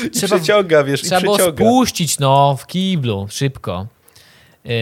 I 0.06 0.10
Trzeba- 0.10 0.36
przeciąga, 0.36 0.84
wiesz, 0.84 1.02
Trzeba 1.02 1.20
i 1.20 1.24
przeciąga. 1.24 1.64
spuścić, 1.64 2.18
no, 2.18 2.56
w 2.60 2.66
kiblu, 2.66 3.26
szybko. 3.30 3.86
Yy, 4.64 4.72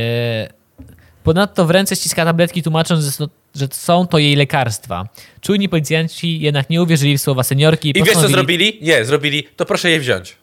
ponadto 1.24 1.66
w 1.66 1.70
ręce 1.70 1.96
ściska 1.96 2.24
tabletki, 2.24 2.62
tłumacząc, 2.62 3.04
że, 3.54 3.68
są- 3.72 4.06
to 4.06 4.18
jej 4.18 4.36
lekarstwa. 4.36 5.08
Czujni 5.40 5.68
policjanci 5.68 6.40
jednak 6.40 6.70
nie 6.70 6.82
uwierzyli 6.82 7.18
w 7.18 7.20
słowa 7.22 7.42
seniorki 7.42 7.90
I 7.98 8.02
wiesz, 8.02 8.14
co 8.14 8.28
zrobili? 8.28 8.78
Nie, 8.82 9.04
zrobili, 9.04 9.44
to 9.56 9.66
proszę 9.66 9.90
je 9.90 10.00
wziąć. 10.00 10.36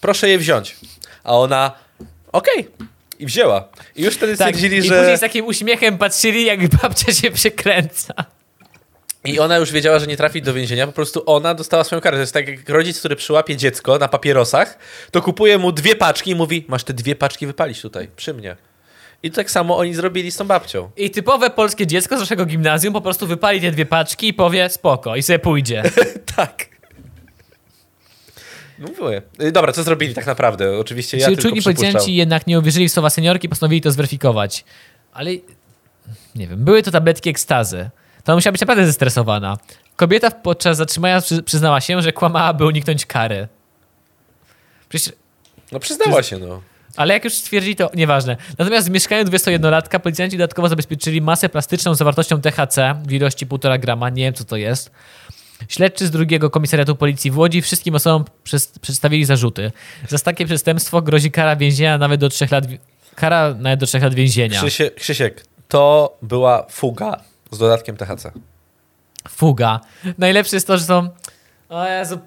Proszę 0.00 0.28
je 0.28 0.38
wziąć. 0.38 0.76
A 1.24 1.38
ona, 1.38 1.72
okej. 2.32 2.68
I 3.18 3.26
wzięła. 3.26 3.68
I 3.96 4.02
już 4.02 4.14
wtedy 4.14 4.36
Tak, 4.36 4.54
stwierdzili, 4.56 4.76
i 4.76 4.88
że... 4.88 4.98
później 4.98 5.16
z 5.16 5.20
takim 5.20 5.46
uśmiechem 5.46 5.98
patrzyli, 5.98 6.44
jak 6.44 6.68
babcia 6.68 7.12
się 7.12 7.30
przekręca. 7.30 8.14
I 9.24 9.38
ona 9.40 9.56
już 9.56 9.72
wiedziała, 9.72 9.98
że 9.98 10.06
nie 10.06 10.16
trafi 10.16 10.42
do 10.42 10.54
więzienia, 10.54 10.86
po 10.86 10.92
prostu 10.92 11.22
ona 11.26 11.54
dostała 11.54 11.84
swoją 11.84 12.00
karę. 12.00 12.16
To 12.16 12.20
jest 12.20 12.32
tak 12.32 12.48
jak 12.48 12.68
rodzic, 12.68 12.98
który 12.98 13.16
przyłapie 13.16 13.56
dziecko 13.56 13.98
na 13.98 14.08
papierosach, 14.08 14.78
to 15.10 15.22
kupuje 15.22 15.58
mu 15.58 15.72
dwie 15.72 15.96
paczki 15.96 16.30
i 16.30 16.34
mówi, 16.34 16.64
masz 16.68 16.84
te 16.84 16.94
dwie 16.94 17.16
paczki 17.16 17.46
wypalić 17.46 17.80
tutaj, 17.80 18.08
przy 18.16 18.34
mnie. 18.34 18.56
I 19.22 19.30
tak 19.30 19.50
samo 19.50 19.78
oni 19.78 19.94
zrobili 19.94 20.30
z 20.32 20.36
tą 20.36 20.46
babcią. 20.46 20.90
I 20.96 21.10
typowe 21.10 21.50
polskie 21.50 21.86
dziecko 21.86 22.16
z 22.16 22.20
naszego 22.20 22.46
gimnazjum 22.46 22.94
po 22.94 23.00
prostu 23.00 23.26
wypali 23.26 23.60
te 23.60 23.70
dwie 23.70 23.86
paczki 23.86 24.28
i 24.28 24.34
powie 24.34 24.70
spoko 24.70 25.16
i 25.16 25.22
sobie 25.22 25.38
pójdzie. 25.38 25.82
tak. 26.36 26.73
No 28.78 28.88
mówię. 29.00 29.22
Y, 29.42 29.52
Dobra, 29.52 29.72
co 29.72 29.82
zrobili 29.82 30.14
tak 30.14 30.26
naprawdę? 30.26 30.78
Oczywiście 30.78 31.16
ja 31.18 31.26
Czyli 31.26 31.36
czujni 31.36 31.62
policjanci 31.62 32.14
jednak 32.14 32.46
nie 32.46 32.58
uwierzyli 32.58 32.88
w 32.88 32.92
słowa 32.92 33.10
seniorki, 33.10 33.48
postanowili 33.48 33.80
to 33.80 33.90
zweryfikować. 33.90 34.64
Ale 35.12 35.30
nie 36.34 36.46
wiem, 36.46 36.64
były 36.64 36.82
to 36.82 36.90
tabletki 36.90 37.30
ekstazy. 37.30 37.90
To 38.24 38.34
musiała 38.34 38.52
być 38.52 38.60
naprawdę 38.60 38.86
zestresowana. 38.86 39.58
Kobieta 39.96 40.30
podczas 40.30 40.76
zatrzymania 40.76 41.20
przy, 41.20 41.42
przyznała 41.42 41.80
się, 41.80 42.02
że 42.02 42.12
kłamała, 42.12 42.52
by 42.54 42.66
uniknąć 42.66 43.06
kary. 43.06 43.48
Przecież 44.88 45.12
No 45.72 45.80
przyznała 45.80 46.22
się, 46.22 46.38
no. 46.38 46.62
ale 46.96 47.14
jak 47.14 47.24
już 47.24 47.34
stwierdzi, 47.34 47.76
to 47.76 47.90
nieważne. 47.94 48.36
Natomiast 48.58 48.88
w 48.88 48.90
mieszkaniu 48.90 49.24
21-latka 49.24 50.00
policjanci 50.00 50.36
dodatkowo 50.36 50.68
zabezpieczyli 50.68 51.20
masę 51.20 51.48
plastyczną 51.48 51.94
z 51.94 51.98
zawartością 51.98 52.40
THC 52.40 52.94
w 53.06 53.12
ilości 53.12 53.46
1,5 53.46 53.80
grama. 53.80 54.10
Nie 54.10 54.24
wiem, 54.24 54.34
co 54.34 54.44
to 54.44 54.56
jest. 54.56 54.90
Śledczy 55.68 56.06
z 56.06 56.10
drugiego 56.10 56.50
komisariatu 56.50 56.96
policji 56.96 57.30
w 57.30 57.38
Łodzi 57.38 57.62
wszystkim 57.62 57.94
osobom 57.94 58.24
przez, 58.44 58.66
przedstawili 58.78 59.24
zarzuty. 59.24 59.72
Za 60.08 60.18
takie 60.18 60.46
przestępstwo 60.46 61.02
grozi 61.02 61.30
kara 61.30 61.56
więzienia 61.56 61.98
nawet 61.98 62.20
do 62.20 62.28
3 62.28 62.48
lat. 62.50 62.64
Kara 63.14 63.54
nawet 63.58 63.80
do 63.80 63.86
3 63.86 63.98
lat 63.98 64.14
więzienia. 64.14 64.60
Krzysiek, 64.60 64.94
Krzysiek, 64.94 65.44
to 65.68 66.16
była 66.22 66.66
fuga 66.70 67.20
z 67.50 67.58
dodatkiem 67.58 67.96
THC. 67.96 68.32
Fuga. 69.28 69.80
Najlepsze 70.18 70.56
jest 70.56 70.66
to, 70.66 70.78
że 70.78 70.84
są. 70.84 71.08
O 71.68 71.88
Jezu. 71.88 72.18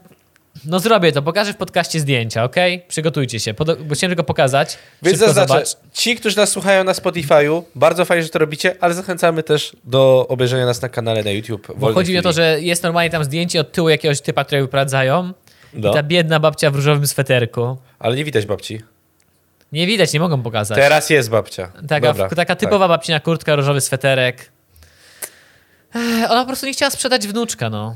No 0.66 0.80
zrobię 0.80 1.12
to, 1.12 1.22
pokażę 1.22 1.54
w 1.54 1.58
podcaście 1.58 2.00
zdjęcia, 2.00 2.44
ok? 2.44 2.56
Przygotujcie 2.88 3.40
się, 3.40 3.54
Podo- 3.54 3.76
bo 3.84 3.96
chciałem 3.96 4.10
tylko 4.12 4.24
pokazać. 4.24 4.78
Więc 5.04 5.18
zaznaczę, 5.20 5.48
zobacz. 5.48 5.68
ci, 5.94 6.16
którzy 6.16 6.38
nas 6.38 6.50
słuchają 6.50 6.84
na 6.84 6.92
Spotify'u, 6.94 7.62
bardzo 7.76 8.06
fajnie, 8.06 8.24
że 8.24 8.30
to 8.30 8.40
robicie, 8.40 8.76
ale 8.80 8.94
zachęcamy 8.94 9.44
też 9.44 9.76
do 9.84 10.26
obejrzenia 10.30 10.66
nas 10.66 10.82
na 10.82 10.90
kanale 10.90 11.24
na 11.24 11.32
YouTube. 11.32 11.68
Bo 11.78 11.94
chodzi 11.94 12.12
mi 12.12 12.18
o 12.18 12.22
to, 12.22 12.32
że 12.34 12.62
jest 12.62 12.84
normalnie 12.84 13.10
tam 13.10 13.24
zdjęcie 13.24 13.60
od 13.62 13.72
tyłu 13.72 13.90
jakiegoś 13.90 14.22
typa, 14.22 14.44
którego 14.44 14.66
wyprowadzają. 14.68 15.34
No, 15.74 15.90
I 15.92 15.94
ta 15.94 16.04
biedna 16.04 16.40
babcia 16.40 16.72
w 16.72 16.76
różowym 16.76 17.08
sweterku. 17.08 17.78
ale 18.00 18.16
nie 18.16 18.24
widać 18.26 18.46
babci. 18.46 18.82
Nie 19.72 19.88
widać, 19.88 20.14
nie 20.14 20.20
mogą 20.20 20.42
pokazać. 20.42 20.78
Teraz 20.78 21.10
jest 21.10 21.30
babcia. 21.30 21.72
Taka, 21.88 22.08
Dobra, 22.08 22.30
taka 22.30 22.46
tak. 22.46 22.60
typowa 22.60 22.88
babcina 22.88 23.20
kurtka, 23.20 23.56
różowy 23.56 23.82
sweterek. 23.82 24.52
Ech, 25.96 26.32
ona 26.32 26.42
po 26.42 26.46
prostu 26.48 26.66
nie 26.66 26.74
chciała 26.74 26.92
sprzedać 26.92 27.28
wnuczka, 27.28 27.70
no. 27.70 27.96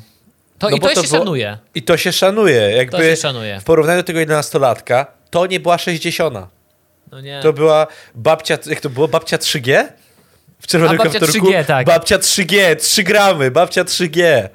To, 0.62 0.70
No 0.70 0.76
I 0.76 0.80
to, 0.80 0.88
to 0.88 0.96
się 0.96 1.08
było- 1.08 1.20
szanuje. 1.20 1.58
I 1.76 1.82
to 1.84 1.98
się 1.98 2.12
szanuje. 2.14 2.62
Jakby 2.62 2.98
To 2.98 3.04
się 3.04 3.16
szanuje. 3.16 3.60
w 3.60 3.64
porównaniu 3.64 4.00
do 4.00 4.04
tego 4.04 4.20
11-latka, 4.20 5.06
to 5.30 5.46
nie 5.46 5.60
była 5.60 5.78
60. 5.78 6.38
No 7.12 7.22
nie. 7.22 7.40
To 7.44 7.54
była 7.54 7.88
babcia, 8.16 8.58
jak 8.66 8.80
to 8.82 8.90
było? 8.90 9.08
Babcia 9.08 9.38
3G? 9.38 9.84
W 10.60 10.68
czerwonym 10.68 11.02
A, 11.02 11.04
babcia 11.04 11.20
kapturku? 11.20 11.48
3G, 11.48 11.66
tak. 11.66 11.88
Babcia 11.88 12.18
3G, 12.18 12.76
3 12.76 13.04
gramy, 13.04 13.52
babcia 13.52 13.84
3G. 13.84 14.50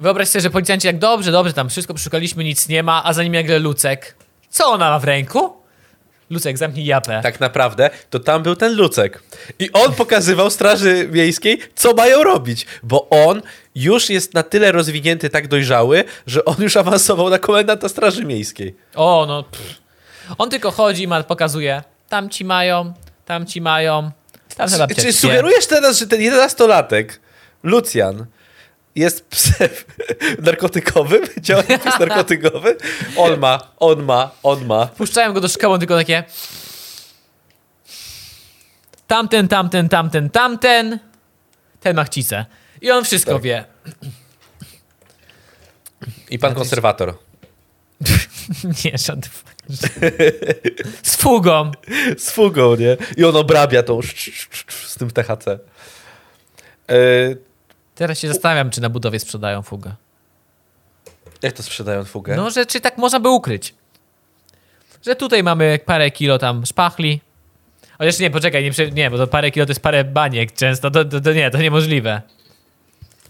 Wyobraź 0.00 0.28
sobie, 0.28 0.42
że 0.42 0.50
policjanci 0.50 0.86
jak 0.86 0.98
dobrze, 0.98 1.32
dobrze, 1.32 1.52
tam 1.52 1.68
wszystko 1.70 1.94
przeszukaliśmy, 1.94 2.44
nic 2.44 2.68
nie 2.68 2.82
ma, 2.82 3.04
a 3.04 3.12
za 3.12 3.22
nim 3.22 3.32
nagle 3.32 3.58
Lucek. 3.58 4.14
Co 4.50 4.66
ona 4.66 4.90
ma 4.90 4.98
w 4.98 5.04
ręku? 5.04 5.56
Lucek, 6.30 6.58
zamknij 6.58 6.84
japę. 6.84 7.20
Tak 7.22 7.40
naprawdę, 7.40 7.90
to 8.10 8.18
tam 8.18 8.42
był 8.42 8.56
ten 8.56 8.76
Lucek. 8.76 9.22
I 9.58 9.72
on 9.72 9.92
pokazywał 9.92 10.50
Straży 10.50 11.08
Miejskiej, 11.12 11.58
co 11.74 11.94
mają 11.94 12.22
robić, 12.22 12.66
bo 12.82 13.08
on 13.08 13.42
już 13.74 14.10
jest 14.10 14.34
na 14.34 14.42
tyle 14.42 14.72
rozwinięty, 14.72 15.30
tak 15.30 15.48
dojrzały, 15.48 16.04
że 16.26 16.44
on 16.44 16.56
już 16.58 16.76
awansował 16.76 17.30
na 17.30 17.38
komendanta 17.38 17.88
Straży 17.88 18.24
Miejskiej. 18.24 18.76
O, 18.94 19.24
no. 19.28 19.42
Pff. 19.42 19.80
On 20.38 20.50
tylko 20.50 20.70
chodzi 20.70 21.02
i 21.02 21.08
pokazuje. 21.28 21.82
Tam 22.08 22.30
ci 22.30 22.44
mają, 22.44 22.94
tam 23.24 23.46
ci 23.46 23.60
mają. 23.60 24.10
Tam 24.56 24.68
Czy, 24.68 25.02
czy 25.02 25.12
sugerujesz 25.12 25.66
teraz, 25.66 25.98
że 25.98 26.06
ten 26.06 26.20
11-latek, 26.20 27.04
Lucjan, 27.62 28.26
jest 29.00 29.26
psem 29.26 29.68
narkotykowym? 30.46 31.22
Działa 31.42 31.62
narkotykowy? 32.00 32.76
On 33.16 33.38
ma, 33.38 33.72
on 33.78 34.02
ma, 34.02 34.30
on 34.42 34.66
ma. 34.66 34.86
Puszczają 34.86 35.32
go 35.32 35.40
do 35.40 35.48
szkoły, 35.48 35.78
tylko 35.78 35.96
takie. 35.96 36.24
Tamten, 39.06 39.48
tamten, 39.48 39.88
tamten, 39.88 40.30
tamten. 40.30 40.98
Ten 41.80 41.96
ma 41.96 42.04
chcicę. 42.04 42.46
I 42.80 42.90
on 42.90 43.04
wszystko 43.04 43.32
Tak. 43.32 43.42
wie. 43.42 43.64
I 46.30 46.38
pan 46.38 46.54
konserwator. 46.54 47.14
Nie, 48.84 48.98
żaden. 48.98 49.30
Z 51.02 51.16
fugą. 51.16 51.70
Z 52.18 52.30
fugą, 52.30 52.76
nie? 52.76 52.96
I 53.16 53.24
on 53.24 53.36
obrabia 53.36 53.82
tą 53.82 54.00
z 54.68 54.94
tym 54.98 55.10
THC. 55.10 55.46
E, 56.90 56.96
Teraz 58.00 58.18
się 58.18 58.28
zastanawiam, 58.28 58.70
czy 58.70 58.80
na 58.80 58.88
budowie 58.88 59.18
sprzedają 59.20 59.62
fugę. 59.62 59.94
jak 61.42 61.52
to 61.52 61.62
sprzedają 61.62 62.04
fugę? 62.04 62.36
No, 62.36 62.50
że 62.50 62.66
czy 62.66 62.80
tak 62.80 62.98
można 62.98 63.20
by 63.20 63.28
ukryć? 63.28 63.74
Że 65.06 65.16
tutaj 65.16 65.42
mamy 65.42 65.78
parę 65.86 66.10
kilo 66.10 66.38
tam 66.38 66.66
szpachli. 66.66 67.20
Chociaż 67.98 68.18
nie, 68.18 68.30
poczekaj, 68.30 68.64
nie, 68.64 68.70
prze- 68.70 68.92
nie 68.92 69.10
bo 69.10 69.18
to 69.18 69.26
parę 69.26 69.50
kilo 69.50 69.66
to 69.66 69.70
jest 69.70 69.80
parę 69.82 70.04
baniek 70.04 70.52
często. 70.52 70.90
To, 70.90 71.04
to, 71.04 71.20
to 71.20 71.32
nie, 71.32 71.50
to 71.50 71.58
niemożliwe. 71.58 72.22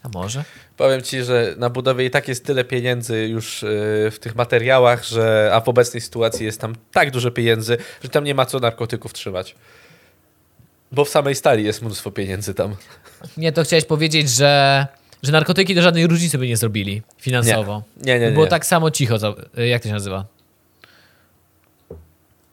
A 0.03 0.09
może? 0.09 0.45
Powiem 0.77 1.03
ci, 1.03 1.23
że 1.25 1.55
na 1.57 1.71
budowie 1.71 2.05
i 2.05 2.11
tak 2.11 2.29
jest 2.29 2.45
tyle 2.45 2.65
pieniędzy 2.65 3.29
już 3.29 3.63
e, 3.63 3.67
w 4.11 4.19
tych 4.21 4.35
materiałach, 4.35 5.05
że 5.05 5.51
a 5.55 5.61
w 5.61 5.69
obecnej 5.69 6.01
sytuacji 6.01 6.47
jest 6.47 6.61
tam 6.61 6.75
tak 6.93 7.11
dużo 7.11 7.31
pieniędzy, 7.31 7.79
że 8.03 8.09
tam 8.09 8.25
nie 8.25 8.35
ma 8.35 8.47
co 8.47 8.59
narkotyków 8.59 9.13
trzymać. 9.13 9.55
Bo 10.93 11.05
w 11.05 11.09
samej 11.09 11.35
stali 11.35 11.65
jest 11.65 11.83
mnóstwo 11.83 12.11
pieniędzy 12.11 12.55
tam. 12.55 12.77
Nie, 13.37 13.53
to 13.53 13.65
chciałeś 13.65 13.85
powiedzieć, 13.85 14.31
że, 14.31 14.87
że 15.23 15.33
narkotyki 15.33 15.75
do 15.75 15.83
żadnej 15.83 16.07
różnicy 16.07 16.39
by 16.39 16.49
nie 16.49 16.57
zrobili 16.57 17.03
finansowo. 17.19 17.83
Nie, 17.97 18.13
nie, 18.13 18.21
By 18.21 18.27
nie. 18.27 18.33
Było 18.33 18.47
tak 18.47 18.67
samo 18.67 18.91
cicho. 18.91 19.17
Jak 19.57 19.83
to 19.83 19.89
się 19.89 19.95
nazywa? 19.95 20.25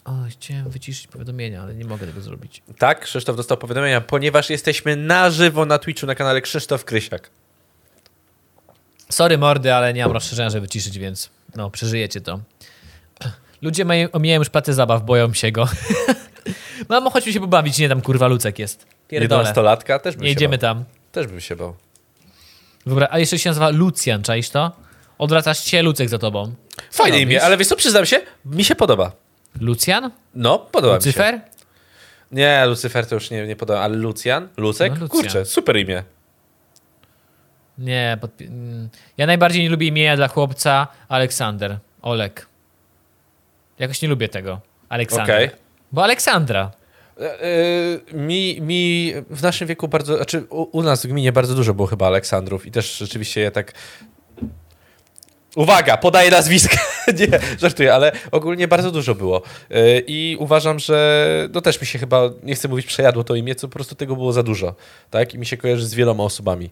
O, 0.05 0.13
chciałem 0.29 0.69
wyciszyć 0.69 1.07
powiadomienia, 1.07 1.61
ale 1.61 1.75
nie 1.75 1.85
mogę 1.85 2.07
tego 2.07 2.21
zrobić. 2.21 2.61
Tak, 2.77 2.99
Krzysztof 2.99 3.37
dostał 3.37 3.57
powiadomienia, 3.57 4.01
ponieważ 4.01 4.49
jesteśmy 4.49 4.95
na 4.95 5.29
żywo 5.29 5.65
na 5.65 5.79
Twitchu 5.79 6.05
na 6.05 6.15
kanale 6.15 6.41
Krzysztof 6.41 6.85
Krysiak. 6.85 7.29
Sorry 9.09 9.37
mordy, 9.37 9.73
ale 9.73 9.93
nie 9.93 10.03
mam 10.03 10.11
rozszerzenia, 10.11 10.49
żeby 10.49 10.61
wyciszyć, 10.61 10.99
więc 10.99 11.29
no, 11.55 11.69
przeżyjecie 11.69 12.21
to. 12.21 12.39
Ludzie 13.61 13.85
mają, 13.85 14.11
omijają 14.11 14.41
już 14.41 14.49
platy 14.49 14.73
zabaw, 14.73 15.03
boją 15.03 15.33
się 15.33 15.51
go. 15.51 15.67
Mamo, 16.89 17.09
chodźmy 17.09 17.33
się 17.33 17.39
pobawić, 17.39 17.77
nie 17.77 17.89
tam 17.89 18.01
kurwa 18.01 18.27
Lucek 18.27 18.59
jest. 18.59 18.85
Pierdolę. 19.07 19.43
11-latka 19.53 19.99
też 19.99 20.15
bym 20.15 20.23
Nie 20.23 20.29
się 20.29 20.33
idziemy 20.33 20.57
bał. 20.57 20.75
tam. 20.75 20.83
Też 21.11 21.27
bym 21.27 21.41
się 21.41 21.55
bał. 21.55 21.75
Dobra, 22.85 23.07
a 23.11 23.19
jeszcze 23.19 23.39
się 23.39 23.49
nazywa 23.49 23.69
Lucjan, 23.69 24.23
czaisz 24.23 24.49
to? 24.49 24.71
Odwracasz 25.17 25.63
się, 25.65 25.81
Lucek 25.81 26.09
za 26.09 26.17
tobą. 26.19 26.53
Co 26.89 27.03
Fajne 27.03 27.17
robisz? 27.17 27.23
imię, 27.31 27.43
ale 27.43 27.57
wiesz 27.57 27.67
co, 27.67 27.75
przyznam 27.75 28.05
się, 28.05 28.19
mi 28.45 28.63
się 28.63 28.75
podoba. 28.75 29.11
Lucjan? 29.61 30.11
No, 30.35 30.59
podoba 30.59 30.95
mi 30.95 31.01
się. 31.01 31.07
Lucyfer? 31.09 31.41
Nie, 32.31 32.65
Lucyfer 32.65 33.05
to 33.07 33.15
już 33.15 33.29
nie, 33.31 33.47
nie 33.47 33.55
podoba, 33.55 33.79
ale 33.81 33.95
Lucjan? 33.97 34.47
Lucek? 34.57 34.93
No, 34.93 34.99
Lucjan. 34.99 35.21
Kurczę, 35.21 35.45
super 35.45 35.77
imię. 35.77 36.03
Nie, 37.77 38.17
podpi- 38.21 38.47
mm, 38.47 38.89
ja 39.17 39.25
najbardziej 39.25 39.63
nie 39.63 39.69
lubię 39.69 39.87
imienia 39.87 40.15
dla 40.15 40.27
chłopca 40.27 40.87
Aleksander. 41.09 41.77
Olek. 42.01 42.47
Jakoś 43.79 44.01
nie 44.01 44.07
lubię 44.07 44.29
tego. 44.29 44.61
Aleksander. 44.89 45.35
Okej. 45.35 45.49
Bo 45.91 46.03
Aleksandra. 46.03 46.71
E, 47.19 47.41
e, 47.41 48.17
mi, 48.17 48.61
mi 48.61 49.13
w 49.29 49.41
naszym 49.43 49.67
wieku 49.67 49.87
bardzo, 49.87 50.15
znaczy 50.15 50.45
u, 50.49 50.77
u 50.77 50.83
nas 50.83 51.05
w 51.05 51.07
gminie 51.09 51.31
bardzo 51.31 51.55
dużo 51.55 51.73
było 51.73 51.87
chyba 51.87 52.07
Aleksandrów 52.07 52.65
i 52.65 52.71
też 52.71 52.97
rzeczywiście 52.97 53.41
ja 53.41 53.51
tak... 53.51 53.73
Uwaga, 55.55 55.97
podaję 55.97 56.31
nazwiska. 56.31 56.77
nie, 57.19 57.39
żartuję, 57.59 57.93
ale 57.93 58.11
ogólnie 58.31 58.67
bardzo 58.67 58.91
dużo 58.91 59.15
było. 59.15 59.41
E, 59.71 59.99
I 59.99 60.37
uważam, 60.39 60.79
że 60.79 61.49
no 61.53 61.61
też 61.61 61.81
mi 61.81 61.87
się 61.87 61.99
chyba, 61.99 62.29
nie 62.43 62.55
chcę 62.55 62.67
mówić 62.67 62.85
przejadło 62.85 63.23
to 63.23 63.35
imię, 63.35 63.55
co 63.55 63.67
po 63.67 63.73
prostu 63.73 63.95
tego 63.95 64.15
było 64.15 64.33
za 64.33 64.43
dużo. 64.43 64.75
Tak? 65.09 65.33
I 65.33 65.39
mi 65.39 65.45
się 65.45 65.57
kojarzy 65.57 65.87
z 65.87 65.93
wieloma 65.93 66.23
osobami. 66.23 66.69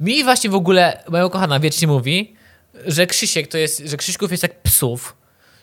Mi 0.00 0.24
właśnie 0.24 0.50
w 0.50 0.54
ogóle, 0.54 1.02
moja 1.08 1.26
ukochana 1.26 1.60
wiecznie 1.60 1.88
mówi, 1.88 2.36
że 2.86 3.06
Krzysiek 3.06 3.48
to 3.48 3.58
jest, 3.58 3.78
że 3.78 3.96
Krzyśków 3.96 4.30
jest 4.30 4.42
jak 4.42 4.62
psów. 4.62 5.16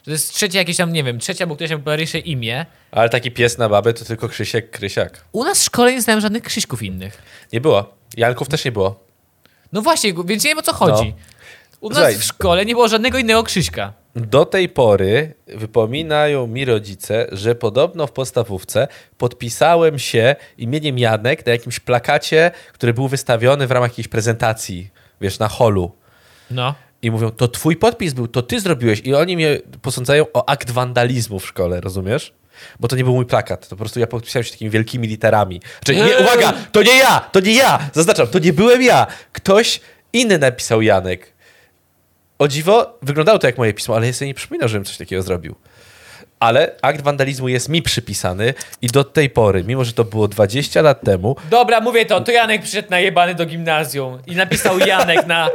To 0.06 0.10
jest 0.12 0.32
trzecie 0.34 0.58
jakieś 0.58 0.76
tam, 0.76 0.92
nie 0.92 1.04
wiem, 1.04 1.18
trzecie 1.18 1.44
albo 1.44 1.54
któreś 1.54 1.70
najpopularniejsze 1.70 2.18
imię. 2.18 2.66
Ale 2.90 3.08
taki 3.08 3.30
pies 3.30 3.58
na 3.58 3.68
babę 3.68 3.92
to 3.92 4.04
tylko 4.04 4.28
Krzysiek 4.28 4.70
Krysiak. 4.70 5.24
U 5.32 5.44
nas 5.44 5.60
w 5.60 5.64
szkole 5.64 5.92
nie 5.92 6.02
znałem 6.02 6.20
żadnych 6.20 6.42
Krzyśków 6.42 6.82
innych. 6.82 7.22
Nie 7.52 7.60
było. 7.60 7.94
Janków 8.16 8.48
też 8.48 8.64
nie 8.64 8.72
było. 8.72 9.04
No 9.72 9.82
właśnie, 9.82 10.14
więc 10.24 10.44
nie 10.44 10.50
wiem 10.50 10.58
o 10.58 10.62
co 10.62 10.72
chodzi. 10.72 11.14
U 11.80 11.88
nas 11.88 11.98
No. 11.98 12.04
Słuchaj. 12.04 12.14
w 12.18 12.24
szkole 12.24 12.64
nie 12.64 12.72
było 12.74 12.88
żadnego 12.88 13.18
innego 13.18 13.42
Krzyśka. 13.42 13.92
Do 14.16 14.44
tej 14.44 14.68
pory 14.68 15.34
wypominają 15.46 16.46
mi 16.46 16.64
rodzice, 16.64 17.26
że 17.32 17.54
podobno 17.54 18.06
w 18.06 18.12
podstawówce 18.12 18.88
podpisałem 19.18 19.98
się 19.98 20.36
imieniem 20.58 20.98
Janek 20.98 21.46
na 21.46 21.52
jakimś 21.52 21.80
plakacie, 21.80 22.50
który 22.72 22.94
był 22.94 23.08
wystawiony 23.08 23.66
w 23.66 23.70
ramach 23.70 23.90
jakiejś 23.90 24.08
prezentacji, 24.08 24.90
wiesz, 25.20 25.38
na 25.38 25.48
holu. 25.48 25.92
No. 26.50 26.74
I 27.06 27.10
mówią, 27.10 27.30
to 27.30 27.48
twój 27.48 27.76
podpis 27.76 28.12
był, 28.12 28.28
to 28.28 28.42
ty 28.42 28.60
zrobiłeś. 28.60 29.00
I 29.00 29.14
oni 29.14 29.36
mnie 29.36 29.60
posądzają 29.82 30.26
o 30.32 30.48
akt 30.48 30.70
wandalizmu 30.70 31.40
w 31.40 31.46
szkole, 31.46 31.80
rozumiesz? 31.80 32.34
Bo 32.80 32.88
to 32.88 32.96
nie 32.96 33.04
był 33.04 33.14
mój 33.14 33.26
plakat, 33.26 33.68
to 33.68 33.70
po 33.70 33.76
prostu 33.76 34.00
ja 34.00 34.06
podpisałem 34.06 34.44
się 34.44 34.50
takimi 34.50 34.70
wielkimi 34.70 35.08
literami. 35.08 35.60
Czyli 35.84 36.02
nie, 36.02 36.18
uwaga, 36.18 36.52
to 36.72 36.82
nie 36.82 36.96
ja, 36.96 37.20
to 37.32 37.40
nie 37.40 37.54
ja, 37.54 37.90
zaznaczam, 37.92 38.26
to 38.26 38.38
nie 38.38 38.52
byłem 38.52 38.82
ja. 38.82 39.06
Ktoś 39.32 39.80
inny 40.12 40.38
napisał 40.38 40.82
Janek. 40.82 41.32
O 42.38 42.48
dziwo, 42.48 42.98
wyglądało 43.02 43.38
to 43.38 43.46
jak 43.46 43.58
moje 43.58 43.74
pismo, 43.74 43.96
ale 43.96 44.06
ja 44.06 44.12
sobie 44.12 44.26
nie 44.26 44.34
przypominam, 44.34 44.68
żebym 44.68 44.84
coś 44.84 44.96
takiego 44.96 45.22
zrobił. 45.22 45.54
Ale 46.40 46.72
akt 46.82 47.02
wandalizmu 47.02 47.48
jest 47.48 47.68
mi 47.68 47.82
przypisany 47.82 48.54
i 48.82 48.86
do 48.86 49.04
tej 49.04 49.30
pory, 49.30 49.64
mimo 49.64 49.84
że 49.84 49.92
to 49.92 50.04
było 50.04 50.28
20 50.28 50.82
lat 50.82 51.00
temu, 51.00 51.36
Dobra, 51.50 51.80
mówię 51.80 52.06
to, 52.06 52.20
to 52.20 52.32
Janek 52.32 52.62
przyszedł 52.62 52.90
najebany 52.90 53.34
do 53.34 53.46
gimnazjum 53.46 54.18
i 54.26 54.36
napisał 54.36 54.78
Janek 54.78 55.26
na 55.26 55.48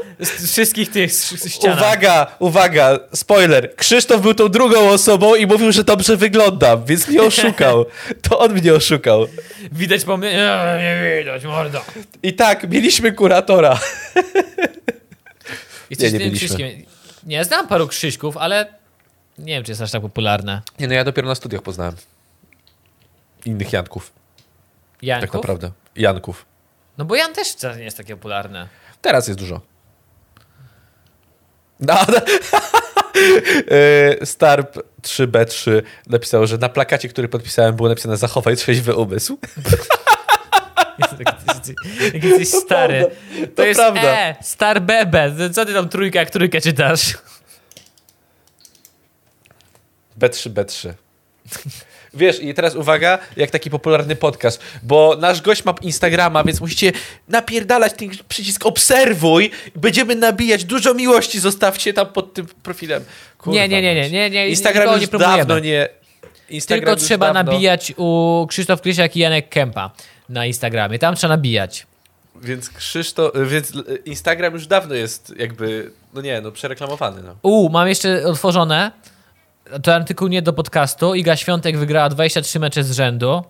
wszystkich 0.45 0.91
tych 0.91 1.11
ścianach. 1.47 1.77
Uwaga, 1.77 2.27
uwaga, 2.39 2.99
spoiler. 3.13 3.75
Krzysztof 3.75 4.21
był 4.21 4.33
tą 4.33 4.49
drugą 4.49 4.89
osobą 4.89 5.35
i 5.35 5.47
mówił, 5.47 5.71
że 5.71 5.83
dobrze 5.83 6.17
wyglądam, 6.17 6.85
więc 6.85 7.07
mnie 7.07 7.21
oszukał. 7.21 7.85
To 8.29 8.39
on 8.39 8.53
mnie 8.53 8.73
oszukał. 8.73 9.27
Widać 9.71 10.03
po 10.03 10.17
mnie? 10.17 10.31
Nie, 10.31 10.79
nie 10.83 11.19
widać, 11.19 11.43
mordo. 11.43 11.81
I 12.23 12.33
tak, 12.33 12.69
mieliśmy 12.69 13.11
kuratora. 13.11 13.79
Jesteś 15.89 16.13
nie 16.13 16.19
byliśmy. 16.19 16.47
Krzyśkiem. 16.47 16.69
Nie, 17.23 17.45
znam 17.45 17.67
paru 17.67 17.87
Krzyśków, 17.87 18.37
ale 18.37 18.80
nie 19.41 19.53
wiem, 19.53 19.63
czy 19.63 19.71
jest 19.71 19.81
aż 19.81 19.91
tak 19.91 20.01
popularne. 20.01 20.61
Nie, 20.79 20.87
no 20.87 20.93
ja 20.93 21.03
dopiero 21.03 21.27
na 21.27 21.35
studiach 21.35 21.61
poznałem. 21.61 21.95
Innych 23.45 23.73
Janków, 23.73 24.11
Janków? 25.01 25.29
tak 25.29 25.33
naprawdę. 25.33 25.71
Janków. 25.95 26.45
No 26.97 27.05
bo 27.05 27.15
Jan 27.15 27.33
też 27.33 27.47
wcale 27.51 27.77
nie 27.77 27.83
jest 27.83 27.97
takie 27.97 28.15
popularne. 28.15 28.67
Teraz 29.01 29.27
jest 29.27 29.39
dużo. 29.39 29.61
No, 31.79 31.95
no. 32.07 32.21
Starp 34.25 34.77
3B3 35.01 35.81
napisał, 36.07 36.47
że 36.47 36.57
na 36.57 36.69
plakacie, 36.69 37.09
który 37.09 37.27
podpisałem, 37.27 37.75
było 37.75 37.89
napisane 37.89 38.17
zachowaj 38.17 38.55
trzeźwy 38.55 38.95
umysł. 38.95 39.37
Jaki 42.13 42.27
jesteś 42.27 42.49
stary. 42.49 43.11
To, 43.41 43.55
to 43.55 43.65
jest 43.65 43.79
prawda. 43.79 44.01
E, 44.01 44.35
star 44.41 44.81
bebe. 44.81 45.31
Co 45.53 45.65
ty 45.65 45.73
tam 45.73 45.89
trójka, 45.89 46.19
jak 46.19 46.29
trójkę 46.29 46.61
czytasz? 46.61 47.17
B3, 50.19 50.49
B3. 50.49 50.93
Wiesz, 52.13 52.43
i 52.43 52.53
teraz 52.53 52.75
uwaga, 52.75 53.19
jak 53.37 53.51
taki 53.51 53.69
popularny 53.69 54.15
podcast, 54.15 54.61
bo 54.83 55.17
nasz 55.19 55.41
gość 55.41 55.65
ma 55.65 55.75
Instagrama, 55.81 56.43
więc 56.43 56.61
musicie 56.61 56.91
napierdalać 57.27 57.93
ten 57.93 58.09
przycisk 58.27 58.65
obserwuj. 58.65 59.51
Będziemy 59.75 60.15
nabijać 60.15 60.63
dużo 60.65 60.93
miłości, 60.93 61.39
zostawcie 61.39 61.93
tam 61.93 62.07
pod 62.07 62.33
tym 62.33 62.47
profilem. 62.63 63.03
Kurwa, 63.37 63.59
Nie, 63.59 63.67
nie, 63.67 63.81
nie, 63.81 63.95
nie, 63.95 64.09
nie, 64.09 64.29
nie, 64.29 64.49
Instagram 64.49 65.01
już 65.01 65.11
nie 65.11 65.19
dawno 65.19 65.59
nie... 65.59 65.89
Instagram 66.49 66.85
Tylko 66.85 67.05
trzeba 67.05 67.33
dawno, 67.33 67.51
nabijać 67.51 67.93
u 67.97 68.45
Krzysztof 68.49 68.81
Krysiak 68.81 69.15
i 69.15 69.19
Janek 69.19 69.49
Kępa 69.49 69.91
na 70.29 70.45
Instagramie. 70.45 70.99
Tam 70.99 71.15
trzeba 71.15 71.33
nabijać. 71.33 71.87
Więc 72.41 72.69
Krzysztof, 72.69 73.31
więc 73.47 73.73
Instagram 74.05 74.53
już 74.53 74.67
dawno 74.67 74.95
jest 74.95 75.33
jakby, 75.37 75.91
no 76.13 76.21
nie, 76.21 76.41
no 76.41 76.51
przereklamowany. 76.51 77.23
No. 77.23 77.35
U, 77.41 77.69
mam 77.69 77.87
jeszcze 77.87 78.23
otworzone. 78.25 78.91
To 79.83 79.95
artykuł 79.95 80.27
nie 80.27 80.41
do 80.41 80.53
podcastu. 80.53 81.15
Iga 81.15 81.35
Świątek 81.35 81.77
wygrała 81.77 82.09
23 82.09 82.59
mecze 82.59 82.83
z 82.83 82.91
rzędu. 82.91 83.43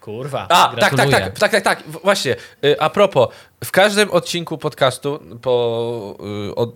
Kurwa. 0.00 0.42
A, 0.42 0.46
tak, 0.46 0.80
tak, 0.80 0.94
gratuluję. 0.94 1.20
tak, 1.20 1.38
tak, 1.38 1.50
tak, 1.50 1.64
tak, 1.64 1.82
w- 1.82 2.02
właśnie. 2.02 2.36
Y, 2.64 2.80
A 2.80 2.90
propos, 2.90 3.28
w 3.64 3.70
każdym 3.70 4.10
odcinku 4.10 4.58
podcastu 4.58 5.20
po, 5.42 6.16
y, 6.50 6.54
od, 6.54 6.70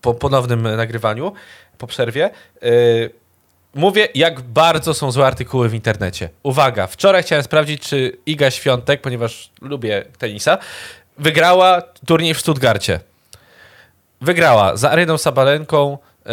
po 0.00 0.14
ponownym 0.14 0.62
nagrywaniu, 0.76 1.32
po 1.78 1.86
przerwie, 1.86 2.30
y, 2.64 3.10
mówię, 3.74 4.08
jak 4.14 4.40
bardzo 4.40 4.94
są 4.94 5.10
złe 5.12 5.26
artykuły 5.26 5.68
w 5.68 5.74
internecie. 5.74 6.28
Uwaga, 6.42 6.86
wczoraj 6.86 7.22
chciałem 7.22 7.44
sprawdzić, 7.44 7.82
czy 7.82 8.16
Iga 8.26 8.50
Świątek, 8.50 9.00
ponieważ 9.00 9.50
lubię 9.60 10.04
tenisa, 10.18 10.58
wygrała 11.18 11.82
turniej 12.06 12.34
w 12.34 12.40
Stuttgarcie. 12.40 13.00
Wygrała 14.20 14.76
za 14.76 14.90
Areną 14.90 15.18
Sabalenką, 15.18 15.98
yy, 16.24 16.32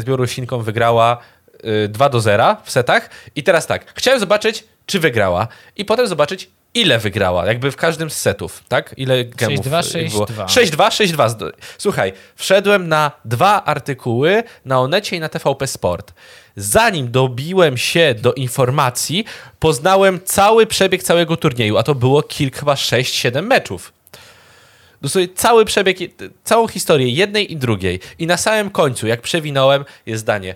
z 0.00 0.04
Białorusinką 0.04 0.58
wygrała 0.62 1.18
yy, 1.18 1.39
2 1.88 2.08
do 2.08 2.20
0 2.20 2.56
w 2.64 2.70
setach. 2.70 3.10
I 3.36 3.42
teraz 3.42 3.66
tak, 3.66 3.92
chciałem 3.94 4.20
zobaczyć, 4.20 4.64
czy 4.86 5.00
wygrała 5.00 5.48
i 5.76 5.84
potem 5.84 6.06
zobaczyć, 6.06 6.50
ile 6.74 6.98
wygrała, 6.98 7.46
jakby 7.46 7.70
w 7.70 7.76
każdym 7.76 8.10
z 8.10 8.16
setów, 8.16 8.64
tak? 8.68 8.94
Ile 8.96 9.24
gemów 9.24 9.66
6-2, 9.66 9.96
yy, 9.96 10.08
było. 10.08 10.24
6-2. 10.24 10.46
6-2, 10.46 10.88
6-2. 10.88 11.28
Zdo- 11.28 11.50
Słuchaj, 11.78 12.12
wszedłem 12.36 12.88
na 12.88 13.10
dwa 13.24 13.64
artykuły 13.64 14.42
na 14.64 14.80
Onecie 14.80 15.16
i 15.16 15.20
na 15.20 15.28
TVP 15.28 15.66
Sport. 15.66 16.12
Zanim 16.56 17.10
dobiłem 17.10 17.76
się 17.76 18.14
do 18.18 18.32
informacji, 18.32 19.24
poznałem 19.58 20.20
cały 20.24 20.66
przebieg 20.66 21.02
całego 21.02 21.36
turnieju, 21.36 21.78
a 21.78 21.82
to 21.82 21.94
było 21.94 22.22
kilka, 22.22 22.58
chyba 22.60 22.74
6-7 22.74 23.42
meczów. 23.42 23.92
Dosłownie 25.02 25.28
cały 25.34 25.64
przebieg, 25.64 25.98
całą 26.44 26.68
historię 26.68 27.08
jednej 27.08 27.52
i 27.52 27.56
drugiej. 27.56 28.00
I 28.18 28.26
na 28.26 28.36
samym 28.36 28.70
końcu, 28.70 29.06
jak 29.06 29.20
przewinąłem, 29.20 29.84
jest 30.06 30.20
zdanie. 30.20 30.54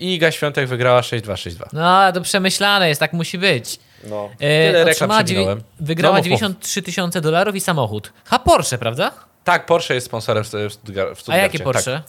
Iga 0.00 0.30
Świątek 0.30 0.68
wygrała 0.68 1.00
6-2, 1.00 1.20
6-2. 1.32 1.64
No, 1.72 2.12
to 2.12 2.20
przemyślane 2.20 2.88
jest, 2.88 3.00
tak 3.00 3.12
musi 3.12 3.38
być. 3.38 3.78
No. 4.04 4.30
E, 4.34 4.36
Tyle 4.38 4.84
reklam 4.84 5.10
otrzymała 5.10 5.24
dziewię- 5.24 5.60
wygrała 5.80 6.16
No, 6.16 6.18
mów, 6.22 6.30
mów. 6.30 6.40
93 6.40 6.82
tysiące 6.82 7.20
dolarów 7.20 7.56
i 7.56 7.60
samochód. 7.60 8.12
Ha, 8.24 8.38
Porsche, 8.38 8.78
prawda? 8.78 9.10
Tak, 9.44 9.66
Porsche 9.66 9.94
jest 9.94 10.06
sponsorem 10.06 10.44
w 10.44 10.48
Stuttgar- 10.48 11.14
w 11.16 11.30
A 11.30 11.36
jakie 11.36 11.58
Porsche? 11.58 12.02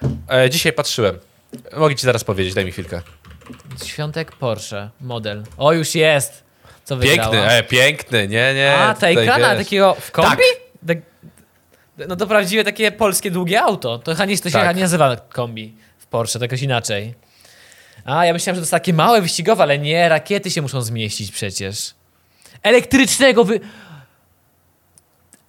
Tak. 0.00 0.10
E, 0.38 0.50
dzisiaj 0.50 0.72
patrzyłem. 0.72 1.18
Mogę 1.76 1.94
ci 1.94 2.02
zaraz 2.06 2.24
powiedzieć, 2.24 2.54
daj 2.54 2.64
mi 2.64 2.72
chwilkę. 2.72 3.02
Świątek 3.84 4.32
Porsche, 4.32 4.90
model. 5.00 5.42
O, 5.56 5.72
już 5.72 5.94
jest. 5.94 6.44
Co 6.84 6.96
wygrała? 6.96 7.30
Piękny, 7.30 7.50
e, 7.50 7.62
piękny, 7.62 8.28
nie, 8.28 8.54
nie. 8.54 8.74
A, 8.78 8.94
Taycana, 8.94 9.56
takiego 9.56 9.96
w 10.00 10.10
kombi? 10.10 10.30
Tak. 10.30 10.38
Tak. 10.86 10.98
No 12.08 12.16
to 12.16 12.26
prawdziwe 12.26 12.64
takie 12.64 12.92
polskie 12.92 13.30
długie 13.30 13.62
auto. 13.62 13.98
To 13.98 14.12
chyba 14.12 14.24
nie, 14.24 14.38
to 14.38 14.50
się 14.50 14.52
Tak. 14.52 14.76
nie 14.76 14.82
nazywa 14.82 15.16
kombi 15.16 15.74
Porsche, 16.10 16.38
to 16.38 16.44
jakoś 16.44 16.62
inaczej. 16.62 17.14
A, 18.04 18.24
ja 18.26 18.32
myślałem, 18.32 18.54
że 18.54 18.60
to 18.60 18.62
jest 18.62 18.70
takie 18.70 18.92
małe, 18.92 19.22
wyścigowe, 19.22 19.62
ale 19.62 19.78
nie, 19.78 20.08
rakiety 20.08 20.50
się 20.50 20.62
muszą 20.62 20.82
zmieścić 20.82 21.30
przecież. 21.32 21.94
Elektrycznego 22.62 23.44
wy... 23.44 23.60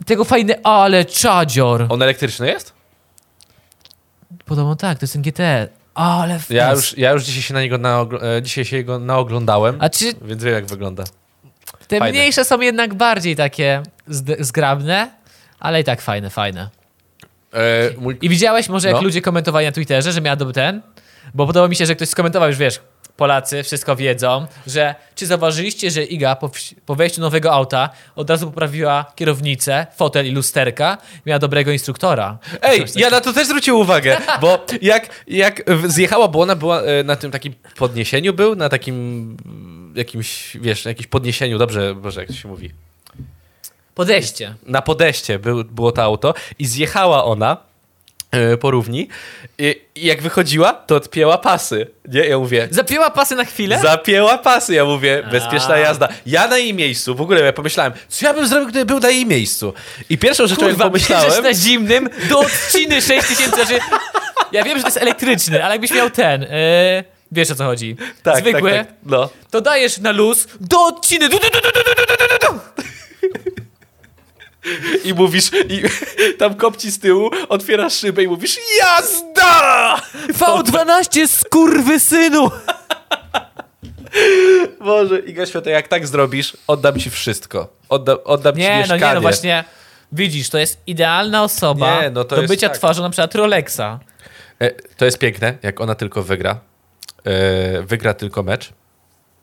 Tego 0.05 0.23
fajne, 0.25 0.55
ale 0.63 1.05
czadzior. 1.05 1.85
On 1.89 2.01
elektryczny 2.01 2.47
jest? 2.47 2.73
Podobno 4.45 4.75
tak, 4.75 4.99
to 4.99 5.03
jest 5.03 5.13
ten 5.13 5.21
GT. 5.21 5.39
Ale 5.93 6.33
Ja 6.49 6.69
fest. 6.69 6.81
już, 6.91 6.97
ja 6.97 7.11
już 7.11 7.23
dzisiaj 7.23 7.41
się 7.41 7.53
na 7.53 7.61
niego 7.61 7.77
naogl- 7.77 8.23
e, 8.23 8.41
dzisiaj 8.41 8.65
się 8.65 8.77
jego 8.77 8.99
naoglądałem, 8.99 9.77
A 9.79 9.89
czy 9.89 10.13
więc 10.21 10.43
wiem 10.43 10.53
jak 10.53 10.65
wygląda. 10.65 11.03
te 11.87 11.99
fajne. 11.99 12.11
mniejsze 12.11 12.45
są 12.45 12.59
jednak 12.61 12.93
bardziej 12.93 13.35
takie 13.35 13.83
zgrabne, 14.39 15.11
ale 15.59 15.81
i 15.81 15.83
tak 15.83 16.01
fajne, 16.01 16.29
fajne. 16.29 16.69
E, 17.53 17.89
mój... 17.97 18.17
I 18.21 18.29
widziałeś 18.29 18.69
może, 18.69 18.87
jak 18.87 18.97
No. 18.97 19.03
ludzie 19.03 19.21
komentowali 19.21 19.65
na 19.65 19.71
Twitterze, 19.71 20.11
że 20.11 20.21
miała 20.21 20.35
dobry 20.35 20.53
ten? 20.53 20.81
Bo 21.33 21.47
podoba 21.47 21.67
mi 21.67 21.75
się, 21.75 21.85
że 21.85 21.95
ktoś 21.95 22.09
skomentował 22.09 22.49
już, 22.49 22.57
wiesz, 22.57 22.79
Polacy 23.17 23.63
wszystko 23.63 23.95
wiedzą, 23.95 24.47
że 24.67 24.95
czy 25.15 25.25
zauważyliście, 25.25 25.91
że 25.91 26.03
Iga 26.03 26.35
po, 26.35 26.51
po 26.85 26.95
wejściu 26.95 27.21
nowego 27.21 27.53
auta 27.53 27.89
od 28.15 28.29
razu 28.29 28.45
poprawiła 28.47 29.05
kierownicę, 29.15 29.87
fotel 29.95 30.27
i 30.27 30.31
lusterka, 30.31 30.97
miała 31.25 31.39
dobrego 31.39 31.71
instruktora. 31.71 32.37
Ej, 32.61 32.85
ja 32.95 33.09
na 33.09 33.21
to 33.21 33.33
też 33.33 33.47
zwróciłem 33.47 33.79
uwagę, 33.81 34.17
bo 34.41 34.65
jak, 34.81 35.23
jak 35.27 35.63
zjechała, 35.87 36.27
bo 36.27 36.41
ona 36.41 36.55
była 36.55 36.81
e, 36.81 37.03
na 37.03 37.15
tym 37.15 37.31
takim 37.31 37.53
podniesieniu 37.77 38.33
był, 38.33 38.55
na 38.55 38.69
takim 38.69 39.37
jakimś, 39.95 40.57
wiesz, 40.61 40.85
jakimś 40.85 41.07
podniesieniu, 41.07 41.57
dobrze, 41.57 41.95
Boże, 41.95 42.19
jak 42.21 42.27
to 42.29 42.35
się 42.35 42.47
mówi, 42.47 42.71
Podejście. 43.95 44.55
na 44.65 44.81
podejście 44.81 45.39
był, 45.39 45.63
było 45.63 45.91
to 45.91 46.03
auto 46.03 46.33
i 46.59 46.65
zjechała 46.65 47.25
ona 47.25 47.57
e, 48.31 48.57
po 48.57 48.71
równi 48.71 49.07
i, 49.57 49.81
i 49.95 50.05
jak 50.05 50.21
wychodziła, 50.21 50.73
to 50.73 50.95
odpięła 50.95 51.37
pasy, 51.37 51.87
nie? 52.07 52.19
Ja 52.19 52.39
mówię, 52.39 52.67
Zapięła 52.71 53.09
pasy 53.09 53.35
na 53.35 53.45
chwilę? 53.45 53.79
Zapięła 53.81 54.37
pasy, 54.37 54.73
ja 54.73 54.85
mówię, 54.85 55.23
bezpieczna 55.31 55.77
jazda. 55.77 56.07
Ja 56.25 56.47
na 56.47 56.57
jej 56.57 56.73
miejscu, 56.73 57.15
w 57.15 57.21
ogóle 57.21 57.41
ja 57.41 57.53
pomyślałem, 57.53 57.93
co 58.09 58.25
ja 58.25 58.33
bym 58.33 58.47
zrobił, 58.47 58.67
gdyby 58.67 58.85
był 58.85 58.99
na 58.99 59.09
jej 59.09 59.25
miejscu. 59.25 59.73
I 60.09 60.17
pierwszą 60.17 60.47
rzeczą, 60.47 60.61
jak 60.61 60.71
Kurwa, 60.71 60.85
pomyślałem... 60.85 61.25
bierzesz 61.25 61.43
na 61.43 61.53
zimnym 61.53 62.09
do 62.29 62.39
odciny 62.39 63.01
6000, 63.01 63.55
znaczy, 63.55 63.79
ja 64.51 64.63
wiem, 64.63 64.77
że 64.77 64.83
to 64.83 64.87
jest 64.87 64.97
elektryczny, 64.97 65.63
ale 65.63 65.73
jakbyś 65.73 65.91
miał 65.91 66.09
ten, 66.09 66.41
yy, 66.41 66.47
wiesz 67.31 67.51
o 67.51 67.55
co 67.55 67.63
chodzi, 67.63 67.95
tak, 68.23 68.37
zwykły, 68.37 68.71
tak, 68.71 68.87
tak, 68.87 68.95
no. 69.03 69.29
to 69.51 69.61
dajesz 69.61 69.97
na 69.97 70.11
luz 70.11 70.47
do 70.59 70.85
odciny, 70.85 71.29
du, 71.29 71.39
du, 71.39 71.49
du, 71.49 71.61
du, 71.61 71.61
du, 71.61 71.83
du, 71.95 72.05
du, 72.05 72.47
du. 72.47 72.59
I 75.03 75.13
mówisz, 75.13 75.51
i 75.69 75.81
tam 76.37 76.55
kopci 76.55 76.91
z 76.91 76.99
tyłu, 76.99 77.29
otwierasz 77.49 77.93
szybę 77.93 78.23
i 78.23 78.27
mówisz, 78.27 78.57
jazda! 78.79 79.97
V12 80.39 81.27
skurwy 81.27 81.99
synu! 81.99 82.51
Boże, 84.79 85.19
Iga 85.19 85.45
Świata, 85.45 85.69
jak 85.69 85.87
tak 85.87 86.07
zrobisz, 86.07 86.57
oddam 86.67 86.99
ci 86.99 87.09
wszystko. 87.09 87.67
Oddam, 87.89 88.17
oddam 88.23 88.55
ci 88.55 88.61
Nie, 88.61 88.69
no 88.73 88.77
mieszkanie. 88.79 89.05
nie, 89.05 89.13
no 89.13 89.21
właśnie, 89.21 89.63
widzisz, 90.11 90.49
to 90.49 90.57
jest 90.57 90.81
idealna 90.87 91.43
osoba 91.43 92.01
Nie, 92.01 92.09
no 92.09 92.23
to 92.23 92.35
do 92.35 92.43
bycia 92.47 92.69
tak. 92.69 92.77
twarzą 92.77 93.01
na 93.03 93.09
przykład 93.09 93.35
Rolexa. 93.35 93.99
E, 94.59 94.71
to 94.97 95.05
jest 95.05 95.17
piękne, 95.17 95.57
jak 95.63 95.81
ona 95.81 95.95
tylko 95.95 96.23
wygra, 96.23 96.59
e, 97.23 97.81
wygra 97.83 98.13
tylko 98.13 98.43
mecz, 98.43 98.73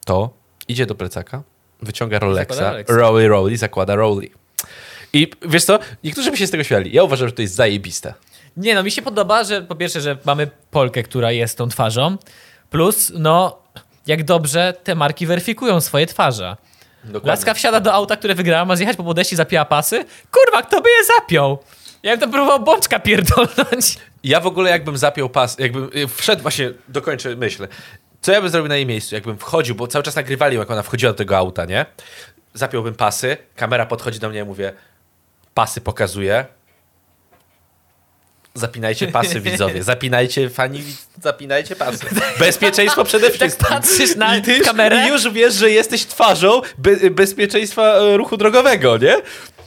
to 0.04 0.30
idzie 0.68 0.86
do 0.86 0.94
plecaka, 0.94 1.42
wyciąga 1.82 2.18
Rolexa, 2.18 2.60
Rolexa. 2.60 2.92
Rolly 2.92 3.28
Rolly, 3.28 3.56
zakłada 3.56 3.94
Rolly. 3.94 4.28
I 5.12 5.30
wiesz 5.42 5.64
co, 5.64 5.78
niektórzy 6.04 6.30
by 6.30 6.36
się 6.36 6.46
z 6.46 6.50
tego 6.50 6.64
śmiali. 6.64 6.92
Ja 6.92 7.02
uważam, 7.02 7.28
że 7.28 7.34
to 7.34 7.42
jest 7.42 7.54
zajebiste. 7.54 8.14
Nie 8.56 8.74
no, 8.74 8.82
mi 8.82 8.90
się 8.90 9.02
podoba, 9.02 9.44
że 9.44 9.62
po 9.62 9.74
pierwsze, 9.74 10.00
że 10.00 10.18
mamy 10.24 10.50
Polkę, 10.70 11.02
która 11.02 11.32
jest 11.32 11.58
tą 11.58 11.68
twarzą. 11.68 12.16
Plus, 12.70 13.12
no, 13.14 13.62
jak 14.06 14.24
dobrze 14.24 14.74
te 14.84 14.94
marki 14.94 15.26
weryfikują 15.26 15.80
swoje 15.80 16.06
twarze. 16.06 16.56
Dokładnie. 17.04 17.28
Laska 17.28 17.54
wsiada 17.54 17.80
do 17.80 17.92
auta, 17.92 18.16
które 18.16 18.34
wygrała, 18.34 18.64
ma 18.64 18.76
zjechać 18.76 18.96
po 18.96 19.04
podejście, 19.04 19.36
zapija 19.36 19.64
pasy. 19.64 20.04
Kurwa, 20.30 20.62
kto 20.62 20.80
by 20.80 20.88
je 20.90 21.04
zapiął? 21.16 21.58
Ja 22.02 22.10
bym 22.10 22.20
to 22.20 22.28
próbował 22.28 22.60
bączka 22.60 22.98
pierdolnąć. 22.98 23.98
Ja 24.24 24.40
w 24.40 24.46
ogóle 24.46 24.70
jakbym 24.70 24.98
zapiął 24.98 25.28
pas, 25.28 25.58
jakbym 25.58 25.90
y, 25.96 26.08
wszedł, 26.08 26.42
właśnie 26.42 26.72
dokończę 26.88 27.36
myśl. 27.36 27.68
Co 28.20 28.32
ja 28.32 28.40
bym 28.40 28.50
zrobił 28.50 28.68
na 28.68 28.76
jej 28.76 28.86
miejscu? 28.86 29.14
Jakbym 29.14 29.38
wchodził, 29.38 29.74
bo 29.74 29.86
cały 29.86 30.02
czas 30.02 30.16
nagrywali, 30.16 30.56
jak 30.56 30.70
ona 30.70 30.82
wchodziła 30.82 31.12
do 31.12 31.18
tego 31.18 31.36
auta, 31.36 31.64
nie? 31.64 31.86
Zapiąłbym 32.54 32.94
pasy, 32.94 33.36
kamera 33.56 33.86
podchodzi 33.86 34.18
do 34.18 34.28
mnie 34.28 34.40
i 34.40 34.44
mówię, 34.44 34.72
pasy 35.58 35.80
pokazuje. 35.80 36.46
Zapinajcie 38.54 39.06
pasy, 39.06 39.40
widzowie. 39.46 39.82
Zapinajcie, 39.82 40.50
fani, 40.50 40.82
zapinajcie 41.22 41.76
pasy. 41.76 42.06
Bezpieczeństwo 42.38 43.04
przede 43.04 43.30
wszystkim. 43.30 43.68
patrzysz 43.68 44.16
na 44.16 44.36
I 44.36 44.42
ty 44.42 44.56
już, 44.56 44.66
kamerę? 44.66 45.06
I 45.06 45.08
już 45.08 45.30
wiesz, 45.32 45.54
że 45.54 45.70
jesteś 45.70 46.06
twarzą 46.06 46.60
be, 46.78 47.10
bezpieczeństwa 47.10 47.82
e, 47.82 48.16
ruchu 48.16 48.36
drogowego, 48.36 48.98
nie? 48.98 49.16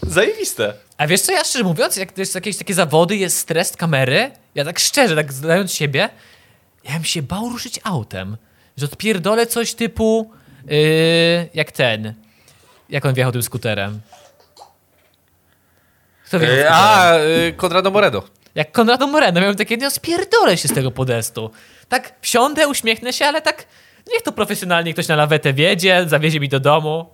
Zajebiste. 0.02 0.74
A 0.98 1.08
wiesz 1.08 1.22
co, 1.22 1.32
ja 1.32 1.44
szczerze 1.44 1.64
mówiąc, 1.64 1.98
jak 1.98 2.12
to 2.12 2.22
jest 2.22 2.36
jakieś 2.36 2.58
takie 2.58 2.74
zawody, 2.74 3.16
jest 3.18 3.38
stres 3.38 3.78
kamery, 3.78 4.32
ja 4.56 4.66
tak 4.66 4.80
szczerze, 4.80 5.16
tak 5.16 5.34
znając 5.34 5.74
siebie, 5.74 6.10
ja 6.84 6.94
bym 6.94 7.04
się 7.04 7.22
bał 7.22 7.50
ruszyć 7.50 7.80
autem. 7.84 8.38
Że 8.78 8.86
odpierdolę 8.86 9.48
coś 9.48 9.74
typu 9.74 10.32
yy, 10.68 11.50
jak 11.54 11.72
ten. 11.72 12.14
Jak 12.90 13.06
on 13.06 13.14
wjechał 13.14 13.32
tym 13.32 13.44
skuterem? 13.44 14.02
Kto 16.32 16.40
wjechał 16.40 16.58
E, 16.58 16.70
a, 16.72 17.20
y, 17.20 17.54
Konrado 17.58 17.92
Moredo. 17.92 18.24
Jak 18.56 18.72
Konrado 18.72 19.08
Moreno, 19.08 19.42
miałem 19.42 19.56
takie, 19.56 19.78
no 19.78 19.92
spierdolę 19.92 20.58
się 20.58 20.68
z 20.68 20.74
tego 20.74 20.92
podestu. 20.92 21.52
Tak 21.90 22.14
wsiądę, 22.22 22.68
uśmiechnę 22.68 23.14
się, 23.14 23.26
ale 23.26 23.42
tak 23.42 23.66
niech 24.14 24.22
to 24.22 24.32
profesjonalnie 24.32 24.94
ktoś 24.94 25.08
na 25.08 25.16
lawetę 25.16 25.54
wiedzie, 25.54 26.04
zawiezie 26.08 26.40
mi 26.40 26.50
do 26.50 26.60
domu. 26.60 27.10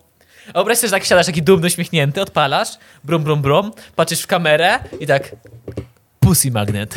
A 0.49 0.53
wyobraź 0.53 0.77
sobie, 0.77 0.87
że 0.87 0.91
tak 0.91 1.05
siadasz 1.05 1.25
taki 1.25 1.41
dumny, 1.41 1.67
uśmiechnięty, 1.67 2.21
odpalasz, 2.21 2.69
brum, 3.03 3.23
brum, 3.23 3.41
brum, 3.41 3.71
patrzysz 3.95 4.21
w 4.21 4.27
kamerę 4.27 4.79
i 4.99 5.07
tak 5.07 5.31
pussy 6.19 6.51
magnet. 6.51 6.95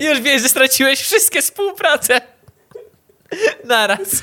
I 0.00 0.04
już 0.08 0.20
wiesz, 0.20 0.42
że 0.42 0.48
straciłeś 0.48 1.00
wszystkie 1.00 1.42
współpracę. 1.42 2.20
Naraz. 3.64 4.22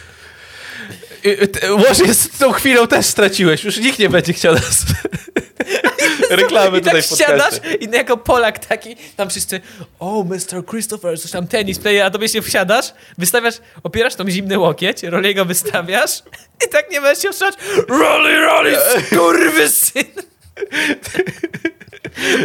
Y, 1.25 1.43
y, 1.43 1.47
t- 1.47 1.73
Łącznie 1.73 2.13
z 2.13 2.29
tą 2.29 2.51
chwilą 2.51 2.87
też 2.87 3.05
straciłeś. 3.05 3.63
Już 3.63 3.77
nikt 3.77 3.99
nie 3.99 4.09
będzie 4.09 4.33
chciał 4.33 4.53
nas 4.53 4.85
reklamy 6.29 6.77
I 6.77 6.81
tak 6.81 6.93
tutaj 6.93 7.01
w 7.01 7.05
wsiadasz 7.05 7.53
i 7.79 7.89
jako 7.91 8.17
Polak 8.17 8.65
taki, 8.65 8.95
tam 9.15 9.29
wszyscy, 9.29 9.61
o, 9.99 10.23
Mr. 10.23 10.65
Christopher, 10.69 11.19
coś 11.19 11.31
tam 11.31 11.47
tenis 11.47 11.79
player, 11.79 12.05
a 12.05 12.09
tobie 12.09 12.29
się 12.29 12.41
wsiadasz, 12.41 12.93
wystawiasz, 13.17 13.55
opierasz 13.83 14.15
tą 14.15 14.29
zimny 14.29 14.59
łokieć, 14.59 15.03
Rolliego 15.03 15.45
wystawiasz 15.45 16.23
i 16.67 16.69
tak 16.69 16.91
nie 16.91 17.01
będziesz 17.01 17.23
się 17.23 17.29
wstrzymać, 17.31 17.55
Rolly, 17.87 18.39
Rolly, 18.39 18.77
skurwysyn! 19.11 20.05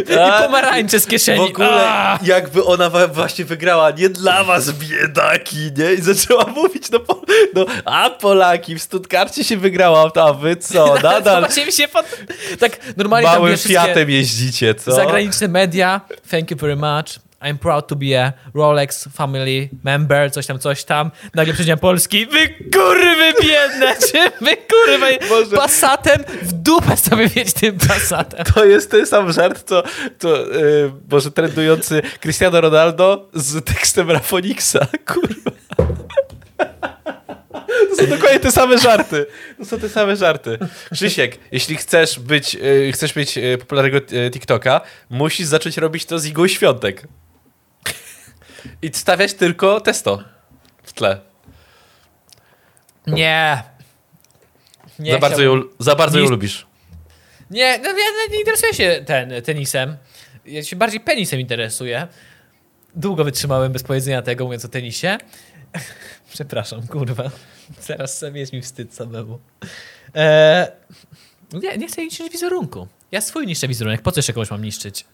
I 0.03 0.43
pomarańcze 0.45 0.99
z 0.99 1.05
W 1.05 1.09
kieszeni. 1.09 1.39
ogóle 1.39 1.89
A! 1.89 2.19
jakby 2.23 2.63
ona 2.65 2.89
właśnie 3.07 3.45
wygrała 3.45 3.91
nie 3.91 4.09
dla 4.09 4.43
was 4.43 4.71
biedaki, 4.71 5.57
nie? 5.77 5.93
I 5.93 6.01
zaczęła 6.01 6.45
mówić 6.45 6.89
do, 6.89 6.99
Pol- 6.99 7.21
no, 7.55 7.65
a 7.85 8.09
Polaki 8.09 8.75
w 8.75 8.81
Stuttgarcie 8.81 9.43
się 9.43 9.57
wygrała, 9.57 10.11
a 10.15 10.33
wy 10.33 10.55
co? 10.55 10.95
Nadal 11.03 11.41
Zobaczymy 11.41 11.71
się 11.71 11.87
pod... 11.87 12.05
Tak, 12.59 12.79
normalnie 12.97 13.27
tam 13.27 13.35
małym 13.39 13.57
wszystkie 13.57 13.73
Fiatem 13.73 14.09
jeździcie, 14.09 14.75
co? 14.75 14.91
zagraniczne 14.91 15.47
media, 15.47 16.01
thank 16.31 16.51
you 16.51 16.57
very 16.57 16.75
much, 16.75 17.19
I'm 17.41 17.57
proud 17.57 17.87
to 17.87 17.95
be 17.95 18.25
a 18.25 18.33
Rolex 18.53 19.07
family 19.13 19.69
member, 19.83 20.31
coś 20.31 20.45
tam, 20.47 20.59
coś 20.59 20.83
tam. 20.83 21.11
Nagle 21.33 21.53
przyjdzie 21.53 21.77
Polski, 21.77 22.25
wy 22.25 22.47
kurwy 22.47 23.33
biedne, 23.41 23.95
czy 24.11 24.45
wy 24.45 24.57
kurwy 24.57 25.29
Boże. 25.29 25.55
Passatem 25.55 26.23
w 26.41 26.53
dupę 26.53 26.97
sobie 26.97 27.27
wiedź 27.27 27.53
tym 27.53 27.77
Passatem. 27.87 28.45
To 28.45 28.65
jest 28.65 28.91
ten 28.91 29.05
sam 29.07 29.31
żart, 29.31 29.63
co, 29.69 29.83
co 30.19 30.37
yy, 30.37 30.91
może 31.11 31.31
trendujący 31.31 32.01
Cristiano 32.21 32.61
Ronaldo 32.61 33.29
z 33.33 33.65
tekstem 33.65 34.11
Rafoniksa. 34.11 34.87
Kurwa. 35.13 35.51
To 37.89 37.95
są 37.95 38.07
dokładnie 38.07 38.39
te 38.39 38.51
same 38.51 38.77
żarty. 38.77 39.25
To 39.57 39.65
są 39.65 39.79
te 39.79 39.89
same 39.89 40.15
żarty. 40.15 40.57
Krzysiek, 40.93 41.37
jeśli 41.51 41.75
chcesz 41.75 42.19
być, 42.19 42.53
yy, 42.53 42.91
chcesz 42.91 43.15
mieć 43.15 43.37
yy, 43.37 43.57
popularnego 43.57 43.97
yy, 44.11 44.31
TikToka, 44.31 44.81
musisz 45.09 45.47
zacząć 45.47 45.77
robić 45.77 46.05
to 46.05 46.19
z 46.19 46.25
Igą 46.25 46.47
Świątek. 46.47 47.07
I 48.81 48.89
stawiać 48.93 49.33
tylko 49.33 49.81
testo 49.81 50.23
w 50.83 50.93
tle. 50.93 51.19
Nie. 53.07 53.63
Nie 54.99 55.11
za, 55.11 55.19
bardzo 55.19 55.41
ją, 55.43 55.61
za 55.79 55.95
bardzo 55.95 56.17
ją 56.19 56.25
Nie- 56.25 56.31
lubisz. 56.31 56.67
Nie, 57.49 57.79
no 57.79 57.89
ja 57.89 58.05
nie 58.31 58.39
interesuję 58.39 58.73
się 58.73 59.03
ten, 59.05 59.41
tenisem. 59.41 59.97
Ja 60.45 60.63
się 60.63 60.75
bardziej 60.75 60.99
penisem 60.99 61.39
interesuję. 61.39 62.07
Długo 62.95 63.23
wytrzymałem 63.23 63.71
bez 63.71 63.83
powiedzenia 63.83 64.21
tego, 64.21 64.45
mówiąc 64.45 64.65
o 64.65 64.67
tenisie. 64.67 65.17
Przepraszam, 66.33 66.87
kurwa. 66.87 67.31
Teraz 67.87 68.17
sobie 68.17 68.39
jest 68.39 68.53
mi 68.53 68.61
wstyd 68.61 68.93
samemu. 68.95 69.39
Eee, 70.13 70.67
nie, 71.53 71.77
nie 71.77 71.87
chcę 71.87 72.05
niszczyć 72.05 72.29
wizerunku. 72.31 72.87
Ja 73.11 73.21
swój 73.21 73.47
niszczę 73.47 73.67
wizerunek. 73.67 74.01
Po 74.01 74.11
co 74.11 74.19
jeszcze 74.19 74.33
kogoś 74.33 74.51
mam 74.51 74.63
niszczyć? 74.63 75.05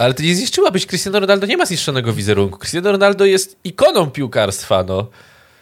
Ale 0.00 0.14
ty 0.14 0.22
nie 0.22 0.34
zniszczyłabyś. 0.34 0.86
Cristiano 0.86 1.20
Ronaldo 1.20 1.46
nie 1.46 1.56
ma 1.56 1.66
zniszczonego 1.66 2.12
wizerunku. 2.12 2.58
Cristiano 2.58 2.92
Ronaldo 2.92 3.24
jest 3.24 3.56
ikoną 3.64 4.10
piłkarstwa, 4.10 4.82
no. 4.82 5.06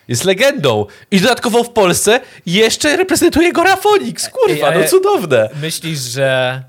Jest 0.09 0.25
legendą. 0.25 0.87
I 1.11 1.21
dodatkowo 1.21 1.65
w 1.65 1.71
Polsce 1.71 2.21
jeszcze 2.47 2.97
reprezentuje 2.97 3.53
go 3.53 3.65
Rafonix. 3.65 4.29
Kurwa, 4.29 4.73
Ej, 4.73 4.83
no 4.83 4.89
cudowne. 4.89 5.49
Myślisz, 5.63 5.99
że 5.99 6.63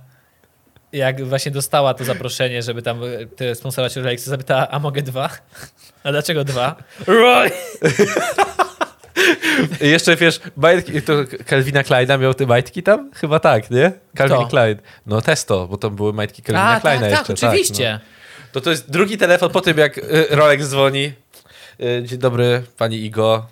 jak 0.92 1.26
właśnie 1.26 1.52
dostała 1.52 1.94
to 1.94 2.04
zaproszenie, 2.04 2.62
żeby 2.62 2.82
tam 2.82 3.02
e, 3.40 3.56
sponsorować 3.56 3.96
Rolex, 3.96 4.24
zapytała, 4.24 4.68
a 4.70 4.80
mogę 4.80 5.02
dwa? 5.02 5.30
A 6.04 6.12
dlaczego 6.12 6.44
dwa? 6.44 6.76
Roy! 7.08 7.52
Jeszcze 9.82 10.16
wiesz, 10.16 10.40
majtki, 10.58 11.02
to 11.02 11.14
Calvina 11.50 11.84
Kleina 11.84 12.18
miał 12.18 12.34
te 12.34 12.46
majtki 12.46 12.84
tam? 12.84 13.12
Chyba 13.14 13.40
tak, 13.40 13.72
nie? 13.72 13.92
Calvin 14.18 14.38
Kto? 14.38 14.48
Klein. 14.48 14.78
No 15.06 15.22
testo, 15.22 15.68
bo 15.68 15.78
to 15.78 15.90
były 15.90 16.14
majtki 16.14 16.42
Calvina 16.42 16.70
A, 16.70 16.80
tak, 16.80 16.82
Kleina 16.82 17.18
tak, 17.18 17.30
jeszcze. 17.30 17.48
oczywiście. 17.48 18.00
no. 18.04 18.20
To 18.52 18.62
to 18.62 18.70
jest 18.70 18.92
drugi 18.92 19.18
telefon 19.18 19.50
po 19.50 19.62
tym, 19.62 19.78
jak 19.78 19.98
y, 19.98 20.28
Rolex 20.30 20.68
dzwoni. 20.68 21.14
Y, 21.82 22.04
Dzień 22.04 22.20
dobry, 22.20 22.64
pani 22.78 23.06
Igo. 23.06 23.48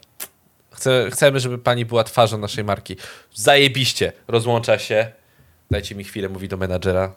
Chcę, 0.72 1.08
chcemy, 1.12 1.40
żeby 1.40 1.58
pani 1.58 1.86
była 1.86 2.04
twarzą 2.04 2.38
naszej 2.38 2.64
marki. 2.64 2.96
Zajebiście. 3.34 4.14
Rozłącza 4.28 4.80
się. 4.80 5.12
Dajcie 5.72 5.96
mi 5.96 6.04
chwilę, 6.04 6.30
mówi 6.30 6.48
do 6.48 6.58
menadżera. 6.58 7.14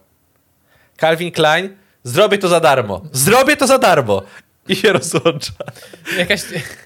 Calvin 1.00 1.32
Klein, 1.32 1.76
zrobię 2.02 2.38
to 2.38 2.48
za 2.48 2.60
darmo. 2.60 3.02
Zrobię 3.12 3.56
to 3.56 3.66
za 3.66 3.78
darmo. 3.78 4.22
I 4.68 4.76
się 4.76 4.92
rozłącza. 4.92 5.52
Jakaś 6.18 6.40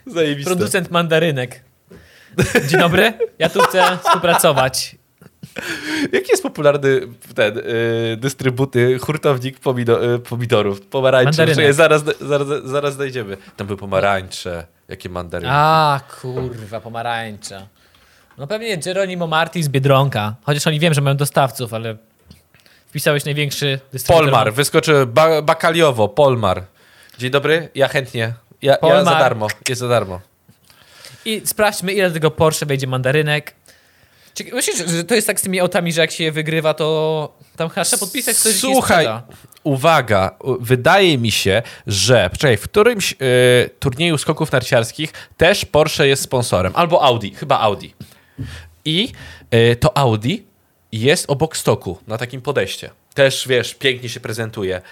Zajebiste. 0.07 0.51
producent 0.55 0.91
mandarynek. 0.91 1.61
Dzień 2.69 2.81
dobry, 2.81 3.13
ja 3.39 3.49
tu 3.49 3.61
chcę 3.61 3.99
współpracować. 4.05 4.97
Jaki 6.13 6.31
jest 6.31 6.43
popularny 6.43 7.01
ten 7.35 7.59
y, 7.59 8.17
dystrybuty, 8.21 8.99
hurtownik 8.99 9.59
pomido, 9.59 10.15
y, 10.15 10.19
pomidorów? 10.19 10.81
Pomarańcze. 10.81 11.47
Czekaj, 11.47 11.73
zaraz, 11.73 12.03
zaraz, 12.21 12.49
zaraz 12.65 12.95
znajdziemy. 12.95 13.37
Tam 13.57 13.67
były 13.67 13.77
pomarańcze. 13.77 14.67
Jakie 14.89 15.09
mandaryny. 15.09 15.53
A, 15.53 16.01
kurwa, 16.21 16.81
pomarańcza. 16.81 17.67
No 18.39 18.47
pewnie 18.47 18.79
Geronimo 18.79 19.27
Marti 19.27 19.63
z 19.63 19.69
Biedronka. 19.69 20.35
Chociaż 20.43 20.67
oni 20.67 20.81
wiem, 20.81 20.95
że 20.95 21.01
mają 21.01 21.17
dostawców, 21.17 21.75
ale 21.75 21.97
wpisałeś 22.87 23.25
największy 23.25 23.81
dystrybutor. 23.93 24.25
Polmar. 24.31 24.53
Wyskoczy 24.53 25.07
ba 25.07 25.43
bakaliowo. 25.43 26.09
Polmar. 26.09 26.63
Dzień 27.19 27.31
dobry. 27.31 27.69
Ja 27.75 27.89
chętnie. 27.89 28.35
Ja, 28.63 28.77
ja 28.83 29.05
za 29.05 29.11
darmo. 29.11 29.47
Jest 29.69 29.81
za 29.81 29.89
darmo. 29.89 30.21
I 31.25 31.43
sprawdźmy, 31.45 31.93
ile 31.93 32.09
do 32.09 32.15
tego 32.15 32.31
Porsche 32.31 32.67
wejdzie 32.67 32.87
mandarynek. 32.87 33.55
Czy 34.35 34.45
myślisz, 34.45 34.77
że 34.77 35.05
to 35.05 35.15
jest 35.15 35.27
tak 35.27 35.41
z 35.41 35.43
tymi 35.43 35.61
autami, 35.61 35.93
że 35.93 36.01
jak 36.01 36.11
się 36.11 36.25
je 36.25 36.33
wygrywa, 36.33 36.75
to 36.75 37.39
tam 37.57 37.69
chyba 37.69 37.85
trzeba 37.85 38.01
podpisać 38.01 38.37
coś 38.37 38.55
Słuchaj, 38.55 39.07
uwaga, 39.65 40.37
wydaje 40.61 41.19
mi 41.19 41.31
się, 41.31 41.63
że 41.87 42.31
poczekaj, 42.31 42.57
w 42.57 42.63
którymś 42.63 43.13
y, 43.13 43.71
turnieju 43.79 44.19
skoków 44.19 44.53
narciarskich 44.53 45.13
też 45.37 45.65
Porsche 45.65 46.07
jest 46.07 46.23
sponsorem, 46.23 46.73
albo 46.77 47.03
Audi, 47.03 47.31
chyba 47.31 47.61
Audi. 47.61 47.89
I 48.85 49.13
y, 49.55 49.77
to 49.77 49.99
Audi 49.99 50.35
jest 50.93 51.25
obok 51.31 51.57
stoku, 51.57 51.99
na 52.07 52.19
takim 52.19 52.43
podejście. 52.43 52.91
Też, 53.15 53.49
wiesz, 53.49 53.75
pięknie 53.75 54.09
się 54.09 54.21
prezentuje. 54.21 54.83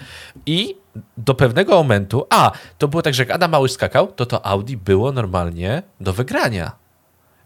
I 0.45 0.77
do 1.17 1.35
pewnego 1.35 1.75
momentu, 1.75 2.27
a, 2.29 2.51
to 2.77 2.87
było 2.87 3.01
tak, 3.01 3.13
że 3.13 3.23
jak 3.23 3.31
Adam 3.31 3.51
Małysz 3.51 3.71
skakał, 3.71 4.07
to 4.11 4.25
to 4.25 4.45
Audi 4.45 4.75
było 4.77 5.11
normalnie 5.11 5.83
do 5.99 6.13
wygrania. 6.13 6.71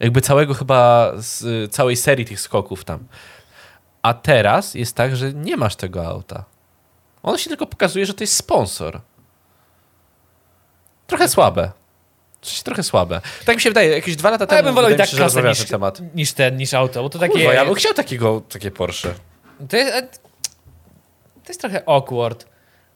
Jakby 0.00 0.20
całego 0.20 0.54
chyba, 0.54 1.12
z 1.16 1.72
całej 1.72 1.96
serii 1.96 2.24
tych 2.24 2.40
skoków 2.40 2.84
tam. 2.84 3.06
A 4.02 4.14
teraz 4.14 4.74
jest 4.74 4.96
tak, 4.96 5.16
że 5.16 5.32
nie 5.32 5.56
masz 5.56 5.76
tego 5.76 6.06
auta. 6.06 6.44
On 7.22 7.38
się 7.38 7.48
tylko 7.48 7.66
pokazuje, 7.66 8.06
że 8.06 8.14
to 8.14 8.24
jest 8.24 8.36
sponsor. 8.36 9.00
Trochę 11.06 11.28
słabe. 11.28 11.70
Coś 12.42 12.62
trochę 12.62 12.82
słabe. 12.82 13.20
Tak 13.44 13.56
mi 13.56 13.62
się 13.62 13.70
wydaje, 13.70 13.90
jakieś 13.90 14.16
dwa 14.16 14.30
lata 14.30 14.46
temu 14.46 14.56
ja 14.56 14.62
bym 14.62 14.74
wolał 14.74 14.90
i 14.90 14.96
tak 14.96 15.10
klasę 15.10 15.42
niż, 15.42 15.58
ten 15.58 15.66
temat. 15.66 16.00
niż 16.14 16.32
ten, 16.32 16.56
niż 16.56 16.74
auto, 16.74 17.02
bo 17.02 17.10
to 17.10 17.18
takie... 17.18 17.32
Kurwa, 17.32 17.54
ja 17.54 17.64
bym 17.64 17.74
chciał 17.74 17.94
takiego, 17.94 18.42
takie 18.48 18.70
Porsche. 18.70 19.14
To 19.68 19.76
jest, 19.76 20.27
to 21.48 21.52
jest 21.52 21.60
trochę 21.60 21.82
awkward, 21.88 22.46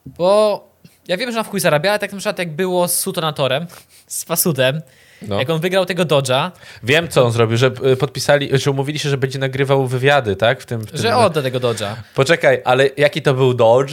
bo 0.05 0.67
ja 1.07 1.17
wiem, 1.17 1.31
że 1.31 1.37
na 1.37 1.43
w 1.43 1.49
chuj 1.49 1.59
zarabia, 1.59 1.89
ale 1.89 1.99
tak 1.99 2.11
na 2.11 2.17
przykład 2.17 2.39
jak 2.39 2.55
było 2.55 2.87
z 2.87 2.97
Sutonatorem, 2.97 3.67
z 4.07 4.23
Fasudem, 4.23 4.81
No. 5.21 5.39
jak 5.39 5.49
on 5.49 5.59
wygrał 5.59 5.85
tego 5.85 6.03
Dodge'a, 6.05 6.51
Wiem, 6.83 7.07
co 7.07 7.25
on 7.25 7.31
zrobił, 7.31 7.57
że 7.57 7.71
y, 7.91 7.95
podpisali, 7.97 8.49
że 8.53 8.71
umówili 8.71 8.99
się, 8.99 9.09
że 9.09 9.17
będzie 9.17 9.39
nagrywał 9.39 9.87
wywiady, 9.87 10.35
tak? 10.35 10.61
W 10.61 10.65
tym, 10.65 10.81
w 10.81 10.91
tym 10.91 11.01
że 11.01 11.17
odda 11.17 11.41
tego 11.41 11.59
Dodge'a. 11.59 11.95
Poczekaj, 12.15 12.61
ale 12.65 12.89
jaki 12.97 13.21
to 13.21 13.33
był 13.33 13.53
Dodge? 13.53 13.91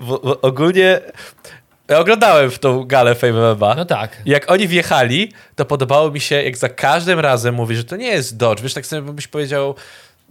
Bo, 0.00 0.18
bo 0.18 0.40
ogólnie 0.40 1.00
ja 1.88 1.98
oglądałem 1.98 2.50
w 2.50 2.58
tą 2.58 2.84
galę 2.84 3.14
Fame 3.14 3.54
MMA. 3.54 3.74
No 3.74 3.84
tak. 3.84 4.22
Jak 4.26 4.50
oni 4.50 4.68
wjechali, 4.68 5.32
to 5.56 5.64
podobało 5.64 6.10
mi 6.10 6.20
się, 6.20 6.42
jak 6.42 6.56
za 6.56 6.68
każdym 6.68 7.20
razem 7.20 7.54
mówi, 7.54 7.76
że 7.76 7.84
to 7.84 7.96
nie 7.96 8.06
jest 8.08 8.36
Dodge. 8.36 8.60
Wiesz, 8.62 8.74
tak 8.74 8.86
sobie 8.86 9.12
byś 9.12 9.28
powiedział, 9.28 9.74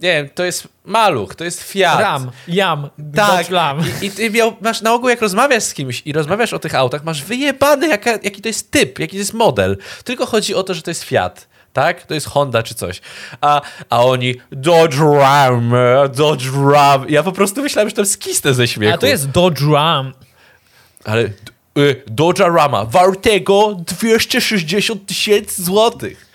nie 0.00 0.12
wiem, 0.12 0.28
to 0.34 0.44
jest 0.44 0.68
maluch, 0.84 1.34
to 1.34 1.44
jest 1.44 1.62
Fiat. 1.62 2.00
Ram, 2.00 2.30
Jam, 2.48 2.90
Tak. 3.16 3.50
Ram. 3.50 3.80
I, 4.02 4.06
i 4.06 4.10
ty 4.10 4.30
miał, 4.30 4.56
masz 4.60 4.82
na 4.82 4.94
ogół, 4.94 5.08
jak 5.08 5.20
rozmawiasz 5.20 5.62
z 5.62 5.74
kimś 5.74 6.02
i 6.04 6.12
rozmawiasz 6.12 6.52
o 6.52 6.58
tych 6.58 6.74
autach, 6.74 7.04
masz 7.04 7.22
wyjebany, 7.22 7.88
jaka, 7.88 8.10
jaki 8.10 8.42
to 8.42 8.48
jest 8.48 8.70
typ, 8.70 8.98
jaki 8.98 9.12
to 9.12 9.18
jest 9.18 9.34
model. 9.34 9.76
Tylko 10.04 10.26
chodzi 10.26 10.54
o 10.54 10.62
to, 10.62 10.74
że 10.74 10.82
to 10.82 10.90
jest 10.90 11.02
Fiat. 11.04 11.48
Tak? 11.72 12.06
To 12.06 12.14
jest 12.14 12.26
Honda 12.26 12.62
czy 12.62 12.74
coś. 12.74 13.00
A, 13.40 13.60
a 13.90 14.04
oni 14.04 14.34
Dodge 14.52 14.98
Ram, 14.98 15.72
Dodge 16.16 16.44
Ram. 16.72 17.08
Ja 17.08 17.22
po 17.22 17.32
prostu 17.32 17.62
myślałem, 17.62 17.88
że 17.88 17.96
tam 17.96 18.06
skisnę 18.06 18.54
ze 18.54 18.68
śmiechu. 18.68 18.94
A 18.94 18.98
to 18.98 19.06
jest 19.06 19.30
Dodge 19.30 19.62
Ram. 19.72 20.12
Ale 21.04 21.22
y, 21.78 22.02
Dodge 22.06 22.40
Rama 22.40 22.84
wartego 22.84 23.76
260 23.86 25.06
tysięcy 25.06 25.62
złotych. 25.64 26.33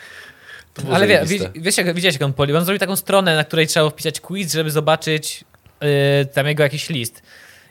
Ale 0.91 1.07
wie, 1.07 1.21
wie, 1.25 1.49
wiesz, 1.55 1.77
jak, 1.77 1.95
widziałeś, 1.95 2.15
jak 2.15 2.21
on 2.21 2.33
polił? 2.33 2.57
On 2.57 2.65
zrobił 2.65 2.79
taką 2.79 2.95
stronę, 2.95 3.35
na 3.35 3.43
której 3.43 3.67
trzeba 3.67 3.89
wpisać 3.89 4.19
quiz, 4.19 4.53
żeby 4.53 4.71
zobaczyć 4.71 5.43
yy, 5.81 5.87
tam 6.33 6.47
jego 6.47 6.63
jakiś 6.63 6.89
list. 6.89 7.21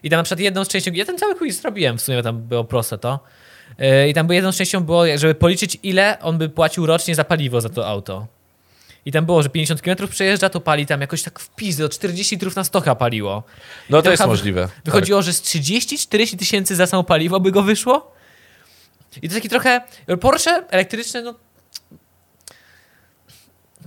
I 0.02 0.10
tam 0.10 0.16
na 0.16 0.22
przykład 0.22 0.40
jedną 0.40 0.64
z 0.64 0.68
częścią, 0.68 0.90
ja 0.92 1.04
ten 1.04 1.18
cały 1.18 1.34
quiz 1.34 1.60
zrobiłem, 1.60 1.98
w 1.98 2.02
sumie 2.02 2.22
tam 2.22 2.38
było 2.40 2.64
proste 2.64 2.98
to. 2.98 3.20
Yy, 3.78 4.08
I 4.08 4.14
tam 4.14 4.26
było 4.26 4.34
jedną 4.34 4.52
z 4.52 4.56
częścią 4.56 4.80
było, 4.80 5.04
żeby 5.16 5.34
policzyć, 5.34 5.78
ile 5.82 6.18
on 6.20 6.38
by 6.38 6.48
płacił 6.48 6.86
rocznie 6.86 7.14
za 7.14 7.24
paliwo 7.24 7.60
za 7.60 7.68
to 7.68 7.88
auto. 7.88 8.26
I 9.06 9.12
tam 9.12 9.26
było, 9.26 9.42
że 9.42 9.48
50 9.48 9.82
km 9.82 10.08
przejeżdża, 10.08 10.48
to 10.48 10.60
pali 10.60 10.86
tam 10.86 11.00
jakoś 11.00 11.22
tak 11.22 11.38
w 11.38 11.54
pizdę, 11.54 11.84
o 11.84 11.88
40 11.88 12.34
litrów 12.34 12.56
na 12.56 12.64
stoka 12.64 12.94
paliło. 12.94 13.42
No 13.90 14.02
to 14.02 14.10
jest 14.10 14.26
możliwe. 14.26 14.68
Wychodziło, 14.84 15.22
że 15.22 15.32
z 15.32 15.42
30-40 15.42 16.38
tysięcy 16.38 16.76
za 16.76 16.86
samo 16.86 17.04
paliwo 17.04 17.40
by 17.40 17.52
go 17.52 17.62
wyszło. 17.62 18.12
I 19.22 19.28
to 19.28 19.34
taki 19.34 19.48
trochę. 19.48 19.80
Porsche 20.20 20.64
elektryczne, 20.70 21.22
no. 21.22 21.34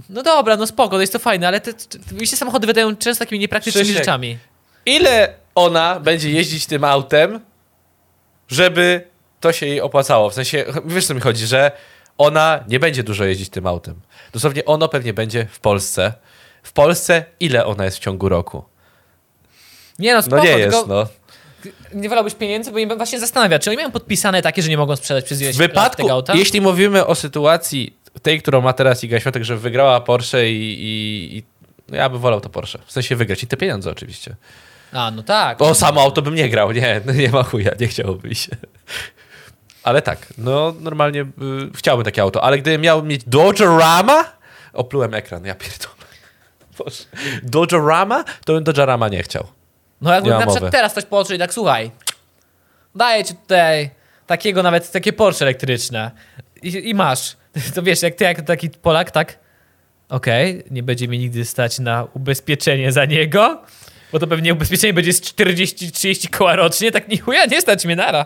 No 0.10 0.24
dobra, 0.24 0.58
no 0.58 0.68
spoko, 0.68 0.95
to 0.95 1.02
jest 1.02 1.14
to 1.14 1.20
fajne, 1.20 1.47
ale 1.47 1.62
te, 1.62 1.74
te, 1.74 2.26
się 2.26 2.38
samochody 2.38 2.68
wydają 2.68 2.95
często 2.95 3.26
takimi 3.26 3.39
niepraktycznymi 3.39 3.84
Krzysiek. 3.86 4.04
rzeczami. 4.04 4.38
Ile 4.86 5.34
ona 5.56 5.99
będzie 5.99 6.32
jeździć 6.32 6.66
tym 6.66 6.84
autem, 6.84 7.39
żeby 8.47 9.08
to 9.39 9.52
się 9.54 9.66
jej 9.66 9.82
opłacało? 9.82 10.30
W 10.30 10.34
sensie, 10.34 10.66
wiesz 10.86 11.06
co 11.08 11.14
mi 11.14 11.22
chodzi, 11.22 11.47
że 11.47 11.72
ona 12.18 12.64
nie 12.68 12.80
będzie 12.80 13.04
dużo 13.04 13.24
jeździć 13.26 13.49
tym 13.49 13.68
autem. 13.68 14.02
Dosłownie 14.34 14.66
ono 14.66 14.88
pewnie 14.89 15.14
będzie 15.14 15.47
w 15.52 15.60
Polsce. 15.60 16.14
W 16.64 16.74
Polsce 16.74 17.26
ile 17.39 17.66
ona 17.66 17.86
jest 17.86 17.97
w 17.97 17.99
ciągu 17.99 18.30
roku? 18.30 18.64
Nie 19.99 20.14
no, 20.14 20.22
spoko, 20.22 20.38
No 20.38 20.43
nie 20.43 20.56
tylko 20.58 20.78
jest, 20.78 20.88
no. 20.88 21.08
nie 21.93 22.10
wolałbyś 22.10 22.36
pieniędzy, 22.36 22.72
bo 22.72 22.76
mnie 22.76 22.95
właśnie 22.95 23.20
zastanawia, 23.20 23.60
czy 23.60 23.70
oni 23.70 23.78
mają 23.78 23.91
podpisane 23.91 24.41
takie, 24.41 24.62
że 24.62 24.70
nie 24.70 24.78
mogą 24.78 24.95
sprzedać 24.95 25.26
przez 25.26 25.41
ileś 25.41 25.56
W 25.56 25.60
wypadku, 25.60 25.97
tego 25.97 26.12
auta? 26.12 26.34
jeśli 26.36 26.62
mówimy 26.62 27.06
o 27.06 27.16
sytuacji 27.16 27.97
tej, 28.20 28.41
którą 28.41 28.62
ma 28.62 28.74
teraz 28.74 29.03
Iga 29.03 29.20
Świątek, 29.20 29.43
że 29.43 29.57
wygrała 29.57 30.01
Porsche 30.01 30.49
i, 30.49 30.74
i, 30.84 31.38
i 31.38 31.43
ja 31.95 32.09
bym 32.09 32.20
wolał 32.20 32.41
to 32.41 32.49
Porsche. 32.49 32.80
W 32.86 32.91
sensie 32.91 33.16
wygrać 33.16 33.43
i 33.43 33.47
te 33.47 33.57
pieniądze 33.57 33.91
oczywiście. 33.91 34.36
A, 34.93 35.12
no 35.12 35.24
tak. 35.24 35.62
O, 35.62 35.76
samo 35.76 36.01
auto 36.01 36.22
bym 36.22 36.36
nie 36.36 36.49
grał, 36.49 36.72
nie, 36.72 37.01
no 37.05 37.14
nie 37.14 37.30
ma 37.30 37.43
chuja, 37.43 37.72
nie 37.80 37.88
chciałoby 37.88 38.36
się. 38.36 38.55
Ale 39.84 40.01
tak, 40.01 40.34
no 40.38 40.74
normalnie 40.80 41.22
y, 41.22 41.26
chciałbym 41.76 42.05
takie 42.05 42.22
auto, 42.22 42.43
ale 42.43 42.57
gdybym 42.57 42.82
miał 42.82 43.03
mieć 43.03 43.24
Dodge 43.28 43.59
Rama, 43.59 44.26
oplułem 44.74 45.14
ekran, 45.14 45.45
ja 45.45 45.55
pierdolę. 45.55 45.95
Boże. 46.78 47.03
Dodge 47.43 47.74
Rama, 47.74 48.24
to 48.45 48.53
bym 48.53 48.64
Dodge 48.64 48.78
Rama 48.78 49.07
nie 49.09 49.24
chciał. 49.24 49.47
No 50.01 50.14
jakby 50.14 50.30
Nie 50.30 50.34
ma 50.34 50.39
na 50.39 50.45
przykład 50.45 50.62
mowy. 50.62 50.72
teraz 50.72 50.91
ktoś 50.91 51.05
położył 51.05 51.36
i 51.36 51.39
tak, 51.39 51.53
słuchaj, 51.53 51.91
daję 52.95 53.26
ci 53.26 53.36
tutaj 53.36 53.89
takiego 54.28 54.64
nawet, 54.64 54.91
takie 54.91 55.14
Porsche 55.14 55.45
elektryczne 55.45 56.12
i, 56.64 56.89
i 56.89 56.93
masz. 56.93 57.36
To 57.76 57.84
wiesz, 57.84 58.02
jak 58.02 58.16
ty, 58.16 58.24
jak 58.24 58.41
taki 58.41 58.70
Polak, 58.70 59.12
tak, 59.12 59.39
okej, 60.10 60.64
nie 60.72 60.84
będzie 60.84 61.08
mi 61.08 61.20
nigdy 61.20 61.45
stać 61.45 61.80
na 61.80 62.08
ubezpieczenie 62.14 62.91
za 62.91 63.06
niego, 63.06 63.62
bo 64.12 64.20
to 64.20 64.28
pewnie 64.28 64.54
ubezpieczenie 64.54 64.93
będzie 64.93 65.14
z 65.14 65.22
40-30 65.22 66.30
koła 66.30 66.56
rocznie, 66.56 66.91
tak 66.91 67.08
ni 67.08 67.18
chuja, 67.18 67.45
nie 67.45 67.62
stać 67.62 67.86
mnie 67.86 67.95
nara. 67.95 68.26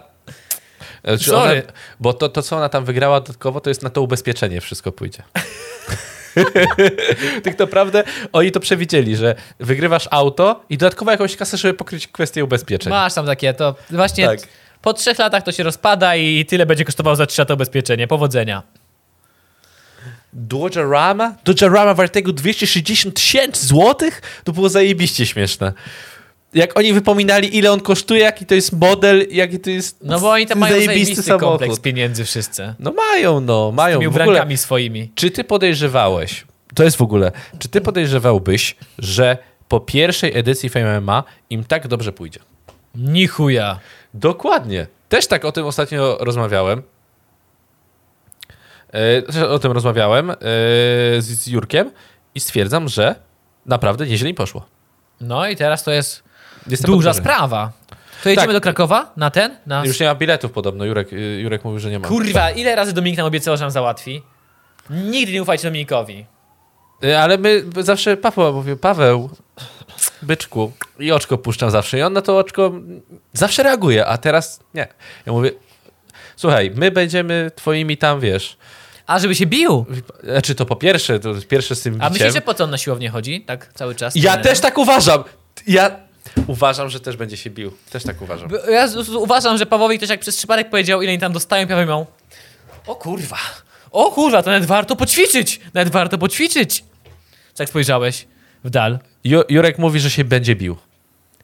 Czy 1.06 1.18
Sorry. 1.30 1.64
Ona, 1.64 1.74
bo 2.00 2.14
to, 2.14 2.30
to, 2.30 2.42
co 2.42 2.58
ona 2.58 2.70
tam 2.70 2.86
wygrała 2.86 3.22
dodatkowo, 3.22 3.62
to 3.62 3.70
jest 3.70 3.84
na 3.84 3.90
to 3.90 4.02
ubezpieczenie 4.02 4.62
wszystko 4.62 4.92
pójdzie. 4.92 5.24
tak 7.44 7.60
naprawdę 7.60 8.04
oni 8.34 8.52
to 8.52 8.60
przewidzieli, 8.60 9.16
że 9.16 9.36
wygrywasz 9.60 10.08
auto 10.12 10.64
i 10.70 10.78
dodatkowo 10.78 11.12
jakąś 11.12 11.36
kasę, 11.36 11.58
żeby 11.58 11.74
pokryć 11.74 12.08
kwestię 12.08 12.44
ubezpieczeń. 12.44 12.90
Masz 12.90 13.14
tam 13.14 13.26
takie, 13.26 13.54
to 13.54 13.76
właśnie 13.92 14.26
Tak. 14.28 14.40
po 14.82 14.94
trzech 14.94 15.20
latach 15.20 15.44
to 15.44 15.52
się 15.52 15.64
rozpada 15.64 16.16
i 16.16 16.46
tyle 16.46 16.66
będzie 16.66 16.86
kosztowało 16.86 17.16
za 17.16 17.26
trzy 17.26 17.42
lata 17.42 17.54
ubezpieczenie. 17.54 18.08
Powodzenia. 18.08 18.64
Dodge 20.38 20.76
Rama? 20.76 21.36
Dodge 21.46 21.62
Rama 21.62 21.94
wartego 21.94 22.34
260 22.34 23.16
tysięcy 23.16 23.66
złotych? 23.68 24.22
To 24.44 24.52
było 24.52 24.70
zajebiście 24.70 25.26
śmieszne. 25.26 25.74
Jak 26.54 26.78
oni 26.80 26.94
wypominali, 26.94 27.58
ile 27.58 27.72
on 27.72 27.80
kosztuje, 27.80 28.20
jaki 28.22 28.46
to 28.46 28.56
jest 28.56 28.74
model, 28.74 29.28
jaki 29.32 29.60
to 29.60 29.70
jest 29.70 29.98
No 30.02 30.20
bo 30.20 30.32
oni 30.32 30.46
tam 30.48 30.60
mają 30.60 30.86
zajebisty 30.86 31.24
samochód. 31.24 31.50
kompleks 31.50 31.80
pieniędzy 31.80 32.26
wszyscy. 32.26 32.74
No 32.80 32.92
mają, 32.92 33.40
no, 33.40 33.72
mają. 33.72 34.00
Tymi 34.00 34.12
W 34.12 34.18
ogóle, 34.22 34.58
swoimi. 34.58 35.12
czy 35.16 35.32
ty 35.32 35.44
podejrzewałeś, 35.44 36.46
to 36.76 36.84
jest 36.84 36.98
w 36.98 37.02
ogóle, 37.02 37.32
czy 37.60 37.70
ty 37.70 37.82
podejrzewałbyś, 37.82 38.76
że 39.00 39.38
po 39.68 39.80
pierwszej 39.80 40.38
edycji 40.38 40.70
Fame 40.70 41.02
MMA 41.02 41.24
im 41.50 41.64
tak 41.64 41.88
dobrze 41.88 42.12
pójdzie? 42.14 42.40
Ni 42.96 43.28
chuja. 43.28 43.80
Dokładnie. 44.14 44.88
Też 45.10 45.28
tak 45.28 45.46
o 45.46 45.52
tym 45.52 45.66
ostatnio 45.66 46.18
rozmawiałem. 46.20 46.82
E, 49.36 49.50
o 49.50 49.60
tym 49.60 49.72
rozmawiałem 49.72 50.32
e, 50.32 50.36
z, 51.20 51.48
Jurkiem 51.48 51.92
i 52.36 52.40
stwierdzam, 52.40 52.88
że 52.88 53.16
naprawdę 53.66 54.06
nieźle 54.06 54.30
im 54.30 54.36
poszło. 54.36 54.66
No 55.22 55.48
i 55.48 55.56
teraz 55.56 55.84
to 55.84 55.92
jest 55.92 56.24
Jestem 56.68 56.92
duża 56.92 57.14
sprawa. 57.14 57.72
To 58.24 58.30
jedziemy 58.30 58.48
Tak. 58.48 58.56
do 58.56 58.62
Krakowa 58.62 59.14
na 59.18 59.30
ten? 59.32 59.58
Na... 59.66 59.86
Już 59.86 60.00
nie 60.00 60.06
ma 60.08 60.16
biletów 60.16 60.52
podobno. 60.52 60.86
Jurek, 60.86 61.14
y, 61.14 61.40
Jurek 61.42 61.64
mówił, 61.64 61.80
że 61.80 61.92
nie 61.92 62.00
ma. 62.00 62.08
Kurwa, 62.08 62.52
ile 62.52 62.76
razy 62.76 62.94
Dominik 62.94 63.18
nam 63.18 63.28
obiecał, 63.28 63.58
że 63.58 63.64
nam 63.64 63.72
załatwi? 63.72 64.22
Nigdy 64.90 65.34
nie 65.34 65.42
ufajcie 65.42 65.68
Dominikowi. 65.68 66.26
Y, 67.04 67.18
Ale 67.18 67.38
my 67.38 67.64
zawsze 67.80 68.18
Paweł 68.18 68.54
mówił, 68.54 68.78
Paweł, 68.78 69.30
byczku, 70.22 70.72
i 71.00 71.12
oczko 71.12 71.38
puszczam 71.38 71.72
zawsze. 71.72 71.98
I 71.98 72.02
on 72.02 72.14
na 72.14 72.22
to 72.22 72.38
oczko 72.38 72.72
zawsze 73.34 73.64
reaguje, 73.64 74.06
a 74.06 74.18
teraz 74.18 74.60
nie. 74.74 74.88
Ja 75.26 75.34
mówię, 75.34 75.52
słuchaj, 76.36 76.72
my 76.76 76.92
będziemy 76.92 77.52
twoimi 77.56 77.98
tam, 77.98 78.20
wiesz, 78.20 78.58
A, 79.08 79.20
żeby 79.20 79.36
się 79.36 79.46
bił. 79.46 79.86
znaczy 80.24 80.56
to 80.56 80.66
po 80.66 80.76
pierwsze, 80.76 81.20
to 81.20 81.34
pierwsze 81.50 81.76
z 81.76 81.82
tym 81.82 81.98
A 82.02 82.10
że 82.32 82.42
po 82.42 82.54
co 82.54 82.64
on 82.64 82.70
na 82.70 82.78
siłownię 82.78 83.10
chodzi? 83.10 83.42
Tak 83.42 83.74
cały 83.74 83.96
czas? 83.96 84.16
Ja 84.16 84.38
też 84.38 84.60
tak 84.60 84.78
uważam. 84.78 85.24
Ja 85.68 85.92
uważam, 86.48 86.90
że 86.90 87.00
też 87.00 87.18
będzie 87.18 87.38
się 87.38 87.50
bił. 87.50 87.72
Też 87.90 88.04
tak 88.04 88.22
uważam. 88.22 88.50
Ja 88.70 88.88
uważam, 89.18 89.58
że 89.58 89.66
Pawłowi 89.66 89.98
ktoś 89.98 90.10
jak 90.10 90.20
przez 90.20 90.38
przypadek 90.38 90.70
powiedział, 90.70 91.02
ile 91.02 91.12
oni 91.12 91.20
tam 91.20 91.34
dostają, 91.34 91.68
Paweł 91.68 91.88
miał 91.88 92.06
o 92.88 92.96
kurwa, 92.96 93.38
o 93.92 94.12
kurwa, 94.12 94.44
to 94.44 94.50
nawet 94.52 94.66
warto 94.66 94.96
poćwiczyć, 94.96 95.60
nawet 95.74 95.94
warto 95.94 96.18
poćwiczyć. 96.18 96.84
Jak 97.60 97.70
spojrzałeś 97.70 98.28
w 98.64 98.70
dal, 98.70 99.00
Ju, 99.24 99.42
Jurek 99.50 99.78
mówi, 99.78 100.00
że 100.00 100.10
się 100.12 100.24
będzie 100.24 100.56
bił. 100.56 100.78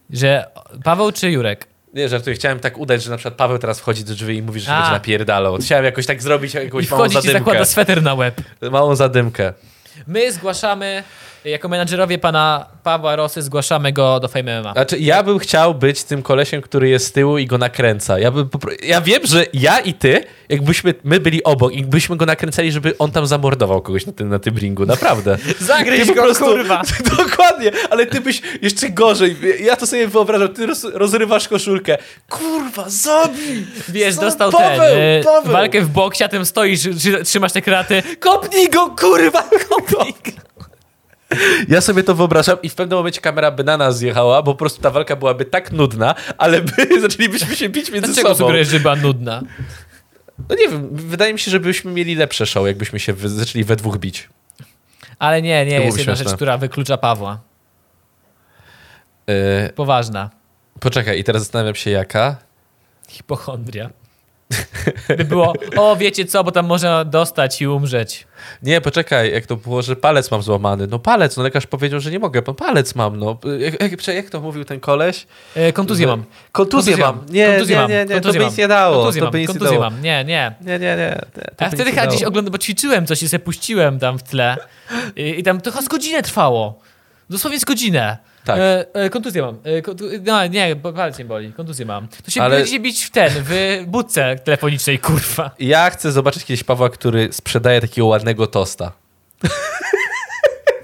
że 0.09 0.47
Paweł 0.83 1.11
czy 1.11 1.31
Jurek? 1.31 1.67
Nie, 1.93 2.09
żartuję. 2.09 2.35
Chciałem 2.35 2.59
tak 2.59 2.77
udać, 2.77 3.03
że 3.03 3.11
na 3.11 3.17
przykład 3.17 3.33
Paweł 3.33 3.57
teraz 3.57 3.79
wchodzi 3.79 4.03
do 4.03 4.13
drzwi 4.13 4.37
i 4.37 4.41
mówi, 4.41 4.59
że 4.59 4.65
się 4.65 4.71
A. 4.71 4.77
będzie 4.79 4.91
napierdalał. 4.93 5.57
Chciałem 5.57 5.85
jakoś 5.85 6.05
tak 6.05 6.21
zrobić, 6.21 6.53
I 6.53 6.57
jakąś 6.57 6.89
małą 6.91 7.03
wchodzi 7.03 7.15
ci 7.15 7.21
zadymkę. 7.21 7.39
zakłada 7.39 7.65
sweter 7.65 8.03
na 8.03 8.13
łeb. 8.13 8.41
Małą 8.71 8.95
zadymkę. 8.95 9.53
My 10.07 10.31
zgłaszamy 10.31 11.03
Jako 11.45 11.69
menadżerowie 11.69 12.17
pana 12.17 12.65
Pawła 12.83 13.15
Rosy 13.15 13.41
zgłaszamy 13.41 13.91
go 13.91 14.19
do 14.19 14.27
Fame 14.27 14.61
MMA. 14.61 14.73
Znaczy, 14.73 14.99
ja 14.99 15.23
bym 15.23 15.39
chciał 15.39 15.75
być 15.75 16.03
tym 16.03 16.21
kolesiem, 16.23 16.61
który 16.61 16.89
jest 16.89 17.05
z 17.05 17.11
tyłu 17.11 17.37
i 17.37 17.45
go 17.45 17.57
nakręca. 17.57 18.19
Ja, 18.19 18.31
bym 18.31 18.49
popro... 18.49 18.71
ja 18.83 19.01
wiem, 19.01 19.19
że 19.23 19.45
ja 19.53 19.79
i 19.79 19.93
ty, 19.93 20.23
jakbyśmy 20.49 20.93
my 21.03 21.19
byli 21.19 21.43
obok 21.43 21.73
i 21.73 21.83
byśmy 21.85 22.17
go 22.17 22.25
nakręcali, 22.25 22.71
żeby 22.71 22.97
on 22.99 23.11
tam 23.11 23.27
zamordował 23.27 23.81
kogoś 23.81 24.05
na 24.05 24.13
tym, 24.13 24.29
na 24.29 24.39
tym 24.39 24.57
ringu, 24.57 24.85
naprawdę. 24.85 25.37
Zagryź 25.59 26.07
Ty 26.07 26.15
go, 26.15 26.35
kurwa! 26.35 26.81
Dokładnie, 27.17 27.71
ale 27.89 28.05
ty 28.05 28.21
byś 28.21 28.41
jeszcze 28.61 28.89
gorzej. 28.89 29.35
Ja 29.63 29.75
to 29.75 29.87
sobie 29.87 30.07
wyobrażam, 30.07 30.53
ty 30.53 30.65
roz, 30.65 30.83
rozrywasz 30.83 31.47
koszulkę. 31.47 31.97
Kurwa, 32.29 32.85
zabij! 32.87 33.65
Wiesz, 33.89 34.15
Co? 34.15 34.21
dostał 34.21 34.51
Paweł, 34.51 34.79
ten, 34.79 34.97
e, 34.97 35.23
Paweł! 35.23 35.53
walkę 35.53 35.81
w 35.81 35.89
boksie, 35.89 36.23
a 36.23 36.27
tym 36.27 36.45
stoisz, 36.45 36.79
trzy- 36.79 37.23
trzymasz 37.23 37.51
te 37.51 37.61
kraty. 37.61 38.03
Kopnij 38.19 38.69
go, 38.69 38.95
kurwa, 38.99 39.43
kopnij 39.69 40.13
go! 40.13 40.50
Ja 41.67 41.81
sobie 41.81 42.03
to 42.03 42.15
wyobrażam 42.15 42.57
i 42.63 42.69
w 42.69 42.75
pewnym 42.75 42.97
momencie 42.97 43.21
kamera 43.21 43.51
by 43.51 43.63
na 43.63 43.77
nas 43.77 43.97
zjechała, 43.97 44.41
bo 44.41 44.51
po 44.53 44.57
prostu 44.57 44.81
ta 44.81 44.89
walka 44.91 45.15
byłaby 45.15 45.45
tak 45.45 45.71
nudna, 45.71 46.15
ale 46.37 46.61
by 46.61 46.71
zaczęlibyśmy 47.01 47.55
się 47.55 47.69
bić 47.69 47.91
między 47.91 48.07
Dlaczego 48.07 48.27
sobą. 48.29 48.37
sugerujesz, 48.37 48.67
że 48.67 48.79
była 48.79 48.95
nudna? 48.95 49.41
No 50.49 50.55
nie 50.55 50.67
wiem, 50.69 50.89
wydaje 50.91 51.33
mi 51.33 51.39
się, 51.39 51.51
że 51.51 51.59
byśmy 51.59 51.91
mieli 51.91 52.15
lepsze 52.15 52.45
show, 52.45 52.67
jakbyśmy 52.67 52.99
się 52.99 53.13
wy- 53.13 53.29
zaczęli 53.29 53.63
we 53.63 53.75
dwóch 53.75 53.97
bić. 53.97 54.29
Ale 55.19 55.41
nie, 55.41 55.65
nie, 55.65 55.77
To 55.77 55.83
jest 55.83 55.97
jedna 55.97 56.13
śmieszne. 56.15 56.29
rzecz, 56.29 56.35
która 56.35 56.57
wyklucza 56.57 56.97
Pawła. 56.97 57.39
Yy, 59.27 59.35
Poważna. 59.75 60.29
poczekaj, 60.79 61.19
i 61.19 61.23
teraz 61.23 61.41
zastanawiam 61.41 61.75
się 61.75 61.89
jaka. 61.91 62.35
Hipochondria. 63.09 63.89
By 65.17 65.23
było, 65.25 65.53
o 65.77 65.95
wiecie 65.95 66.25
co, 66.25 66.43
bo 66.43 66.51
tam 66.51 66.65
można 66.65 67.05
dostać 67.05 67.61
i 67.61 67.67
umrzeć. 67.67 68.27
Nie, 68.63 68.81
poczekaj, 68.81 69.31
jak 69.33 69.45
to 69.45 69.55
było, 69.55 69.81
że 69.81 69.95
palec 69.95 70.31
mam 70.31 70.41
złamany. 70.41 70.87
No 70.87 70.99
palec, 70.99 71.37
no 71.37 71.43
lekarz 71.43 71.67
powiedział, 71.67 71.99
że 71.99 72.11
nie 72.11 72.19
mogę, 72.19 72.41
bo 72.41 72.53
palec 72.53 72.95
mam, 72.95 73.19
no. 73.19 73.39
Jak, 73.59 74.07
jak, 74.07 74.29
to 74.29 74.41
mówił 74.41 74.65
ten 74.65 74.79
koleś? 74.79 75.27
E, 75.55 75.73
kontuzję 75.73 76.07
mam. 76.07 76.23
Kontuzję 76.51 76.97
mam. 76.97 77.25
Nie, 77.29 77.47
kontuzję 77.47 77.75
nie, 77.75 77.81
mam. 77.81 77.91
nie, 77.91 77.97
nie, 77.97 78.05
to 78.07 78.13
kontuzję 78.13 78.39
by 78.39 78.45
mam. 78.45 78.49
nic 78.49 78.57
nie 78.57 78.67
dało. 78.67 78.95
Kontuzję 78.95 79.19
To 79.19 79.25
mam. 79.25 79.31
by 79.31 79.39
nie 79.39 79.47
kontuzję 79.47 79.77
dało. 79.77 79.91
mam. 79.91 80.01
Nie, 80.01 80.23
nie. 80.25 80.55
Nie, 80.61 80.79
nie, 80.79 80.95
nie. 80.97 81.21
To 81.57 81.65
A 81.65 81.69
by 81.69 81.75
wtedy 81.75 81.91
chyba 81.91 82.07
gdzieś 82.07 82.23
oglądam, 82.23 82.51
bo 82.51 82.57
ćwiczyłem 82.57 83.07
coś 83.07 83.23
i 83.23 83.29
sobie 83.29 83.39
puściłem 83.39 83.99
tam 83.99 84.19
w 84.19 84.23
tle. 84.23 84.57
I, 85.15 85.39
i 85.39 85.43
tam 85.43 85.61
to 85.61 85.71
chyba 85.71 85.83
z 85.83 85.87
godzinę 85.87 86.23
trwało. 86.23 86.79
Dosłownie 87.29 87.59
z 87.59 87.65
godzinę. 87.65 88.17
Tak. 88.45 88.59
E, 88.59 88.85
e, 88.93 89.09
kontuzję 89.09 89.41
mam. 89.41 89.57
E, 89.63 89.81
kontu... 89.81 90.05
No 90.25 90.47
nie, 90.47 90.75
palec 90.75 91.17
nie 91.19 91.25
boli. 91.25 91.53
Kontuzję 91.53 91.85
mam. 91.85 92.07
To 92.25 92.31
się 92.31 92.41
Ale- 92.43 92.55
będziecie 92.55 92.79
bić 92.79 93.03
w 93.05 93.11
ten, 93.11 93.31
w 93.35 93.83
budce 93.87 94.35
telefonicznej, 94.35 94.99
kurwa. 94.99 95.51
Ja 95.59 95.89
chcę 95.89 96.11
zobaczyć 96.11 96.45
kiedyś 96.45 96.63
Pawła, 96.63 96.89
który 96.89 97.33
sprzedaje 97.33 97.81
takiego 97.81 98.07
ładnego 98.07 98.47
tosta. 98.47 98.91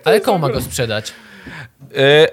Ale 0.05 0.21
komu 0.21 0.39
ma 0.39 0.49
go 0.49 0.61
sprzedać? 0.61 1.13
Yy, 1.91 2.27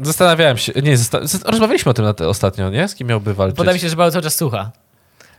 zastanawiałem 0.00 0.56
się, 0.58 0.72
nie, 0.82 0.96
zasta- 0.98 1.20
zast- 1.22 1.48
rozmawialiśmy 1.50 1.90
o 1.90 1.94
tym 1.94 2.04
na 2.04 2.14
te, 2.14 2.28
ostatnio, 2.28 2.70
nie? 2.70 2.88
Z 2.88 2.94
kim 2.94 3.08
miałby 3.08 3.34
walczyć? 3.34 3.56
Poda 3.56 3.72
mi 3.72 3.80
się, 3.80 3.88
że 3.88 3.96
Paweł 3.96 4.10
cały 4.12 4.22
czas 4.22 4.34
słucha. 4.34 4.70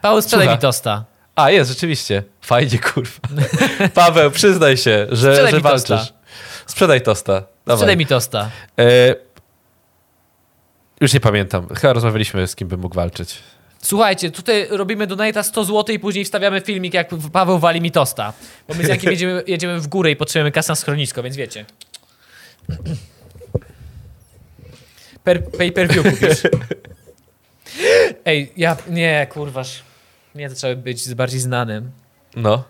Paweł, 0.02 0.22
sprzedaj 0.22 0.46
Słucha. 0.46 0.56
mi 0.56 0.62
tosta. 0.62 1.06
A, 1.36 1.52
jest, 1.52 1.70
rzeczywiście. 1.70 2.24
Fajnie, 2.42 2.80
kurwa. 2.80 3.20
Paweł, 3.94 4.32
przyznaj 4.32 4.78
się, 4.78 5.08
że, 5.12 5.50
że 5.50 5.58
mi 5.58 5.64
tosta. 5.64 6.17
Sprzedaj 6.68 7.02
tosta. 7.02 7.34
Dawaj. 7.66 7.78
Sprzedaj 7.78 7.98
mi 7.98 8.06
tosta. 8.06 8.50
E, 8.80 9.16
już 11.02 11.14
nie 11.14 11.20
pamiętam. 11.20 11.68
Chyba 11.76 11.94
rozmawialiśmy, 11.94 12.48
z 12.48 12.56
kim 12.56 12.68
bym 12.68 12.80
mógł 12.80 12.96
walczyć. 12.96 13.44
Słuchajcie, 13.82 14.32
tutaj 14.32 14.68
robimy 14.70 15.08
donata 15.08 15.44
100 15.44 15.64
zł 15.64 15.96
i 15.96 16.00
później 16.00 16.26
wstawiamy 16.26 16.62
filmik, 16.62 16.94
jak 16.94 17.10
Paweł 17.32 17.60
wali 17.60 17.82
mi 17.82 17.92
tosta. 17.92 18.34
Bo 18.68 18.74
my 18.74 18.84
z 18.84 18.88
Jankiem 18.88 19.12
jedziemy, 19.16 19.44
jedziemy 19.48 19.80
w 19.80 19.88
górę 19.88 20.12
i 20.12 20.16
potrzebujemy 20.16 20.52
kasy 20.52 20.70
na 20.70 20.76
schronisko, 20.76 21.24
więc 21.24 21.36
wiecie. 21.36 21.66
Per, 25.24 25.52
pay 25.52 25.72
per 25.72 25.88
view 25.88 26.04
kupisz. 26.04 26.42
Ej, 28.26 28.52
ja... 28.58 28.78
Nie, 28.90 29.28
kurważ. 29.30 29.84
Nie, 30.36 30.50
to 30.50 30.56
trzeba 30.56 30.76
być 30.76 31.14
bardziej 31.16 31.40
znanym. 31.40 31.92
No. 32.36 32.64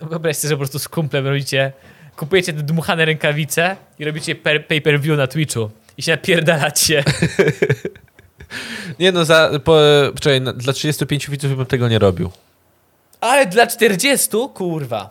No 0.00 0.08
wyobraź 0.08 0.36
sobie, 0.36 0.48
że 0.48 0.54
po 0.54 0.58
prostu 0.58 0.78
z 0.78 0.88
kumplem 0.88 1.26
robicie... 1.26 1.72
Kupujecie 2.16 2.52
te 2.52 2.62
dmuchane 2.62 3.04
rękawice 3.04 3.76
i 3.98 4.04
robicie 4.04 4.34
per, 4.34 4.66
pay 4.66 4.80
per 4.80 5.00
view 5.00 5.16
na 5.18 5.26
Twitchu. 5.26 5.70
I 5.98 6.02
się 6.02 6.12
napierdalacie. 6.12 7.04
Nie 8.98 9.12
no, 9.12 9.24
za, 9.24 9.50
po, 9.64 9.78
poczekaj, 10.14 10.40
na- 10.40 10.52
dla 10.52 10.72
35 10.72 11.30
widzów 11.30 11.56
bym 11.56 11.66
tego 11.66 11.88
nie 11.88 11.98
robił. 11.98 12.30
Ale 13.20 13.46
dla 13.46 13.66
40? 13.66 14.28
Kurwa. 14.54 15.10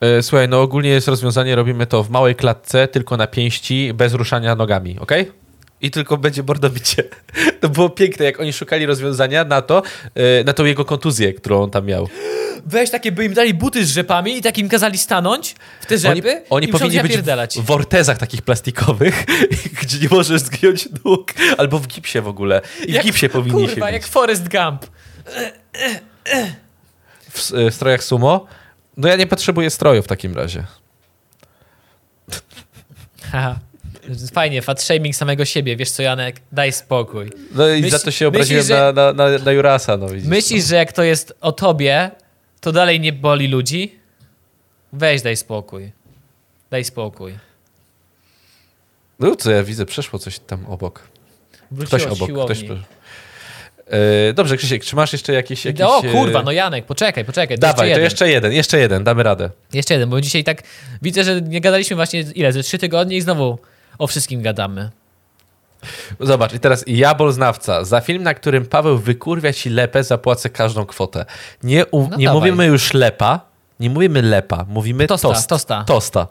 E, 0.00 0.22
słuchaj, 0.22 0.48
no 0.48 0.60
ogólnie 0.62 0.90
jest 0.90 1.08
rozwiązanie, 1.08 1.56
robimy 1.56 1.86
to 1.86 2.02
w 2.02 2.10
małej 2.10 2.34
klatce, 2.34 2.88
tylko 2.88 3.16
na 3.16 3.26
pięści, 3.26 3.92
bez 3.94 4.12
ruszania 4.14 4.54
nogami, 4.54 4.98
ok? 4.98 5.12
I 5.80 5.90
tylko 5.90 6.16
będzie 6.16 6.42
bordobicie. 6.42 7.04
To 7.60 7.68
było 7.68 7.90
piękne, 7.90 8.24
jak 8.24 8.40
oni 8.40 8.52
szukali 8.52 8.86
rozwiązania 8.86 9.44
na 9.44 9.62
to, 9.62 9.82
e, 10.14 10.44
na 10.44 10.52
tą 10.52 10.64
jego 10.64 10.84
kontuzję, 10.84 11.32
którą 11.32 11.62
on 11.62 11.70
tam 11.70 11.86
miał. 11.86 12.08
Weź 12.66 12.90
takie, 12.90 13.12
by 13.12 13.24
im 13.24 13.34
dali 13.34 13.54
buty 13.54 13.86
z 13.86 13.90
rzepami 13.90 14.36
i 14.36 14.42
tak 14.42 14.58
im 14.58 14.68
kazali 14.68 14.98
stanąć 14.98 15.54
w 15.80 15.86
te 15.86 15.98
rzepy 15.98 16.30
Oni, 16.30 16.44
oni 16.50 16.68
powinni 16.68 17.00
być 17.00 17.18
w 17.56 17.64
wortezach 17.64 18.18
takich 18.18 18.42
plastikowych, 18.42 19.24
gdzie 19.82 19.98
nie 19.98 20.08
możesz 20.08 20.40
zgiąć 20.40 20.88
nóg, 21.04 21.32
albo 21.58 21.78
w 21.78 21.86
gipsie 21.86 22.20
w 22.20 22.28
ogóle. 22.28 22.60
I 22.86 22.92
w 22.92 23.02
gipsie 23.02 23.28
powinni 23.28 23.60
kurwa, 23.60 23.74
się 23.74 23.80
mieć. 23.80 23.92
jak 23.92 24.06
Forrest 24.06 24.48
Gump. 24.48 24.86
w, 27.30 27.52
w 27.70 27.74
strojach 27.74 28.04
sumo. 28.04 28.46
No 28.96 29.08
ja 29.08 29.16
nie 29.16 29.26
potrzebuję 29.26 29.70
stroju 29.70 30.02
w 30.02 30.06
takim 30.06 30.34
razie. 30.34 30.64
Haha. 33.32 33.67
Fajnie, 34.32 34.62
fat 34.62 34.82
shaming 34.82 35.16
samego 35.16 35.44
siebie, 35.44 35.76
wiesz 35.76 35.90
co 35.90 36.02
Janek? 36.02 36.40
Daj 36.52 36.72
spokój. 36.72 37.30
No 37.54 37.68
i 37.68 37.82
Myśl- 37.82 37.90
za 37.90 37.98
to 37.98 38.10
się 38.10 38.28
obraziłem 38.28 38.62
myślisz, 38.64 38.78
na, 38.78 38.92
na, 38.92 39.12
na, 39.12 39.38
na 39.38 39.52
Jurasa, 39.52 39.96
no 39.96 40.08
widzisz. 40.08 40.28
Myślisz, 40.28 40.64
że 40.64 40.76
jak 40.76 40.92
to 40.92 41.02
jest 41.02 41.34
o 41.40 41.52
tobie, 41.52 42.10
to 42.60 42.72
dalej 42.72 43.00
nie 43.00 43.12
boli 43.12 43.48
ludzi? 43.48 43.98
Weź, 44.92 45.22
daj 45.22 45.36
spokój. 45.36 45.92
Daj 46.70 46.84
spokój. 46.84 47.34
No 49.18 49.36
co 49.36 49.50
ja 49.50 49.62
widzę, 49.62 49.86
przeszło 49.86 50.18
coś 50.18 50.38
tam 50.38 50.66
obok. 50.66 51.02
Wróciło 51.70 51.98
Ktoś 51.98 52.12
obok, 52.12 52.28
siłowni. 52.28 52.56
ktoś... 52.66 52.78
E, 53.86 54.32
dobrze, 54.32 54.56
Krzysiek, 54.56 54.84
czy 54.84 54.96
masz 54.96 55.12
jeszcze 55.12 55.32
jakieś... 55.32 55.64
jakieś 55.64 55.82
O 55.86 56.02
e, 56.04 56.12
kurwa, 56.12 56.42
no 56.42 56.52
Janek, 56.52 56.86
poczekaj, 56.86 57.24
poczekaj. 57.24 57.56
To 57.56 57.60
Dawaj, 57.60 57.88
jeszcze 57.88 58.00
to 58.00 58.04
jeszcze 58.04 58.28
jeden, 58.30 58.52
jeszcze 58.52 58.78
jeden, 58.78 59.04
damy 59.04 59.22
radę. 59.22 59.50
Jeszcze 59.72 59.94
jeden, 59.94 60.10
bo 60.10 60.20
dzisiaj 60.20 60.44
tak 60.44 60.62
widzę, 61.02 61.24
że 61.24 61.42
nie 61.42 61.60
gadaliśmy 61.60 61.96
właśnie 61.96 62.20
ile, 62.20 62.52
ze 62.52 62.62
trzy 62.62 62.78
tygodnie 62.78 63.16
i 63.16 63.20
znowu 63.20 63.58
o 63.98 64.06
wszystkim 64.06 64.42
gadamy. 64.42 64.90
Zobacz, 66.20 66.52
i 66.54 66.60
teraz 66.60 66.84
ja, 66.86 67.14
bolznawca, 67.14 67.84
za 67.84 68.00
film, 68.00 68.22
na 68.22 68.34
którym 68.34 68.66
Paweł 68.66 68.98
wykurwia 68.98 69.52
ci 69.52 69.70
lepę, 69.70 70.04
zapłacę 70.04 70.50
każdą 70.50 70.86
kwotę. 70.86 71.24
Nie, 71.62 71.86
u, 71.86 72.08
No 72.08 72.16
nie 72.16 72.26
dawaj. 72.26 72.40
mówimy 72.40 72.66
już 72.66 72.94
lepa, 72.94 73.40
nie 73.80 73.90
mówimy 73.90 74.22
lepa, 74.22 74.64
mówimy 74.68 75.06
Tosta, 75.06 75.28
tost. 75.28 75.48
tosta. 75.48 75.84
Tosta. 75.86 76.26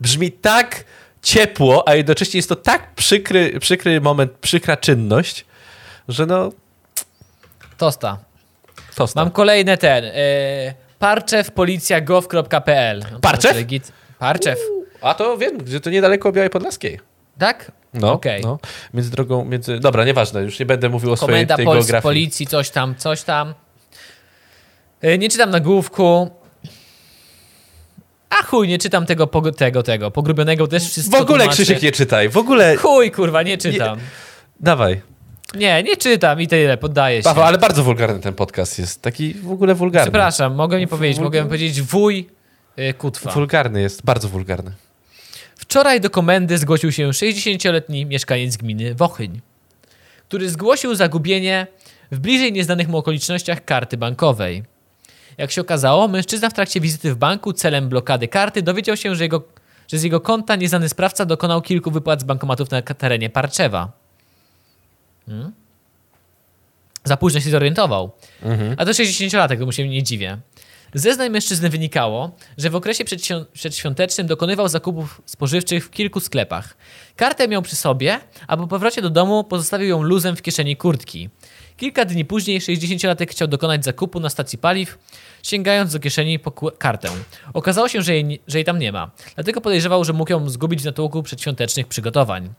Brzmi 0.00 0.32
tak 0.32 0.84
ciepło, 1.22 1.88
a 1.88 1.94
jednocześnie 1.94 2.38
jest 2.38 2.48
to 2.48 2.56
tak 2.56 2.94
przykry, 2.94 3.60
przykry 3.60 4.00
moment, 4.00 4.32
przykra 4.32 4.76
czynność, 4.76 5.44
że 6.08 6.26
no, 6.26 6.52
Tosta. 7.78 8.18
tosta. 8.94 9.20
Mam 9.20 9.30
kolejne 9.30 9.78
ten. 9.78 10.04
Yy, 10.04 10.12
Parczew? 13.20 13.56
to 13.56 13.64
Git. 13.64 13.92
Parczew. 14.18 14.58
A 15.02 15.14
to 15.14 15.38
wiem, 15.38 15.58
że 15.66 15.80
to 15.80 15.90
niedaleko 15.90 16.32
Białej 16.32 16.50
Podlaskiej. 16.50 17.00
Tak? 17.38 17.72
No, 17.94 18.12
Okej. 18.12 18.42
no. 18.42 18.58
Między 18.94 19.10
drogą, 19.10 19.44
między... 19.44 19.78
Dobra, 19.80 20.04
nieważne, 20.04 20.42
już 20.42 20.58
nie 20.58 20.66
będę 20.66 20.88
mówił 20.88 21.12
o 21.12 21.16
swojej 21.16 21.34
Komenda 21.34 21.56
tej 21.56 21.66
Pols- 21.66 21.74
geografii. 21.74 22.02
policji, 22.02 22.46
coś 22.46 22.70
tam, 22.70 22.94
coś 22.94 23.22
tam. 23.22 23.54
Yy, 25.02 25.18
nie 25.18 25.28
czytam 25.28 25.50
nagłówku. 25.50 26.30
A 28.30 28.34
chuj, 28.44 28.68
nie 28.68 28.78
czytam 28.78 29.06
tego, 29.06 29.26
pog- 29.26 29.54
tego, 29.54 29.82
tego. 29.82 30.10
Pogrubionego 30.10 30.66
też 30.66 30.84
W 30.88 30.90
wszystko 30.90 31.18
ogóle, 31.18 31.38
tłumaczy. 31.38 31.62
Krzysiek, 31.62 31.82
nie 31.82 31.92
czytaj, 31.92 32.28
w 32.28 32.36
ogóle... 32.36 32.76
Chuj, 32.76 33.10
kurwa, 33.10 33.42
nie 33.42 33.58
czytam. 33.58 33.98
Dawaj. 34.60 35.02
Nie, 35.54 35.82
nie 35.82 35.96
czytam 35.96 36.40
i 36.40 36.48
tyle, 36.48 36.76
poddaję 36.76 37.18
się. 37.18 37.24
Paweł, 37.24 37.44
ale 37.44 37.58
bardzo 37.58 37.82
wulgarny 37.84 38.20
ten 38.20 38.34
podcast 38.34 38.78
jest. 38.78 39.02
Taki 39.02 39.34
w 39.34 39.50
ogóle 39.52 39.74
wulgarny. 39.74 40.06
Przepraszam, 40.06 40.54
mogę 40.54 40.78
nie 40.80 40.86
powiedzieć, 40.88 41.18
Wul- 41.18 41.22
mogę 41.24 41.44
powiedzieć 41.44 41.82
wuj 41.82 42.28
yy, 42.76 42.94
Kutwa. 42.94 43.30
Wulgarny 43.32 43.82
jest, 43.82 44.04
bardzo 44.04 44.28
wulgarny. 44.28 44.72
Wczoraj 45.72 46.00
do 46.00 46.10
komendy 46.10 46.58
zgłosił 46.58 46.92
się 46.92 47.08
60-letni 47.08 48.06
mieszkaniec 48.06 48.56
gminy 48.56 48.94
Wochyń, 48.94 49.40
który 50.28 50.50
zgłosił 50.50 50.94
zagubienie 50.94 51.66
w 52.10 52.18
bliżej 52.18 52.52
nieznanych 52.52 52.88
mu 52.88 52.98
okolicznościach 52.98 53.64
karty 53.64 53.96
bankowej. 53.96 54.62
Jak 55.38 55.50
się 55.50 55.60
okazało, 55.60 56.08
mężczyzna 56.08 56.50
w 56.50 56.52
trakcie 56.52 56.80
wizyty 56.80 57.14
w 57.14 57.16
banku 57.16 57.52
celem 57.52 57.88
blokady 57.88 58.28
karty 58.28 58.62
dowiedział 58.62 58.96
się, 58.96 59.14
że, 59.14 59.24
jego, 59.24 59.42
że 59.88 59.98
z 59.98 60.02
jego 60.02 60.20
konta 60.20 60.56
nieznany 60.56 60.88
sprawca 60.88 61.24
dokonał 61.24 61.62
kilku 61.62 61.90
wypłat 61.90 62.20
z 62.20 62.24
bankomatów 62.24 62.70
na 62.70 62.82
terenie 62.82 63.30
Parczewa. 63.30 63.92
Hmm? 65.26 65.52
Za 67.04 67.16
późno 67.16 67.40
się 67.40 67.50
zorientował. 67.50 68.10
A 68.76 68.84
to 68.84 68.90
60-latek, 68.90 69.58
to 69.58 69.66
mu 69.66 69.72
się 69.72 69.88
nie 69.88 70.02
dziwię. 70.02 70.38
Zeznań 70.94 71.30
mężczyzny 71.30 71.68
wynikało, 71.70 72.30
że 72.58 72.70
w 72.70 72.76
okresie 72.76 73.04
przedświą- 73.04 73.44
przedświątecznym 73.52 74.26
dokonywał 74.26 74.68
zakupów 74.68 75.22
spożywczych 75.26 75.84
w 75.86 75.90
kilku 75.90 76.20
sklepach. 76.20 76.76
Kartę 77.16 77.48
miał 77.48 77.62
przy 77.62 77.76
sobie, 77.76 78.20
a 78.46 78.56
po 78.56 78.66
powrocie 78.66 79.02
do 79.02 79.10
domu 79.10 79.44
pozostawił 79.44 79.88
ją 79.88 80.02
luzem 80.02 80.36
w 80.36 80.42
kieszeni 80.42 80.76
kurtki. 80.76 81.30
Kilka 81.76 82.04
dni 82.04 82.24
później 82.24 82.60
60-latek 82.60 83.30
chciał 83.30 83.48
dokonać 83.48 83.84
zakupu 83.84 84.20
na 84.20 84.30
stacji 84.30 84.58
paliw, 84.58 84.98
sięgając 85.42 85.92
do 85.92 85.98
kieszeni 86.00 86.38
po 86.38 86.50
kartę. 86.52 87.08
Okazało 87.54 87.88
się, 87.88 88.02
że 88.02 88.14
jej, 88.14 88.40
że 88.48 88.58
jej 88.58 88.64
tam 88.64 88.78
nie 88.78 88.92
ma. 88.92 89.10
Dlatego 89.34 89.60
podejrzewał, 89.60 90.04
że 90.04 90.12
mógł 90.12 90.32
ją 90.32 90.50
zgubić 90.50 90.82
w 90.82 90.84
natłoku 90.84 91.22
przedświątecznych 91.22 91.86
przygotowań. 91.88 92.50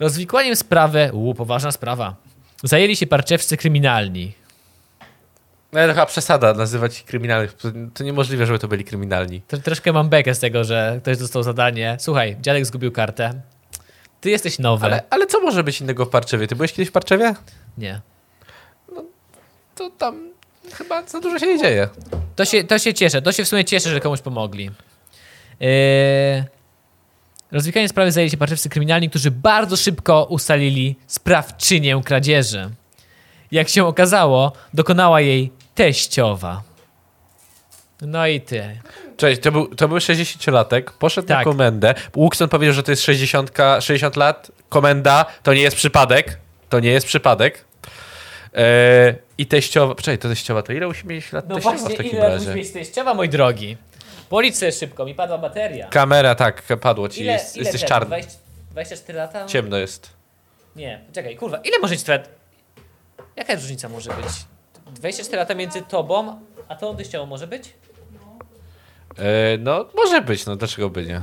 Rozwikłaniem 0.00 0.56
sprawy, 0.56 1.10
u, 1.12 1.34
poważna 1.34 1.72
sprawa, 1.72 2.16
zajęli 2.62 2.96
się 2.96 3.06
parczewscy 3.06 3.56
kryminalni. 3.56 4.32
No 5.72 5.80
ale 5.80 5.92
chyba 5.94 6.06
przesada 6.06 6.54
nazywać 6.54 6.98
ich 7.00 7.04
kryminalnych. 7.04 7.52
To- 7.52 7.68
To 7.94 8.04
niemożliwe, 8.04 8.46
żeby 8.46 8.58
to 8.58 8.68
byli 8.68 8.84
kryminalni. 8.84 9.42
Tro- 9.48 9.62
Troszkę 9.62 9.92
mam 9.92 10.08
bekę 10.08 10.34
z 10.34 10.38
tego, 10.40 10.64
że 10.64 10.98
ktoś 11.02 11.18
dostał 11.18 11.42
zadanie. 11.42 11.96
Słuchaj, 12.00 12.36
dziadek 12.40 12.66
zgubił 12.66 12.92
kartę. 12.92 13.40
Ty 14.20 14.30
jesteś 14.30 14.58
nowy. 14.58 14.84
Ale, 14.86 15.02
ale 15.10 15.26
co 15.26 15.40
może 15.40 15.64
być 15.64 15.80
innego 15.80 16.04
w 16.04 16.08
Parczewie? 16.08 16.46
Ty 16.46 16.56
byłeś 16.56 16.72
kiedyś 16.72 16.88
w 16.88 16.92
Parczewie? 16.92 17.34
Nie. 17.78 18.00
To 19.74 19.90
tam 19.90 20.28
chyba 20.72 21.02
za 21.06 21.20
dużo 21.20 21.38
się 21.38 21.46
nie 21.46 21.58
dzieje. 21.58 21.88
To 22.36 22.44
się, 22.44 22.64
to 22.64 22.78
się 22.78 22.94
cieszę. 22.94 23.22
To 23.22 23.32
się 23.32 23.44
w 23.44 23.48
sumie 23.48 23.64
cieszę, 23.64 23.90
że 23.90 24.00
komuś 24.00 24.20
pomogli. 24.20 24.70
Yy... 25.60 25.68
Rozwikanie 27.52 27.88
sprawy 27.88 28.12
zajęli 28.12 28.30
się 28.30 28.36
parczewcy 28.36 28.68
kryminalni, 28.68 29.10
którzy 29.10 29.30
bardzo 29.30 29.76
szybko 29.76 30.24
ustalili 30.24 30.96
sprawczynię 31.06 32.00
kradzieży. 32.04 32.70
Jak 33.52 33.68
się 33.68 33.84
okazało, 33.84 34.52
dokonała 34.74 35.20
jej 35.20 35.52
teściowa. 35.78 36.62
No 38.00 38.26
i 38.26 38.40
ty. 38.40 38.80
Cześć, 39.16 39.40
to 39.42 39.52
był, 39.52 39.74
to 39.74 39.88
był 39.88 39.98
60-latek, 39.98 40.82
poszedł 40.98 41.28
na 41.28 41.34
Tak. 41.34 41.44
komendę. 41.44 41.94
Wilkson 42.16 42.48
powiedział, 42.48 42.74
że 42.74 42.82
to 42.82 42.90
jest 42.92 43.02
60, 43.02 43.52
60 43.80 44.16
lat, 44.16 44.50
komenda, 44.68 45.26
to 45.42 45.54
nie 45.54 45.60
jest 45.60 45.76
przypadek. 45.76 46.38
To 46.68 46.80
nie 46.80 46.90
jest 46.90 47.06
przypadek. 47.06 47.64
E, 48.54 49.14
I 49.38 49.46
teściowa, 49.46 49.94
czekaj, 49.94 50.18
to 50.18 50.28
teściowa, 50.28 50.62
to 50.62 50.72
ile 50.72 50.86
musi 50.86 51.06
mieć 51.06 51.32
lat 51.32 51.48
No 51.48 51.54
teściowa 51.54 51.76
właśnie, 51.76 51.94
w 51.94 51.98
takim 51.98 52.12
ile 52.12 52.28
razie? 52.28 52.46
musi 52.46 52.56
mieć 52.58 52.70
teściowa, 52.72 53.14
mój 53.14 53.28
drogi? 53.28 53.76
Policz 54.28 54.56
szybko, 54.78 55.04
mi 55.04 55.14
padła 55.14 55.38
bateria. 55.38 55.88
Kamera, 55.88 56.34
tak, 56.34 56.62
padło 56.80 57.08
ci, 57.08 57.20
Ile, 57.22 57.32
jest, 57.32 57.56
ile 57.56 57.64
jesteś 57.64 57.80
ten? 57.80 57.88
czarny. 57.88 58.06
20, 58.06 58.38
24 58.70 59.18
lata? 59.18 59.46
Ciemno 59.46 59.76
jest. 59.76 60.10
Nie, 60.76 61.00
czekaj, 61.12 61.36
kurwa, 61.36 61.58
ile 61.58 61.78
może 61.78 61.94
być 61.94 62.02
twoja... 62.02 62.18
Jaka 63.36 63.54
różnica 63.54 63.88
może 63.88 64.10
być? 64.10 64.26
24 64.94 65.36
lata 65.40 65.54
między 65.54 65.82
tobą, 65.82 66.40
a 66.68 66.74
tą 66.76 66.96
teściową 66.96 67.26
może 67.26 67.46
być? 67.46 67.72
E, 69.18 69.58
no, 69.58 69.88
może 69.96 70.20
być, 70.22 70.46
no 70.46 70.56
dlaczego 70.56 70.90
by 70.90 71.06
nie? 71.06 71.20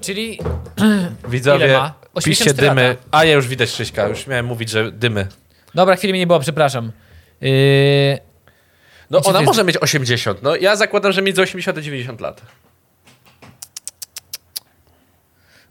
Czyli 0.00 0.38
Widzowie, 1.28 1.72
ma? 1.78 1.94
piszcie 2.24 2.44
84 2.44 2.68
dymy. 2.68 2.88
lata. 2.88 3.00
A 3.10 3.24
ja 3.24 3.32
już 3.34 3.48
widać 3.48 3.70
Krzyśka, 3.72 4.08
już 4.08 4.26
miałem 4.26 4.46
mówić, 4.46 4.70
że 4.70 4.92
dymy. 4.92 5.26
Dobra, 5.74 5.96
chwili 5.96 6.12
mnie 6.12 6.20
nie 6.20 6.26
było, 6.26 6.40
przepraszam. 6.40 6.92
Yy, 7.40 7.50
No 9.10 9.20
Gdzie 9.20 9.28
ona 9.30 9.38
to 9.38 9.42
jest- 9.42 9.46
może 9.46 9.64
mieć 9.64 9.76
80, 9.76 10.42
no 10.42 10.56
ja 10.56 10.76
zakładam, 10.76 11.12
że 11.12 11.22
między 11.22 11.42
80 11.42 11.78
a 11.78 11.80
90 11.80 12.20
lat. 12.20 12.42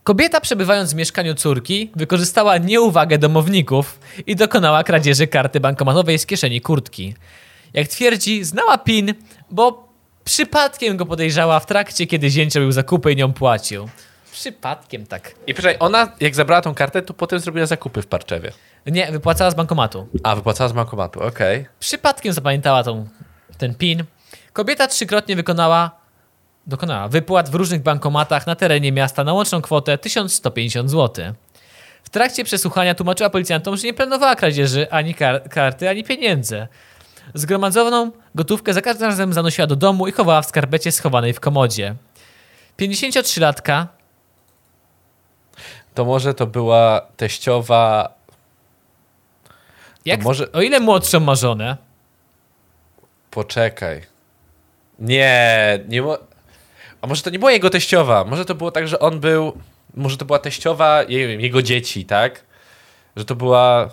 Kobieta 0.09 0.41
przebywając 0.41 0.93
w 0.93 0.95
mieszkaniu 0.95 1.35
córki 1.35 1.91
wykorzystała 1.95 2.57
nieuwagę 2.57 3.17
domowników 3.17 3.99
i 4.27 4.35
dokonała 4.35 4.83
kradzieży 4.83 5.27
karty 5.27 5.59
bankomatowej 5.59 6.19
z 6.19 6.25
kieszeni 6.25 6.61
kurtki. 6.61 7.15
Jak 7.73 7.87
twierdzi, 7.87 8.43
znała 8.43 8.77
PIN, 8.77 9.13
bo 9.51 9.89
przypadkiem 10.23 10.97
go 10.97 11.05
podejrzała 11.05 11.59
w 11.59 11.65
trakcie, 11.65 12.07
kiedy 12.07 12.29
zięć 12.29 12.55
robił 12.55 12.71
zakupy 12.71 13.11
i 13.11 13.15
nią 13.15 13.33
płacił. 13.33 13.89
Przypadkiem 14.31 15.05
tak. 15.05 15.35
I 15.47 15.53
poczekaj, 15.53 15.77
ona 15.79 16.11
jak 16.19 16.35
zabrała 16.35 16.61
tą 16.61 16.73
kartę, 16.73 17.01
to 17.01 17.13
potem 17.13 17.39
zrobiła 17.39 17.65
zakupy 17.65 18.01
w 18.01 18.07
Parczewie. 18.07 18.51
Nie, 18.85 19.11
wypłacała 19.11 19.51
z 19.51 19.55
bankomatu. 19.55 20.07
A, 20.23 20.35
wypłacała 20.35 20.69
z 20.69 20.73
bankomatu, 20.73 21.23
okej. 21.23 21.65
Przypadkiem 21.79 22.33
zapamiętała 22.33 22.83
tą, 22.83 23.07
ten 23.57 23.75
PIN. 23.75 24.03
Kobieta 24.53 24.87
trzykrotnie 24.87 25.35
wykonała, 25.35 25.98
dokonała 26.67 27.07
wypłat 27.07 27.49
w 27.49 27.55
różnych 27.55 27.81
bankomatach 27.83 28.47
na 28.47 28.55
terenie 28.55 28.91
miasta 28.91 29.23
na 29.23 29.33
łączną 29.33 29.61
kwotę 29.61 29.97
1150 29.97 30.89
zł. 30.89 31.33
W 32.03 32.09
trakcie 32.09 32.43
przesłuchania 32.43 32.95
tłumaczyła 32.95 33.29
policjantom, 33.29 33.77
że 33.77 33.87
nie 33.87 33.93
planowała 33.93 34.35
kradzieży 34.35 34.91
ani 34.91 35.15
kar- 35.15 35.49
karty, 35.49 35.89
ani 35.89 36.03
pieniędzy. 36.03 36.67
Zgromadzoną 37.33 38.11
gotówkę 38.35 38.73
za 38.73 38.81
każdym 38.81 39.07
razem 39.07 39.33
zanosiła 39.33 39.67
do 39.67 39.75
domu 39.75 40.07
i 40.07 40.11
chowała 40.11 40.41
w 40.41 40.45
skarbecie 40.45 40.91
schowanej 40.91 41.33
w 41.33 41.39
komodzie. 41.39 41.95
53-latka 42.79 43.85
To 45.93 46.05
może 46.05 46.33
to 46.33 46.47
była 46.47 47.01
teściowa... 47.17 48.13
jak, 50.05 50.23
może- 50.23 50.51
o 50.51 50.61
ile 50.61 50.79
młodszą 50.79 51.19
ma 51.19 51.35
żonę, 51.35 51.77
Poczekaj. 53.31 54.01
Nie, 54.99 55.79
nie 55.87 56.01
mo... 56.01 56.17
A 57.01 57.07
może 57.07 57.21
to 57.21 57.29
nie 57.29 57.39
była 57.39 57.51
jego 57.51 57.69
teściowa? 57.69 58.23
Może 58.23 58.45
to 58.45 58.55
było 58.55 58.71
tak, 58.71 58.87
że 58.87 58.99
on 58.99 59.19
był... 59.19 59.57
Może 59.93 60.17
to 60.17 60.25
była 60.25 60.39
teściowa 60.39 61.03
nie 61.03 61.27
wiem, 61.27 61.41
jego 61.41 61.61
dzieci, 61.61 62.05
tak? 62.05 62.43
Że 63.15 63.25
to 63.25 63.35
była... 63.35 63.89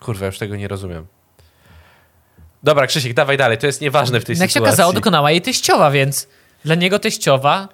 Kurwa, 0.00 0.26
już 0.26 0.38
tego 0.38 0.56
nie 0.56 0.68
rozumiem. 0.68 1.06
Dobra, 2.62 2.86
Krzysiek, 2.86 3.14
dawaj 3.14 3.36
dalej, 3.36 3.58
to 3.58 3.66
jest 3.66 3.80
nieważne 3.80 4.20
w 4.20 4.24
tej 4.24 4.36
jak 4.36 4.50
się 4.50 4.52
sytuacji. 4.52 4.72
okazało, 4.72 4.92
dokonała 4.92 5.30
jej 5.30 5.40
teściowa, 5.42 5.90
więc 5.90 6.28
dla 6.64 6.74
niego 6.74 6.98
teściowa 6.98 7.68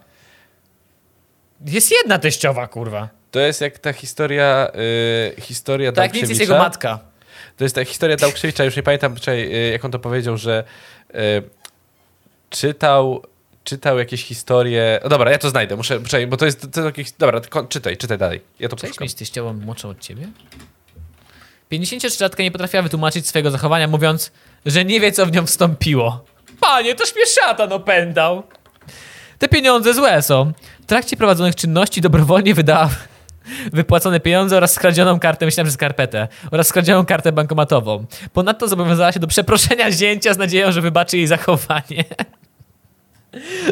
jest 1.67 1.91
jedna 1.91 2.19
teściowa, 2.19 2.67
kurwa. 2.67 3.09
To 3.31 3.41
jest 3.41 3.61
jak 3.61 3.79
ta 3.79 3.93
historia, 3.93 4.69
y, 5.39 5.41
historia 5.41 5.93
Tak, 5.93 6.15
nic 6.15 6.29
jest 6.29 6.41
jego 6.41 6.59
matka. 6.59 6.99
To 7.57 7.65
jest 7.65 7.75
ta 7.75 7.85
historia 7.85 8.17
Dałkrzewicza, 8.17 8.65
już 8.65 8.77
nie 8.77 8.83
pamiętam, 8.83 9.17
czekaj, 9.17 9.55
y, 9.55 9.71
jak 9.73 9.85
on 9.85 9.91
to 9.91 9.99
powiedział, 9.99 10.37
że 10.37 10.65
y, 11.11 11.43
czytał, 12.51 13.23
czytał 13.69 13.99
jakieś 13.99 14.25
historie... 14.25 15.01
O, 15.03 15.09
dobra, 15.09 15.31
ja 15.31 15.39
to 15.39 15.51
znajdę, 15.51 15.77
muszę, 15.77 16.01
czekaj, 16.03 16.27
bo 16.27 16.37
to 16.37 16.47
jest, 16.47 16.73
to 16.73 16.85
jakieś... 16.85 17.13
Dobra, 17.13 17.41
czytaj, 17.69 17.97
czytaj 17.97 18.19
dalej. 18.19 18.41
Ja 18.59 18.69
to 18.69 18.77
Cześć, 18.77 18.91
poszukam. 18.91 19.05
mieć 19.05 19.15
teściową 19.15 19.53
młodszą 19.53 19.89
od 19.89 20.01
ciebie? 20.01 20.29
53-latka 21.73 22.43
nie 22.43 22.51
potrafiła 22.51 22.83
wytłumaczyć 22.83 23.29
swojego 23.29 23.51
zachowania, 23.51 23.89
mówiąc, 23.89 24.33
że 24.67 24.85
nie 24.85 25.01
wie, 25.01 25.13
co 25.13 25.27
w 25.27 25.33
nią 25.33 25.47
wstąpiło. 25.47 26.25
Panie, 26.61 26.95
toż 26.95 27.15
mnie 27.15 27.27
szatan 27.27 27.73
opędał. 27.73 28.43
Te 29.39 29.49
pieniądze 29.49 29.95
złe 29.95 30.23
są. 30.23 30.53
W 30.83 30.87
trakcie 30.87 31.17
prowadzonych 31.17 31.55
czynności 31.55 32.01
dobrowolnie 32.01 32.55
wydała 32.55 32.91
wypłacone 33.73 34.21
pieniądze 34.21 34.57
oraz 34.57 34.73
skradzioną 34.73 35.21
kartę, 35.21 35.47
myślałem, 35.47 35.67
że 35.67 35.73
skarpetę, 35.73 36.29
oraz 36.51 36.67
skradzioną 36.69 37.07
kartę 37.07 37.33
bankomatową. 37.33 38.07
Ponadto 38.33 38.69
zobowiązała 38.69 39.13
się 39.13 39.21
do 39.21 39.27
przeproszenia 39.27 39.93
zięcia 40.01 40.35
z 40.35 40.39
nadzieją, 40.39 40.73
że 40.73 40.81
wybaczy 40.81 41.17
jej 41.17 41.27
zachowanie. 41.27 42.05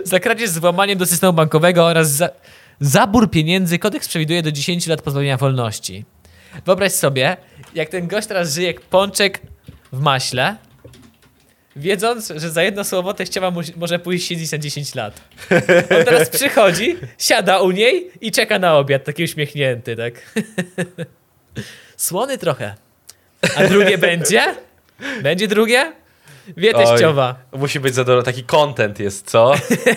Za 0.04 0.20
kradzież 0.20 0.50
z 0.50 0.58
włamaniem 0.58 0.98
do 0.98 1.06
systemu 1.06 1.32
bankowego 1.32 1.84
oraz 1.84 2.10
za, 2.10 2.30
zabór 2.80 3.30
pieniędzy 3.30 3.78
kodeks 3.78 4.08
przewiduje 4.08 4.42
do 4.42 4.52
10 4.52 4.86
lat 4.86 5.02
pozbawienia 5.02 5.36
wolności. 5.36 6.04
Wyobraź 6.64 6.92
sobie, 6.92 7.36
jak 7.74 7.88
ten 7.88 8.08
gość 8.08 8.28
teraz 8.28 8.54
żyje 8.54 8.66
jak 8.66 8.80
pączek 8.80 9.40
w 9.92 10.00
maśle, 10.00 10.56
wiedząc, 11.76 12.32
że 12.36 12.50
za 12.50 12.62
jedno 12.62 12.84
słowo 12.84 13.14
teściowa 13.14 13.50
mu, 13.50 13.60
może 13.76 13.98
pójść 13.98 14.26
siedzieć 14.26 14.52
na 14.52 14.58
10 14.58 14.94
lat. 14.94 15.20
On 15.98 16.04
teraz 16.04 16.28
przychodzi, 16.30 16.96
siada 17.18 17.60
u 17.60 17.70
niej 17.70 18.10
i 18.20 18.32
czeka 18.32 18.58
na 18.58 18.76
obiad, 18.76 19.04
taki 19.04 19.24
uśmiechnięty, 19.24 19.96
tak. 19.96 20.14
Słony 21.96 22.38
trochę. 22.38 22.74
A 23.56 23.64
drugie 23.64 23.98
będzie? 23.98 24.54
Będzie 25.22 25.48
drugie? 25.48 25.92
Wie 26.56 26.72
teściowa. 26.72 27.34
Oj, 27.52 27.58
musi 27.58 27.80
być 27.80 27.94
zadowolony, 27.94 28.24
taki 28.24 28.44
content 28.44 29.00
jest, 29.00 29.30
co? 29.30 29.52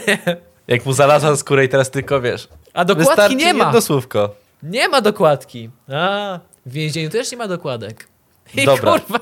jak 0.67 0.85
mu 0.85 0.93
zalazła 0.93 1.35
skórę 1.35 1.65
i 1.65 1.69
teraz 1.69 1.91
tylko, 1.91 2.21
wiesz... 2.21 2.47
A 2.73 2.85
dokładki 2.85 3.35
nie 3.35 3.53
ma. 3.53 3.65
jedno 3.65 3.81
słówko. 3.81 4.35
Nie 4.63 4.89
ma 4.89 5.01
dokładki. 5.01 5.69
A, 5.93 6.39
w 6.65 6.71
więzieniu 6.71 7.09
też 7.09 7.31
nie 7.31 7.37
ma 7.37 7.47
dokładek. 7.47 8.07
I 8.55 8.65
Dobra. 8.65 8.91
kurwa. 8.91 9.19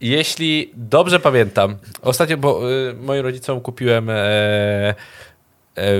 Jeśli 0.00 0.72
dobrze 0.74 1.20
pamiętam, 1.20 1.76
ostatnio, 2.02 2.36
bo 2.36 2.72
y, 2.72 2.94
moim 2.94 3.22
rodzicom 3.22 3.60
kupiłem 3.60 4.10
e, 4.10 4.14
e, 4.14 4.94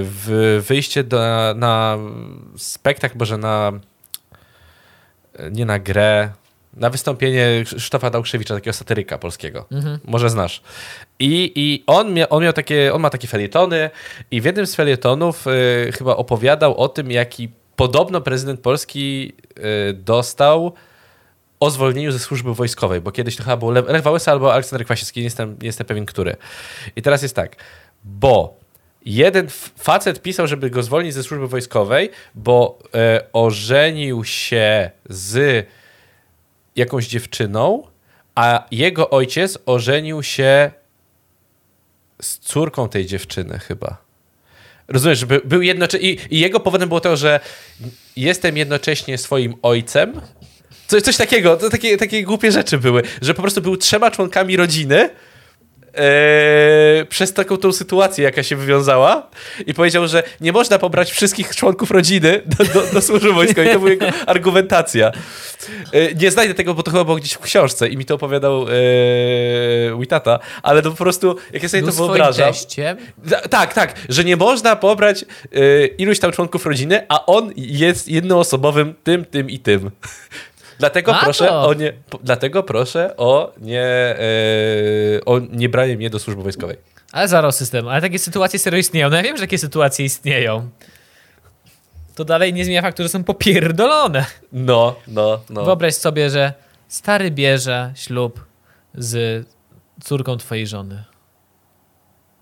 w 0.02 0.62
wyjście 0.68 1.04
do, 1.04 1.18
na, 1.18 1.54
na 1.54 1.98
spektakl, 2.56 3.18
może 3.18 3.38
na 3.38 3.72
e, 5.34 5.50
nie 5.50 5.64
na 5.64 5.78
grę, 5.78 6.30
na 6.76 6.90
wystąpienie 6.90 7.64
Krzysztofa 7.64 8.10
Dałkrzewicza, 8.10 8.54
takiego 8.54 8.72
satyryka 8.74 9.18
polskiego. 9.18 9.66
Może 10.04 10.30
znasz. 10.30 10.62
I, 11.18 11.52
i 11.54 11.84
on, 11.86 12.14
mia, 12.14 12.28
on 12.28 12.42
miał 12.42 12.52
takie, 12.52 12.94
on 12.94 13.00
ma 13.00 13.10
takie 13.10 13.28
felietony 13.28 13.90
i 14.30 14.40
w 14.40 14.44
jednym 14.44 14.66
z 14.66 14.74
felietonów 14.74 15.46
y, 15.46 15.92
chyba 15.92 16.16
opowiadał 16.16 16.76
o 16.76 16.88
tym, 16.88 17.10
jaki 17.10 17.48
podobno 17.76 18.20
prezydent 18.20 18.60
Polski 18.60 19.32
y, 19.58 19.92
dostał 19.92 20.72
o 21.60 21.70
zwolnieniu 21.70 22.12
ze 22.12 22.18
służby 22.18 22.54
wojskowej, 22.54 23.00
bo 23.00 23.12
kiedyś 23.12 23.36
to 23.36 23.42
chyba 23.42 23.56
był 23.56 23.70
Le- 23.70 23.82
Lech 23.82 24.02
Wałęsa 24.02 24.32
albo 24.32 24.52
Aleksander 24.52 24.84
Kwasiewski, 24.84 25.20
nie 25.20 25.24
jestem, 25.24 25.56
nie 25.60 25.66
jestem 25.66 25.86
pewien, 25.86 26.06
który. 26.06 26.36
I 26.96 27.02
teraz 27.02 27.22
jest 27.22 27.36
tak, 27.36 27.56
bo 28.04 28.58
jeden 29.04 29.46
facet 29.78 30.22
pisał, 30.22 30.46
żeby 30.46 30.70
go 30.70 30.82
zwolnić 30.82 31.14
ze 31.14 31.22
służby 31.22 31.48
wojskowej, 31.48 32.10
bo 32.34 32.78
e, 32.94 33.20
ożenił 33.32 34.24
się 34.24 34.90
z 35.08 35.66
jakąś 36.78 37.06
dziewczyną, 37.06 37.86
a 38.34 38.66
jego 38.70 39.10
ojciec 39.10 39.58
ożenił 39.66 40.22
się 40.22 40.70
z 42.22 42.38
córką 42.38 42.88
tej 42.88 43.06
dziewczyny 43.06 43.58
chyba. 43.58 43.96
Rozumiesz, 44.88 45.24
by, 45.24 45.40
był 45.44 45.62
jednocześnie. 45.62 46.10
I, 46.10 46.18
I 46.30 46.40
jego 46.40 46.60
powodem 46.60 46.88
było 46.88 47.00
to, 47.00 47.16
że 47.16 47.40
jestem 48.16 48.56
jednocześnie 48.56 49.18
swoim 49.18 49.54
ojcem. 49.62 50.20
Coś, 50.86 51.02
coś 51.02 51.16
takiego, 51.16 51.56
to 51.56 51.70
takie, 51.70 51.96
takie 51.96 52.22
głupie 52.22 52.52
rzeczy 52.52 52.78
były, 52.78 53.02
że 53.22 53.34
po 53.34 53.42
prostu 53.42 53.62
był 53.62 53.76
trzema 53.76 54.10
członkami 54.10 54.56
rodziny. 54.56 55.10
E, 55.98 57.04
przez 57.08 57.32
taką 57.32 57.56
tą 57.56 57.72
sytuację, 57.72 58.24
jaka 58.24 58.42
się 58.42 58.56
wywiązała, 58.56 59.30
i 59.66 59.74
powiedział, 59.74 60.08
że 60.08 60.22
nie 60.40 60.52
można 60.52 60.78
pobrać 60.78 61.10
wszystkich 61.10 61.56
członków 61.56 61.90
rodziny 61.90 62.42
do, 62.58 62.64
do, 62.64 62.92
do 62.92 63.02
służby 63.02 63.32
wojskowej. 63.32 63.72
To 63.72 63.78
była 63.78 63.90
jego 63.90 64.06
argumentacja. 64.26 65.12
E, 65.92 66.14
nie 66.14 66.30
znajdę 66.30 66.54
tego, 66.54 66.74
bo 66.74 66.82
to 66.82 66.90
chyba 66.90 67.04
było 67.04 67.16
gdzieś 67.16 67.32
w 67.32 67.38
książce 67.38 67.88
i 67.88 67.96
mi 67.96 68.04
to 68.04 68.14
opowiadał 68.14 68.66
e, 68.68 70.00
Witata, 70.00 70.38
ale 70.62 70.82
to 70.82 70.90
po 70.90 70.96
prostu, 70.96 71.36
jak 71.52 71.62
ja 71.62 71.68
sobie 71.68 71.82
Był 71.82 71.92
to 71.92 71.96
wyobrażam. 71.96 72.52
teściem. 72.52 72.96
Tak, 73.50 73.74
tak, 73.74 73.94
że 74.08 74.24
nie 74.24 74.36
można 74.36 74.76
pobrać 74.76 75.24
iluś 75.98 76.18
tam 76.18 76.32
członków 76.32 76.66
rodziny, 76.66 77.06
a 77.08 77.26
on 77.26 77.52
jest 77.56 78.08
jednoosobowym 78.08 78.94
tym, 79.04 79.24
tym 79.24 79.50
i 79.50 79.58
tym. 79.58 79.90
Dlatego 80.78 81.14
A 81.16 81.18
proszę 81.24 81.46
to. 81.46 81.66
o 81.68 81.74
nie, 81.74 81.92
dlatego 82.22 82.62
proszę 82.62 83.16
o 83.16 83.52
nie, 83.60 84.16
y, 85.16 85.24
o 85.24 85.38
nie 85.38 85.68
branie 85.68 85.96
mnie 85.96 86.10
do 86.10 86.18
służby 86.18 86.42
wojskowej. 86.42 86.76
Ale 87.12 87.28
zaraz 87.28 87.56
system, 87.56 87.88
ale 87.88 88.00
takie 88.00 88.18
sytuacje 88.18 88.58
serio 88.58 88.78
istnieją. 88.78 89.10
No 89.10 89.16
ja 89.16 89.22
wiem, 89.22 89.36
że 89.36 89.42
takie 89.42 89.58
sytuacje 89.58 90.04
istnieją. 90.04 90.68
To 92.14 92.24
dalej 92.24 92.52
nie 92.52 92.64
zmienia 92.64 92.82
faktu, 92.82 93.02
że 93.02 93.08
są 93.08 93.24
popierdolone. 93.24 94.24
No, 94.52 94.96
no, 95.08 95.40
no. 95.50 95.64
Wyobraź 95.64 95.94
sobie, 95.94 96.30
że 96.30 96.52
stary 96.88 97.30
bierze 97.30 97.92
ślub 97.96 98.44
z 98.94 99.46
córką 100.04 100.36
twojej 100.36 100.66
żony. 100.66 101.04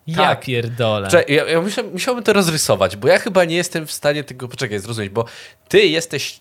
Ja 0.07 0.17
Tak. 0.17 0.41
pierdolę. 0.41 1.09
Czekaj, 1.09 1.35
ja, 1.35 1.45
ja 1.45 1.61
musia, 1.61 1.83
musiałbym 1.83 2.25
to 2.25 2.33
rozrysować, 2.33 2.97
bo 2.97 3.09
ja 3.09 3.19
chyba 3.19 3.45
nie 3.45 3.57
jestem 3.57 3.87
w 3.87 3.93
stanie 3.93 4.25
tego, 4.25 4.49
poczekaj, 4.49 4.79
zrozumieć, 4.79 5.11
bo 5.11 5.25
ty 5.69 5.79
jesteś 5.87 6.41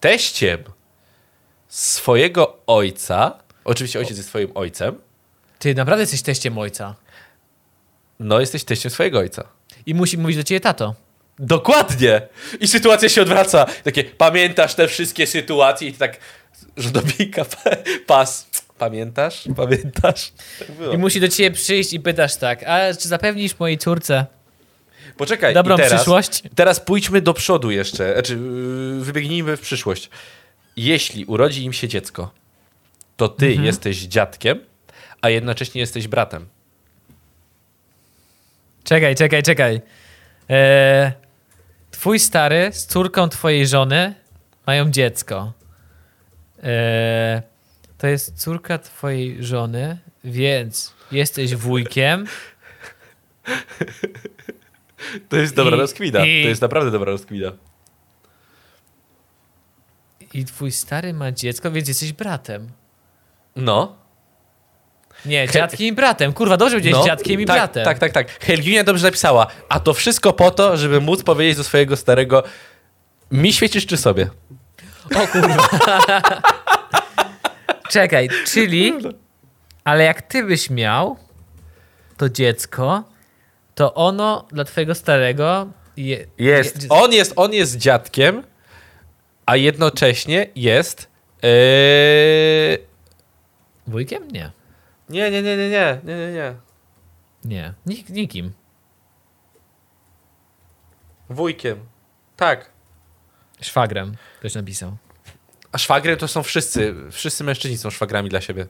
teściem 0.00 0.58
swojego 1.76 2.56
ojca, 2.66 3.38
oczywiście 3.64 3.98
ojciec 3.98 4.16
jest 4.16 4.28
twoim 4.28 4.50
ojcem, 4.54 4.94
Ty 5.58 5.74
naprawdę 5.74 6.02
jesteś 6.02 6.22
teściem 6.22 6.58
ojca. 6.58 6.94
no 8.20 8.40
jesteś 8.40 8.64
teściem 8.64 8.90
swojego 8.90 9.18
ojca. 9.18 9.44
I 9.86 9.94
musi 9.94 10.18
mówić 10.18 10.36
do 10.36 10.42
ciebie 10.42 10.60
tato. 10.60 10.94
Dokładnie. 11.38 12.22
I 12.60 12.68
sytuacja 12.68 13.08
się 13.08 13.22
odwraca. 13.22 13.66
Takie, 13.84 14.04
pamiętasz 14.04 14.74
te 14.74 14.88
wszystkie 14.88 15.26
sytuacje? 15.26 15.88
I 15.88 15.92
ty 15.92 15.98
tak, 15.98 16.16
że 16.76 16.90
dobijka, 16.90 17.44
pas. 18.06 18.48
Pamiętasz? 18.78 19.44
Pamiętasz? 19.56 20.32
Tak. 20.58 20.94
I 20.94 20.98
musi 20.98 21.20
do 21.20 21.28
ciebie 21.28 21.50
przyjść 21.50 21.92
i 21.92 22.00
pytasz 22.00 22.36
tak, 22.36 22.62
a 22.62 22.94
czy 22.94 23.08
zapewnisz 23.08 23.58
mojej 23.58 23.78
córce 23.78 24.26
Poczekaj, 25.16 25.54
dobrą 25.54 25.76
teraz, 25.76 25.92
przyszłość? 25.92 26.42
Teraz 26.54 26.80
pójdźmy 26.80 27.20
do 27.20 27.34
przodu 27.34 27.70
jeszcze. 27.70 28.12
Znaczy, 28.12 28.34
yy, 28.98 29.04
wybiegnijmy 29.04 29.56
w 29.56 29.60
przyszłość. 29.60 30.10
Jeśli 30.76 31.24
urodzi 31.24 31.64
im 31.64 31.72
się 31.72 31.88
dziecko, 31.88 32.30
to 33.16 33.28
ty 33.28 33.46
Mhm. 33.46 33.64
jesteś 33.66 33.96
dziadkiem, 34.02 34.60
a 35.22 35.30
jednocześnie 35.30 35.80
jesteś 35.80 36.08
bratem. 36.08 36.46
Czekaj, 38.84 39.14
czekaj, 39.16 39.42
czekaj. 39.42 39.80
Eee, 40.48 41.12
twój 41.90 42.18
stary 42.18 42.70
z 42.72 42.86
córką 42.86 43.28
twojej 43.28 43.66
żony 43.66 44.14
mają 44.66 44.90
dziecko. 44.90 45.52
Eee, 46.62 47.42
to 47.98 48.06
jest 48.06 48.40
córka 48.40 48.78
twojej 48.78 49.44
żony, 49.44 49.98
więc 50.24 50.94
jesteś 51.12 51.54
wujkiem. 51.54 52.26
To 55.28 55.36
jest 55.36 55.54
dobra 55.54 55.76
I- 55.76 55.80
rozkwita. 55.80 56.26
i- 56.26 56.42
To 56.42 56.48
jest 56.48 56.62
naprawdę 56.62 56.90
dobra 56.90 57.12
rozkwita. 57.12 57.52
I 60.34 60.44
twój 60.44 60.72
stary 60.72 61.14
ma 61.14 61.32
dziecko, 61.32 61.70
więc 61.70 61.88
jesteś 61.88 62.12
bratem. 62.12 62.68
No. 63.56 63.96
Nie, 65.26 65.48
dziadkiem 65.48 65.86
i 65.86 65.92
bratem. 65.92 66.32
Kurwa, 66.32 66.56
dobrze 66.56 66.76
powiedzieć 66.76 67.04
dziadkiem 67.04 67.40
i 67.40 67.46
tak, 67.46 67.56
bratem. 67.56 67.84
Tak, 67.84 67.98
tak, 67.98 68.12
tak. 68.12 68.44
Helginia 68.44 68.84
dobrze 68.84 69.06
napisała. 69.06 69.46
A 69.68 69.80
to 69.80 69.94
wszystko 69.94 70.32
po 70.32 70.50
to, 70.50 70.76
żeby 70.76 71.00
móc 71.00 71.22
powiedzieć 71.22 71.56
do 71.56 71.64
swojego 71.64 71.96
starego 71.96 72.42
mi 73.30 73.52
świecisz 73.52 73.86
czy 73.86 73.96
sobie? 73.96 74.30
O 75.14 75.26
kurwa. 75.26 75.68
Czekaj, 77.90 78.28
czyli... 78.46 78.92
Ale 79.84 80.04
jak 80.04 80.22
ty 80.22 80.44
byś 80.44 80.70
miał 80.70 81.16
to 82.16 82.28
dziecko, 82.28 83.04
to 83.74 83.94
ono 83.94 84.46
dla 84.52 84.64
twojego 84.64 84.94
starego 84.94 85.68
je, 85.96 86.26
Jest. 86.38 86.82
je- 86.82 86.88
On 86.88 87.12
jest, 87.12 87.32
on 87.36 87.52
jest 87.52 87.76
dziadkiem, 87.76 88.42
a 89.46 89.56
jednocześnie 89.56 90.46
jest... 90.54 91.10
Yy... 91.42 91.48
Wujkiem? 93.86 94.30
Nie. 94.30 94.52
Nie, 95.08 95.30
nie, 95.30 95.42
nie, 95.42 95.56
nie, 95.56 95.68
nie, 95.70 96.00
nie, 96.04 96.16
nie, 96.16 96.32
nie. 96.32 96.54
Nie. 97.44 97.74
Nik, 97.86 98.08
nikim. 98.08 98.52
Wujkiem. 101.28 101.78
Tak. 102.36 102.70
Szwagrem. 103.60 104.16
Ktoś 104.38 104.54
napisał. 104.54 104.96
A 105.72 105.78
szwagrem 105.78 106.16
to 106.16 106.28
są 106.28 106.42
wszyscy. 106.42 106.94
Wszyscy 107.10 107.44
mężczyźni 107.44 107.78
są 107.78 107.90
szwagrami 107.90 108.30
dla 108.30 108.40
siebie. 108.40 108.66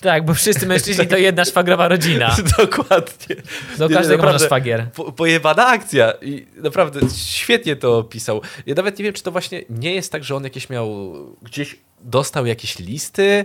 Tak, 0.00 0.24
bo 0.24 0.34
wszyscy 0.34 0.66
mężczyźni 0.66 1.06
to 1.06 1.16
jedna 1.16 1.44
szwagrowa 1.44 1.88
rodzina. 1.88 2.36
Dokładnie. 2.58 3.36
Do 3.78 3.88
każdego 3.88 4.22
można 4.22 4.46
szwagier. 4.46 4.90
Po, 4.94 5.12
pojebana 5.12 5.66
akcja 5.66 6.12
i 6.22 6.46
naprawdę 6.56 7.00
świetnie 7.16 7.76
to 7.76 7.98
opisał. 7.98 8.40
Ja 8.66 8.74
nawet 8.74 8.98
nie 8.98 9.04
wiem, 9.04 9.14
czy 9.14 9.22
to 9.22 9.30
właśnie 9.32 9.62
nie 9.70 9.94
jest 9.94 10.12
tak, 10.12 10.24
że 10.24 10.36
on 10.36 10.44
jakieś 10.44 10.70
miał, 10.70 11.14
gdzieś 11.42 11.76
dostał 12.00 12.46
jakieś 12.46 12.78
listy, 12.78 13.44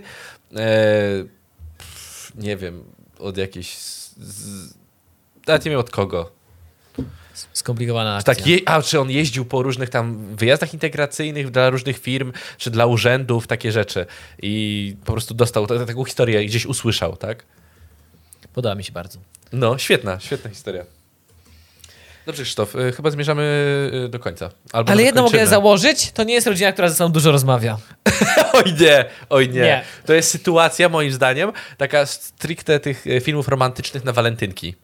e, 0.56 1.24
nie 2.36 2.58
wiem, 2.58 2.84
od 3.20 3.38
jakiejś, 3.38 3.78
z, 3.78 4.14
z, 4.18 4.74
nawet 5.48 5.66
nie 5.66 5.72
wiem 5.72 5.80
od 5.80 5.90
kogo. 5.90 6.37
Skomplikowana 7.54 8.16
akcja. 8.16 8.36
Tak, 8.36 8.48
je, 8.48 8.60
a 8.66 8.82
czy 8.82 9.00
on 9.00 9.10
jeździł 9.10 9.46
po 9.46 9.64
różnych 9.64 9.90
tam 9.90 10.36
wyjazdach 10.36 10.74
integracyjnych 10.74 11.52
dla 11.52 11.70
różnych 11.70 12.00
firm, 12.00 12.32
czy 12.58 12.72
dla 12.72 12.86
urzędów, 12.86 13.48
takie 13.48 13.72
rzeczy 13.72 14.06
i 14.42 14.96
po 15.06 15.12
prostu 15.12 15.34
dostał 15.34 15.68
ta- 15.68 15.86
taką 15.86 16.06
historię 16.06 16.44
i 16.44 16.48
gdzieś 16.48 16.66
usłyszał, 16.66 17.18
tak? 17.18 17.44
Podoba 18.54 18.76
mi 18.76 18.84
się 18.84 18.92
bardzo. 18.92 19.20
No, 19.54 19.78
świetna, 19.78 20.20
świetna 20.20 20.50
historia. 20.50 20.86
Dobrze, 22.26 22.44
Krzysztof, 22.44 22.76
y, 22.76 22.92
chyba 22.92 23.12
zmierzamy 23.12 23.44
y, 24.06 24.10
do 24.10 24.20
końca. 24.20 24.50
Albo 24.74 24.92
Ale 24.92 25.04
jedno 25.04 25.22
mogę 25.22 25.48
założyć, 25.48 26.12
to 26.12 26.24
nie 26.24 26.34
jest 26.34 26.48
rodzina, 26.48 26.72
która 26.72 26.90
ze 26.90 26.96
sobą 26.96 27.12
dużo 27.12 27.32
rozmawia. 27.32 27.78
Oj 28.54 28.74
nie, 28.80 29.06
oj 29.30 29.50
nie. 29.50 29.62
Nie. 29.62 29.84
To 30.06 30.14
jest 30.14 30.32
sytuacja, 30.32 30.90
moim 30.90 31.12
zdaniem, 31.12 31.52
taka 31.78 32.06
stricte 32.06 32.80
tych 32.80 33.08
y, 33.08 33.22
filmów 33.22 33.48
romantycznych 33.48 34.04
na 34.04 34.14
walentynki. 34.14 34.76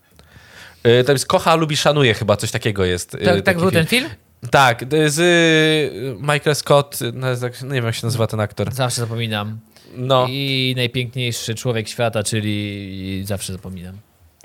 Y, 0.88 1.03
To 1.03 1.11
jest 1.11 1.25
kocha, 1.27 1.55
lubi, 1.55 1.77
szanuje 1.77 2.13
chyba, 2.13 2.38
coś 2.38 2.51
takiego 2.51 2.86
jest. 2.86 3.15
y, 3.15 3.17
Tak, 3.17 3.41
tak 3.41 3.57
był 3.57 3.71
ten 3.71 3.86
film. 3.86 4.05
film? 4.09 4.15
Tak, 4.51 4.86
z 5.07 5.19
y, 5.19 6.15
Michael 6.19 6.55
Scott, 6.55 6.99
no, 7.13 7.36
tak- 7.38 7.61
nie 7.61 7.69
wiem 7.69 7.86
jak 7.86 7.95
się 7.95 8.07
nazywa 8.07 8.27
ten 8.27 8.39
aktor. 8.39 8.73
Zawsze 8.73 9.01
zapominam. 9.01 9.59
No, 9.97 10.26
I 10.30 10.73
najpiękniejszy 10.77 11.55
człowiek 11.55 11.88
świata, 11.88 12.23
czyli 12.23 13.23
zawsze 13.26 13.53
zapominam. 13.53 13.97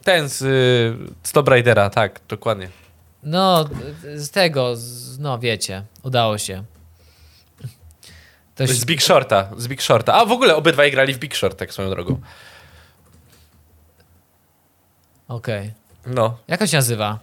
ten 0.05 0.29
z, 0.29 0.39
z 1.23 1.33
Tomb 1.33 1.49
Raidera, 1.49 1.91
tak, 1.91 2.21
dokładnie. 2.29 2.69
No, 3.23 3.69
z 4.15 4.31
tego, 4.31 4.77
z, 4.77 5.19
no 5.19 5.39
wiecie, 5.39 5.83
udało 6.03 6.39
się. 6.39 6.65
To 8.55 8.67
Z 8.67 8.85
Big 8.85 9.03
Shorta, 9.03 9.51
z 9.57 9.69
Big 9.69 9.83
Shorta. 9.83 10.15
A 10.15 10.25
w 10.27 10.33
ogóle 10.33 10.57
obydwaj 10.57 10.91
grali 10.91 11.15
w 11.15 11.19
Big 11.19 11.37
Short, 11.37 11.59
tak 11.59 11.73
swoją 11.73 11.91
drogą. 11.91 12.21
Okej. 15.29 15.73
No. 16.09 16.39
Jak 16.49 16.61
on 16.63 16.67
się 16.69 16.77
nazywa? 16.77 17.19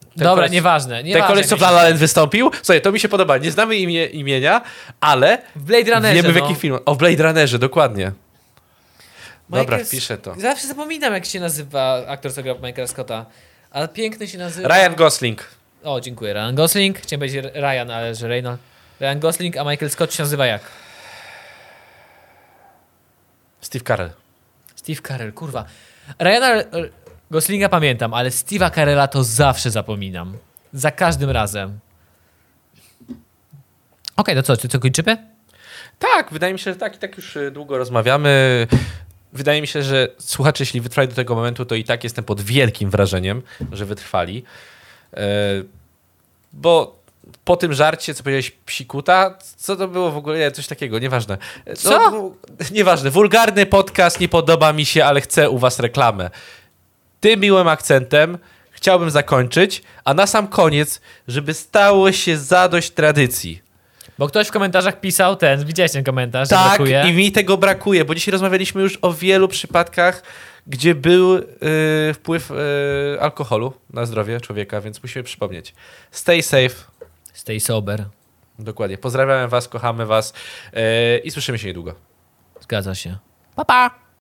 Ten 0.00 0.24
Dobra, 0.24 0.44
koleś- 0.46 0.50
nieważne. 0.50 0.96
Ten 0.96 1.06
nieważne, 1.06 1.28
koleś, 1.28 1.46
co 1.46 1.56
w 1.56 1.60
La 1.60 1.68
La 1.68 1.82
Land 1.82 1.96
wystąpił? 1.98 2.50
Słuchaj, 2.62 2.82
to 2.82 2.92
mi 2.92 3.00
się 3.00 3.08
podoba. 3.08 3.38
Nie 3.38 3.50
znamy 3.50 3.76
imię, 3.76 4.06
imienia, 4.06 4.60
ale 5.00 5.38
W 5.56 5.62
Blade 5.62 5.94
Runnerze, 5.94 6.14
wiemy 6.14 6.32
w 6.32 6.36
no. 6.36 6.40
jakich 6.42 6.58
filmach. 6.58 6.80
O, 6.86 6.94
w 6.94 6.98
Blade 6.98 7.22
Runnerze, 7.22 7.58
dokładnie. 7.58 8.12
Dobra, 9.48 9.78
Michael- 9.78 9.86
wpiszę 9.86 10.18
to. 10.18 10.34
Zawsze 10.40 10.66
zapominam, 10.66 11.12
jak 11.12 11.24
się 11.24 11.40
nazywa 11.40 12.06
aktor, 12.06 12.32
co 12.32 12.42
grał 12.42 12.56
Michaela 12.62 12.86
Scotta. 12.86 13.26
Ale 13.70 13.88
piękny 13.88 14.28
się 14.28 14.38
nazywa... 14.38 14.68
Ryan 14.68 14.94
Gosling. 14.94 15.44
O, 15.84 16.00
dziękuję. 16.00 16.32
Ryan 16.32 16.54
Gosling. 16.54 16.98
Chciałem 16.98 17.20
powiedzieć 17.20 17.44
Ryan, 17.54 17.90
ale 17.90 18.14
że 18.14 18.28
Reynolds. 18.28 18.62
Ryan 19.00 19.20
Gosling, 19.20 19.56
a 19.56 19.64
Michael 19.64 19.90
Scott 19.90 20.14
się 20.14 20.22
nazywa 20.22 20.46
jak? 20.46 20.62
Steve 23.60 23.84
Carell. 23.84 24.10
Steve 24.76 25.00
Carell, 25.08 25.32
kurwa. 25.32 25.64
Ryana 26.18 26.62
Goslinga 27.30 27.68
pamiętam, 27.68 28.14
ale 28.14 28.30
Steve'a 28.30 28.74
Carella 28.74 29.08
to 29.08 29.24
zawsze 29.24 29.70
zapominam. 29.70 30.36
Za 30.72 30.90
każdym 30.90 31.30
razem. 31.30 31.78
Okej, 34.16 34.34
to 34.34 34.42
co, 34.42 34.56
czy 34.56 34.68
co 34.68 34.78
kończymy? 34.78 35.26
Tak, 35.98 36.32
wydaje 36.32 36.52
mi 36.52 36.58
się, 36.58 36.72
że 36.72 36.76
tak 36.78 36.96
i 36.96 36.98
tak 36.98 37.16
już 37.16 37.36
y, 37.36 37.50
długo 37.50 37.78
rozmawiamy. 37.78 38.66
Wydaje 39.32 39.60
mi 39.60 39.66
się, 39.66 39.82
że 39.82 40.08
słuchacze, 40.18 40.62
jeśli 40.62 40.80
wytrwali 40.80 41.08
do 41.08 41.14
tego 41.14 41.34
momentu, 41.34 41.64
to 41.64 41.74
i 41.74 41.84
tak 41.84 42.04
jestem 42.04 42.24
pod 42.24 42.40
wielkim 42.40 42.90
wrażeniem, 42.90 43.42
że 43.72 43.84
wytrwali. 43.86 44.44
E, 45.14 45.22
Bo 46.52 46.98
po 47.44 47.56
tym 47.56 47.72
żarcie, 47.74 48.14
co 48.14 48.22
powiedziałeś, 48.22 48.50
psikuta, 48.50 49.38
co 49.56 49.76
to 49.76 49.88
było 49.88 50.10
w 50.10 50.16
ogóle? 50.16 50.50
Coś 50.52 50.66
takiego, 50.66 50.98
nieważne. 50.98 51.38
E, 51.66 51.76
Co? 51.76 52.10
No, 52.10 52.30
nieważne. 52.70 53.10
Wulgarny 53.10 53.66
podcast, 53.66 54.20
nie 54.20 54.28
podoba 54.28 54.72
mi 54.72 54.84
się, 54.84 55.04
ale 55.04 55.20
chcę 55.20 55.50
u 55.50 55.58
was 55.58 55.78
reklamę. 55.78 56.30
Tym 57.24 57.40
miłym 57.40 57.68
akcentem 57.68 58.38
chciałbym 58.70 59.10
zakończyć, 59.10 59.82
a 60.04 60.14
na 60.14 60.26
sam 60.26 60.48
koniec, 60.48 61.00
żeby 61.28 61.54
stało 61.54 62.12
się 62.12 62.38
zadość 62.38 62.90
tradycji. 62.90 63.62
Bo 64.18 64.26
ktoś 64.28 64.48
w 64.48 64.50
komentarzach 64.50 65.00
pisał 65.00 65.36
ten, 65.36 65.64
widziałeś 65.64 65.92
ten 65.92 66.04
komentarz, 66.04 66.48
Tak, 66.48 66.68
brakuje. 66.68 67.04
i 67.08 67.12
mi 67.12 67.32
tego 67.32 67.56
brakuje, 67.56 68.04
bo 68.04 68.14
dzisiaj 68.14 68.32
rozmawialiśmy 68.32 68.82
już 68.82 68.98
o 69.02 69.12
wielu 69.12 69.48
przypadkach, 69.48 70.22
gdzie 70.66 70.94
był 70.94 71.34
y, 71.34 71.44
wpływ 72.14 72.50
y, 72.50 72.54
alkoholu 73.20 73.72
na 73.90 74.06
zdrowie 74.06 74.40
człowieka, 74.40 74.80
więc 74.80 75.02
musimy 75.02 75.22
przypomnieć. 75.22 75.74
Stay 76.10 76.42
safe. 76.42 76.74
Stay 77.32 77.60
sober. 77.60 78.04
Dokładnie. 78.58 78.98
Pozdrawiamy 78.98 79.48
was, 79.48 79.68
kochamy 79.68 80.06
was 80.06 80.32
y, 80.72 81.18
i 81.18 81.30
słyszymy 81.30 81.58
się 81.58 81.66
niedługo. 81.66 81.94
Zgadza 82.60 82.94
się. 82.94 83.18
Pa, 83.56 83.64
pa! 83.64 84.03